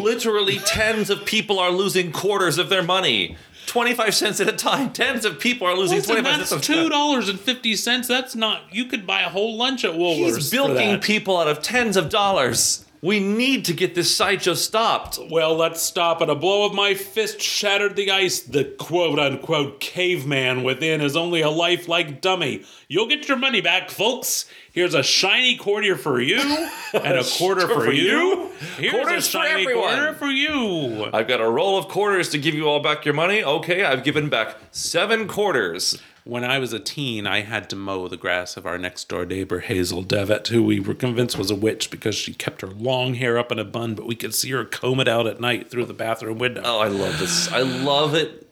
Literally, 0.00 0.60
tens 0.60 1.10
of 1.10 1.24
people 1.24 1.58
are 1.58 1.70
losing 1.72 2.12
quarters 2.12 2.58
of 2.58 2.68
their 2.68 2.84
money. 2.84 3.36
25 3.68 4.14
cents 4.14 4.40
at 4.40 4.48
a 4.48 4.52
time. 4.52 4.92
Tens 4.92 5.24
of 5.24 5.38
people 5.38 5.66
are 5.66 5.76
losing 5.76 5.98
Listen, 5.98 6.16
25 6.16 6.38
that's 6.38 6.50
cents 6.50 6.66
two 6.66 6.88
dollars 6.88 7.28
and 7.28 7.38
fifty 7.38 7.76
cents. 7.76 8.08
That's 8.08 8.34
not. 8.34 8.62
You 8.72 8.86
could 8.86 9.06
buy 9.06 9.20
a 9.20 9.28
whole 9.28 9.56
lunch 9.56 9.84
at 9.84 9.92
Woolworths. 9.92 10.36
He's 10.36 10.50
bilking 10.50 11.00
people 11.00 11.36
out 11.36 11.48
of 11.48 11.62
tens 11.62 11.96
of 11.96 12.08
dollars. 12.08 12.84
We 13.00 13.20
need 13.20 13.64
to 13.66 13.72
get 13.74 13.94
this 13.94 14.14
sideshow 14.16 14.54
stopped. 14.54 15.18
Well, 15.30 15.54
let's 15.54 15.80
stop 15.80 16.20
it. 16.20 16.28
A 16.28 16.34
blow 16.34 16.66
of 16.66 16.74
my 16.74 16.94
fist 16.94 17.40
shattered 17.40 17.94
the 17.94 18.10
ice. 18.10 18.40
The 18.40 18.64
quote 18.64 19.18
unquote 19.18 19.78
caveman 19.80 20.64
within 20.64 21.00
is 21.00 21.16
only 21.16 21.40
a 21.40 21.50
lifelike 21.50 22.20
dummy. 22.20 22.64
You'll 22.88 23.06
get 23.06 23.28
your 23.28 23.36
money 23.36 23.60
back, 23.60 23.90
folks. 23.90 24.46
Here's 24.72 24.94
a 24.94 25.02
shiny 25.02 25.56
quarter 25.56 25.96
for 25.96 26.20
you, 26.20 26.38
and 26.94 27.18
a 27.18 27.24
quarter 27.24 27.66
for, 27.68 27.84
For 27.84 27.92
you. 27.92 28.02
you? 28.18 28.50
Here's 28.78 28.92
Quarters 28.92 29.28
a 29.28 29.30
for 29.30 29.44
shiny 29.46 29.62
everyone. 29.62 29.94
quarter 29.94 30.14
for 30.14 30.26
you. 30.26 31.08
I've 31.12 31.28
got 31.28 31.40
a 31.40 31.48
roll 31.48 31.78
of 31.78 31.88
quarters 31.88 32.28
to 32.30 32.38
give 32.38 32.54
you 32.54 32.68
all 32.68 32.80
back 32.80 33.04
your 33.04 33.14
money. 33.14 33.42
Okay, 33.44 33.84
I've 33.84 34.04
given 34.04 34.28
back 34.28 34.56
seven 34.70 35.26
quarters. 35.28 36.00
When 36.28 36.44
I 36.44 36.58
was 36.58 36.74
a 36.74 36.78
teen, 36.78 37.26
I 37.26 37.40
had 37.40 37.70
to 37.70 37.76
mow 37.76 38.06
the 38.06 38.18
grass 38.18 38.58
of 38.58 38.66
our 38.66 38.76
next 38.76 39.08
door 39.08 39.24
neighbor, 39.24 39.60
Hazel 39.60 40.02
Devitt, 40.02 40.48
who 40.48 40.62
we 40.62 40.78
were 40.78 40.92
convinced 40.92 41.38
was 41.38 41.50
a 41.50 41.54
witch 41.54 41.90
because 41.90 42.14
she 42.14 42.34
kept 42.34 42.60
her 42.60 42.66
long 42.68 43.14
hair 43.14 43.38
up 43.38 43.50
in 43.50 43.58
a 43.58 43.64
bun, 43.64 43.94
but 43.94 44.06
we 44.06 44.14
could 44.14 44.34
see 44.34 44.50
her 44.50 44.66
comb 44.66 45.00
it 45.00 45.08
out 45.08 45.26
at 45.26 45.40
night 45.40 45.70
through 45.70 45.86
the 45.86 45.94
bathroom 45.94 46.36
window. 46.36 46.60
Oh, 46.62 46.80
I 46.80 46.88
love 46.88 47.18
this. 47.18 47.50
I 47.50 47.62
love 47.62 48.14
it. 48.14 48.46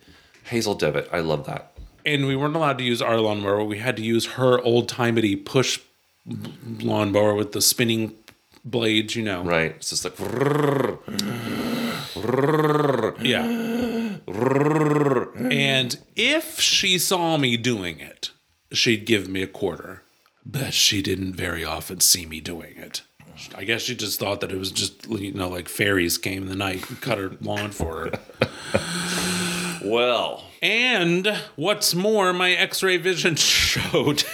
Hazel 0.44 0.74
Devitt, 0.74 1.10
I 1.12 1.20
love 1.20 1.44
that. 1.44 1.72
and 2.06 2.26
we 2.26 2.34
weren't 2.34 2.56
allowed 2.56 2.78
to 2.78 2.84
use 2.84 3.02
our 3.02 3.20
lawnmower. 3.20 3.62
We 3.62 3.76
had 3.78 3.96
to 3.98 4.02
use 4.02 4.24
her 4.24 4.58
old 4.62 4.88
timey 4.88 5.36
push 5.36 5.78
lawnmower 6.80 7.34
with 7.34 7.52
the 7.52 7.60
spinning 7.60 8.14
blades, 8.64 9.16
you 9.16 9.22
know. 9.22 9.44
Right. 9.44 9.72
It's 9.72 9.90
just 9.90 10.04
like. 10.04 10.14
Yeah. 13.22 14.16
and 15.38 15.98
if 16.14 16.60
she 16.60 16.98
saw 16.98 17.36
me 17.36 17.56
doing 17.56 18.00
it, 18.00 18.30
she'd 18.72 19.06
give 19.06 19.28
me 19.28 19.42
a 19.42 19.46
quarter. 19.46 20.02
But 20.44 20.72
she 20.74 21.02
didn't 21.02 21.34
very 21.34 21.64
often 21.64 22.00
see 22.00 22.24
me 22.24 22.40
doing 22.40 22.76
it. 22.76 23.02
I 23.54 23.64
guess 23.64 23.82
she 23.82 23.94
just 23.96 24.18
thought 24.18 24.40
that 24.40 24.52
it 24.52 24.58
was 24.58 24.70
just, 24.70 25.06
you 25.08 25.32
know, 25.32 25.48
like 25.48 25.68
fairies 25.68 26.16
came 26.18 26.44
in 26.44 26.48
the 26.48 26.54
night 26.56 26.88
and 26.88 27.00
cut 27.00 27.18
her 27.18 27.32
lawn 27.40 27.70
for 27.70 28.10
her. 28.10 28.80
Well, 29.84 30.42
And 30.62 31.28
what's 31.54 31.94
more, 31.94 32.32
my 32.32 32.50
x 32.50 32.82
ray 32.82 32.96
vision 32.96 33.36
showed 33.36 34.24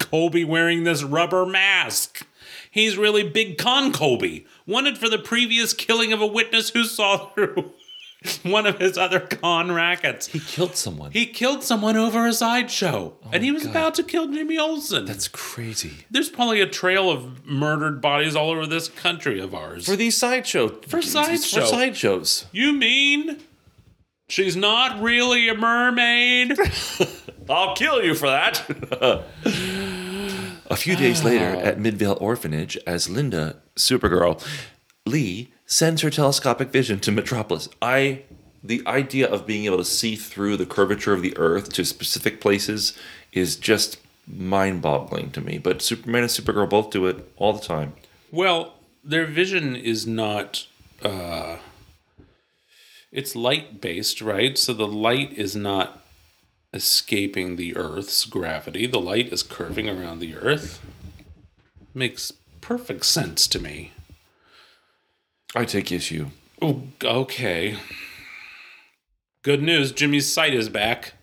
Colby 0.00 0.44
wearing 0.44 0.82
this 0.82 1.04
rubber 1.04 1.46
mask. 1.46 2.26
He's 2.72 2.98
really 2.98 3.22
big 3.22 3.56
con 3.56 3.92
Colby, 3.92 4.46
wanted 4.66 4.98
for 4.98 5.08
the 5.08 5.18
previous 5.18 5.72
killing 5.72 6.12
of 6.12 6.20
a 6.20 6.26
witness 6.26 6.70
who 6.70 6.82
saw 6.84 7.28
through 7.30 7.72
one 8.42 8.66
of 8.66 8.78
his 8.78 8.96
other 8.98 9.20
con 9.20 9.72
rackets. 9.72 10.26
he 10.26 10.40
killed 10.40 10.76
someone. 10.76 11.12
He 11.12 11.26
killed 11.26 11.62
someone 11.62 11.96
over 11.96 12.26
a 12.26 12.32
sideshow, 12.32 13.16
oh 13.24 13.30
and 13.32 13.42
he 13.42 13.52
was 13.52 13.64
about 13.64 13.94
to 13.96 14.02
kill 14.02 14.28
Jimmy 14.28 14.58
Olsen. 14.58 15.04
That's 15.04 15.28
crazy. 15.28 16.06
There's 16.10 16.28
probably 16.28 16.60
a 16.60 16.66
trail 16.66 17.10
of 17.10 17.46
murdered 17.46 18.00
bodies 18.00 18.36
all 18.36 18.50
over 18.50 18.66
this 18.66 18.88
country 18.88 19.40
of 19.40 19.54
ours. 19.54 19.86
For 19.86 19.96
these 19.96 20.16
sideshow. 20.16 20.68
For 20.86 21.02
sideshow. 21.02 21.60
For 21.60 21.66
sideshows. 21.66 22.46
you 22.52 22.72
mean 22.72 23.38
she's 24.28 24.56
not 24.56 25.00
really 25.00 25.48
a 25.48 25.54
mermaid? 25.54 26.56
I'll 27.48 27.74
kill 27.76 28.02
you 28.02 28.14
for 28.14 28.26
that. 28.28 28.64
a 30.66 30.76
few 30.76 30.96
days 30.96 31.22
later, 31.22 31.44
at 31.44 31.78
Midvale 31.78 32.18
Orphanage, 32.20 32.76
as 32.86 33.08
Linda, 33.08 33.56
Supergirl, 33.76 34.44
Lee 35.06 35.52
sends 35.66 36.02
her 36.02 36.10
telescopic 36.10 36.70
vision 36.70 37.00
to 37.00 37.12
Metropolis. 37.12 37.68
I, 37.82 38.22
the 38.62 38.82
idea 38.86 39.28
of 39.28 39.46
being 39.46 39.64
able 39.64 39.78
to 39.78 39.84
see 39.84 40.16
through 40.16 40.56
the 40.56 40.66
curvature 40.66 41.12
of 41.12 41.22
the 41.22 41.36
Earth 41.36 41.72
to 41.74 41.84
specific 41.84 42.40
places 42.40 42.96
is 43.32 43.56
just 43.56 43.98
mind-boggling 44.26 45.30
to 45.32 45.40
me. 45.40 45.58
But 45.58 45.82
Superman 45.82 46.22
and 46.22 46.30
Supergirl 46.30 46.70
both 46.70 46.90
do 46.90 47.06
it 47.06 47.30
all 47.36 47.52
the 47.52 47.60
time. 47.60 47.94
Well, 48.30 48.74
their 49.04 49.26
vision 49.26 49.76
is 49.76 50.06
not 50.06 50.66
uh, 51.02 51.58
It's 53.12 53.34
light 53.34 53.80
based, 53.80 54.20
right? 54.20 54.58
So 54.58 54.72
the 54.72 54.86
light 54.86 55.32
is 55.32 55.56
not 55.56 56.02
escaping 56.74 57.56
the 57.56 57.76
Earth's 57.76 58.24
gravity. 58.26 58.86
The 58.86 59.00
light 59.00 59.32
is 59.32 59.42
curving 59.42 59.88
around 59.88 60.18
the 60.18 60.36
Earth. 60.36 60.84
Makes 61.94 62.32
perfect 62.60 63.06
sense 63.06 63.46
to 63.48 63.58
me. 63.58 63.92
I 65.54 65.64
take 65.64 65.92
issue. 65.92 66.26
Oh, 66.60 66.82
okay. 67.02 67.76
Good 69.42 69.62
news, 69.62 69.92
Jimmy's 69.92 70.30
sight 70.32 70.54
is 70.54 70.68
back. 70.68 71.14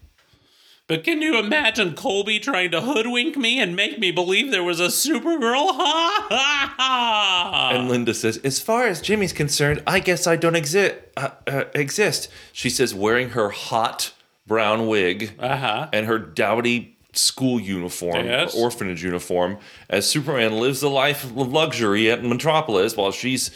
But 0.87 1.03
can 1.03 1.21
you 1.21 1.37
imagine 1.39 1.93
Colby 1.95 2.39
trying 2.39 2.71
to 2.71 2.81
hoodwink 2.81 3.37
me 3.37 3.59
and 3.59 3.75
make 3.75 3.99
me 3.99 4.11
believe 4.11 4.51
there 4.51 4.63
was 4.63 4.79
a 4.79 4.87
Supergirl? 4.87 5.71
Ha 6.25 6.27
ha 6.29 6.73
ha! 6.77 7.69
And 7.73 7.89
Linda 7.89 8.13
says, 8.13 8.37
"As 8.43 8.59
far 8.59 8.85
as 8.87 9.01
Jimmy's 9.01 9.33
concerned, 9.33 9.83
I 9.85 9.99
guess 9.99 10.25
I 10.27 10.35
don't 10.35 10.55
exist. 10.55 10.95
Uh, 11.17 11.29
uh, 11.47 11.63
exist." 11.75 12.29
She 12.53 12.69
says, 12.69 12.93
wearing 12.95 13.29
her 13.31 13.49
hot 13.49 14.13
brown 14.47 14.87
wig 14.87 15.33
Uh-huh. 15.39 15.89
and 15.93 16.05
her 16.07 16.17
dowdy 16.17 16.97
school 17.13 17.59
uniform, 17.59 18.25
Yes. 18.25 18.55
or 18.55 18.63
orphanage 18.65 19.03
uniform, 19.03 19.57
as 19.89 20.07
Superman 20.09 20.59
lives 20.59 20.79
the 20.81 20.89
life 20.89 21.23
of 21.23 21.35
luxury 21.37 22.09
at 22.09 22.23
Metropolis 22.23 22.95
while 22.97 23.11
she's 23.11 23.51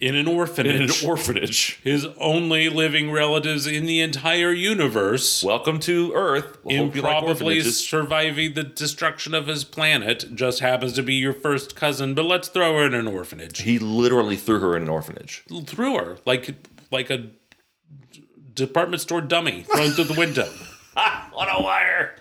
in 0.00 0.14
an 0.14 0.26
orphanage. 0.26 0.74
in 0.74 0.82
an 0.82 1.08
orphanage. 1.10 1.78
His 1.82 2.06
only 2.18 2.68
living 2.68 3.10
relatives 3.10 3.66
in 3.66 3.86
the 3.86 4.00
entire 4.00 4.52
universe. 4.52 5.42
Welcome 5.42 5.78
to 5.80 6.12
Earth. 6.14 6.58
Like 6.64 6.76
Improbably 6.76 7.56
orphanages. 7.56 7.86
surviving 7.86 8.54
the 8.54 8.64
destruction 8.64 9.34
of 9.34 9.46
his 9.46 9.64
planet 9.64 10.34
just 10.34 10.60
happens 10.60 10.92
to 10.94 11.02
be 11.02 11.14
your 11.14 11.32
first 11.32 11.76
cousin, 11.76 12.14
but 12.14 12.24
let's 12.24 12.48
throw 12.48 12.76
her 12.78 12.86
in 12.86 12.94
an 12.94 13.06
orphanage. 13.06 13.62
He 13.62 13.78
literally 13.78 14.36
threw 14.36 14.60
her 14.60 14.76
in 14.76 14.82
an 14.84 14.88
orphanage. 14.88 15.44
threw 15.66 15.96
her 15.96 16.18
like 16.26 16.54
like 16.90 17.10
a 17.10 17.26
department 18.54 19.00
store 19.00 19.20
dummy 19.20 19.62
thrown 19.62 19.90
through 19.90 20.04
the 20.04 20.14
window. 20.14 20.48
On 20.96 21.48
a 21.48 21.62
wire. 21.62 22.14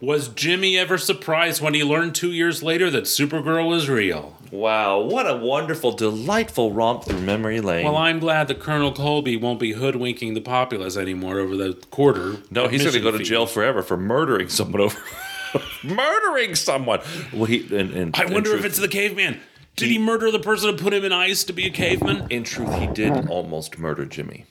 Was 0.00 0.28
Jimmy 0.28 0.76
ever 0.78 0.98
surprised 0.98 1.60
when 1.62 1.74
he 1.74 1.82
learned 1.84 2.14
two 2.14 2.32
years 2.32 2.62
later 2.62 2.90
that 2.90 3.04
Supergirl 3.04 3.68
was 3.68 3.88
real? 3.88 4.36
Wow, 4.52 5.00
what 5.00 5.26
a 5.26 5.34
wonderful, 5.34 5.92
delightful 5.92 6.72
romp 6.72 7.04
through 7.04 7.20
memory 7.20 7.62
lane. 7.62 7.86
Well, 7.86 7.96
I'm 7.96 8.18
glad 8.18 8.48
that 8.48 8.60
Colonel 8.60 8.92
Colby 8.92 9.34
won't 9.34 9.58
be 9.58 9.72
hoodwinking 9.72 10.34
the 10.34 10.42
populace 10.42 10.98
anymore 10.98 11.38
over 11.38 11.56
the 11.56 11.72
quarter. 11.90 12.36
no, 12.50 12.68
he's 12.68 12.82
going 12.82 12.92
to 12.92 13.00
go 13.00 13.10
to 13.10 13.16
fee. 13.18 13.24
jail 13.24 13.46
forever 13.46 13.82
for 13.82 13.96
murdering 13.96 14.50
someone 14.50 14.82
over. 14.82 14.98
murdering 15.82 16.54
someone. 16.54 17.00
Well, 17.32 17.46
he 17.46 17.60
and, 17.74 17.94
and 17.94 18.14
I 18.14 18.26
wonder 18.26 18.54
if 18.54 18.66
it's 18.66 18.78
the 18.78 18.88
caveman. 18.88 19.40
Did 19.76 19.88
he 19.88 19.98
murder 19.98 20.30
the 20.30 20.38
person 20.38 20.68
who 20.68 20.76
put 20.76 20.92
him 20.92 21.02
in 21.02 21.12
ice 21.12 21.44
to 21.44 21.54
be 21.54 21.66
a 21.66 21.70
caveman? 21.70 22.26
In 22.28 22.44
truth, 22.44 22.74
he 22.74 22.86
did 22.88 23.28
almost 23.28 23.78
murder 23.78 24.04
Jimmy. 24.04 24.44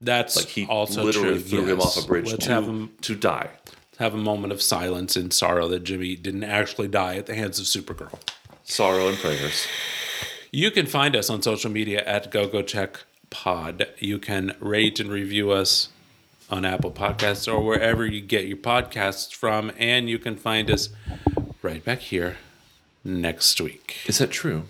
That's 0.00 0.36
Like 0.36 0.46
he 0.46 0.66
also 0.66 1.02
literally 1.02 1.40
true. 1.40 1.62
threw 1.62 1.66
him 1.66 1.80
off 1.80 1.96
a 2.00 2.06
bridge 2.06 2.30
Let's 2.30 2.46
to, 2.46 2.52
have 2.52 2.64
him 2.68 2.92
to 3.00 3.16
die. 3.16 3.50
have 3.98 4.14
a 4.14 4.18
moment 4.18 4.52
of 4.52 4.62
silence 4.62 5.16
and 5.16 5.32
sorrow 5.32 5.66
that 5.66 5.80
Jimmy 5.82 6.14
didn't 6.14 6.44
actually 6.44 6.86
die 6.86 7.16
at 7.16 7.26
the 7.26 7.34
hands 7.34 7.58
of 7.58 7.64
Supergirl. 7.66 8.20
Sorrow 8.68 9.08
and 9.08 9.16
prayers. 9.16 9.66
You 10.52 10.70
can 10.70 10.84
find 10.84 11.16
us 11.16 11.30
on 11.30 11.40
social 11.42 11.70
media 11.70 12.04
at 12.04 12.30
GoGoCheckPod. 12.30 13.88
You 13.98 14.18
can 14.18 14.54
rate 14.60 15.00
and 15.00 15.10
review 15.10 15.50
us 15.50 15.88
on 16.50 16.66
Apple 16.66 16.90
Podcasts 16.90 17.50
or 17.52 17.62
wherever 17.64 18.06
you 18.06 18.20
get 18.20 18.46
your 18.46 18.58
podcasts 18.58 19.34
from. 19.34 19.72
And 19.78 20.10
you 20.10 20.18
can 20.18 20.36
find 20.36 20.70
us 20.70 20.90
right 21.62 21.82
back 21.82 22.00
here 22.00 22.36
next 23.02 23.58
week. 23.58 23.96
Is 24.06 24.18
that 24.18 24.30
true? 24.30 24.64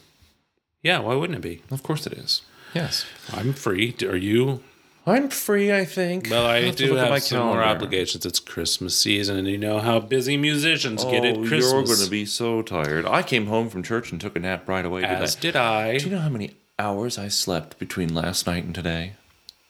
Yeah, 0.81 1.01
why 1.01 1.15
wouldn't 1.15 1.39
it 1.39 1.43
be? 1.43 1.63
Of 1.71 1.83
course 1.83 2.07
it 2.07 2.13
is. 2.13 2.43
Yes. 2.75 3.05
I'm 3.33 3.53
free. 3.53 3.97
Are 4.03 4.17
you? 4.17 4.63
I'm 5.09 5.29
free, 5.31 5.73
I 5.73 5.85
think. 5.85 6.29
Well, 6.31 6.47
I 6.47 6.57
I'll 6.59 6.63
have 6.67 6.77
to 6.77 6.85
do 6.87 6.91
look 6.91 6.99
at 6.99 7.03
have 7.05 7.11
my 7.11 7.19
some 7.19 7.39
more 7.39 7.55
calendar. 7.57 7.71
obligations. 7.77 8.27
It's 8.27 8.41
Christmas 8.41 8.97
season, 8.97 9.37
and 9.37 9.47
you 9.49 9.59
know 9.59 9.79
how 9.81 10.01
busy 10.01 10.37
musicians 10.37 11.05
get 11.05 11.25
Oh, 11.25 11.29
at 11.29 11.37
you're 11.51 11.83
going 11.85 11.99
to 11.99 12.11
be 12.11 12.25
so 12.25 12.63
tired. 12.63 13.07
I 13.07 13.23
came 13.23 13.47
home 13.47 13.69
from 13.71 13.83
church 13.83 14.13
and 14.13 14.21
took 14.21 14.37
a 14.37 14.41
nap 14.41 14.69
right 14.69 14.85
away. 14.85 15.05
As 15.05 15.35
today. 15.35 15.49
did 15.49 15.57
I. 15.57 15.99
Do 15.99 16.05
you 16.07 16.11
know 16.13 16.21
how 16.21 16.29
many 16.29 16.57
hours 16.79 17.19
I 17.19 17.29
slept 17.29 17.79
between 17.79 18.15
last 18.15 18.47
night 18.47 18.65
and 18.65 18.75
today? 18.75 19.13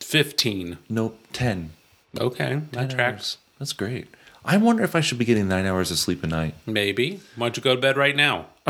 15. 0.00 0.78
Nope, 0.88 1.18
10. 1.32 1.70
Okay, 2.18 2.62
that 2.72 2.88
10 2.88 2.96
tracks. 2.96 3.14
hours. 3.16 3.38
That's 3.58 3.72
great. 3.72 4.08
I 4.44 4.56
wonder 4.56 4.82
if 4.82 4.94
I 4.96 5.00
should 5.00 5.18
be 5.18 5.24
getting 5.26 5.46
nine 5.48 5.66
hours 5.66 5.90
of 5.90 5.98
sleep 5.98 6.24
a 6.24 6.26
night. 6.26 6.54
Maybe. 6.64 7.20
Why 7.36 7.46
don't 7.48 7.56
you 7.56 7.62
go 7.62 7.74
to 7.74 7.80
bed 7.80 7.96
right 7.96 8.16
now? 8.16 8.46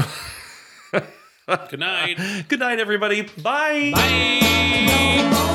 Good 1.71 1.79
night. 1.81 2.45
Good 2.49 2.59
night, 2.61 2.79
everybody. 2.81 3.23
Bye. 3.23 3.93
Bye. 3.95 5.55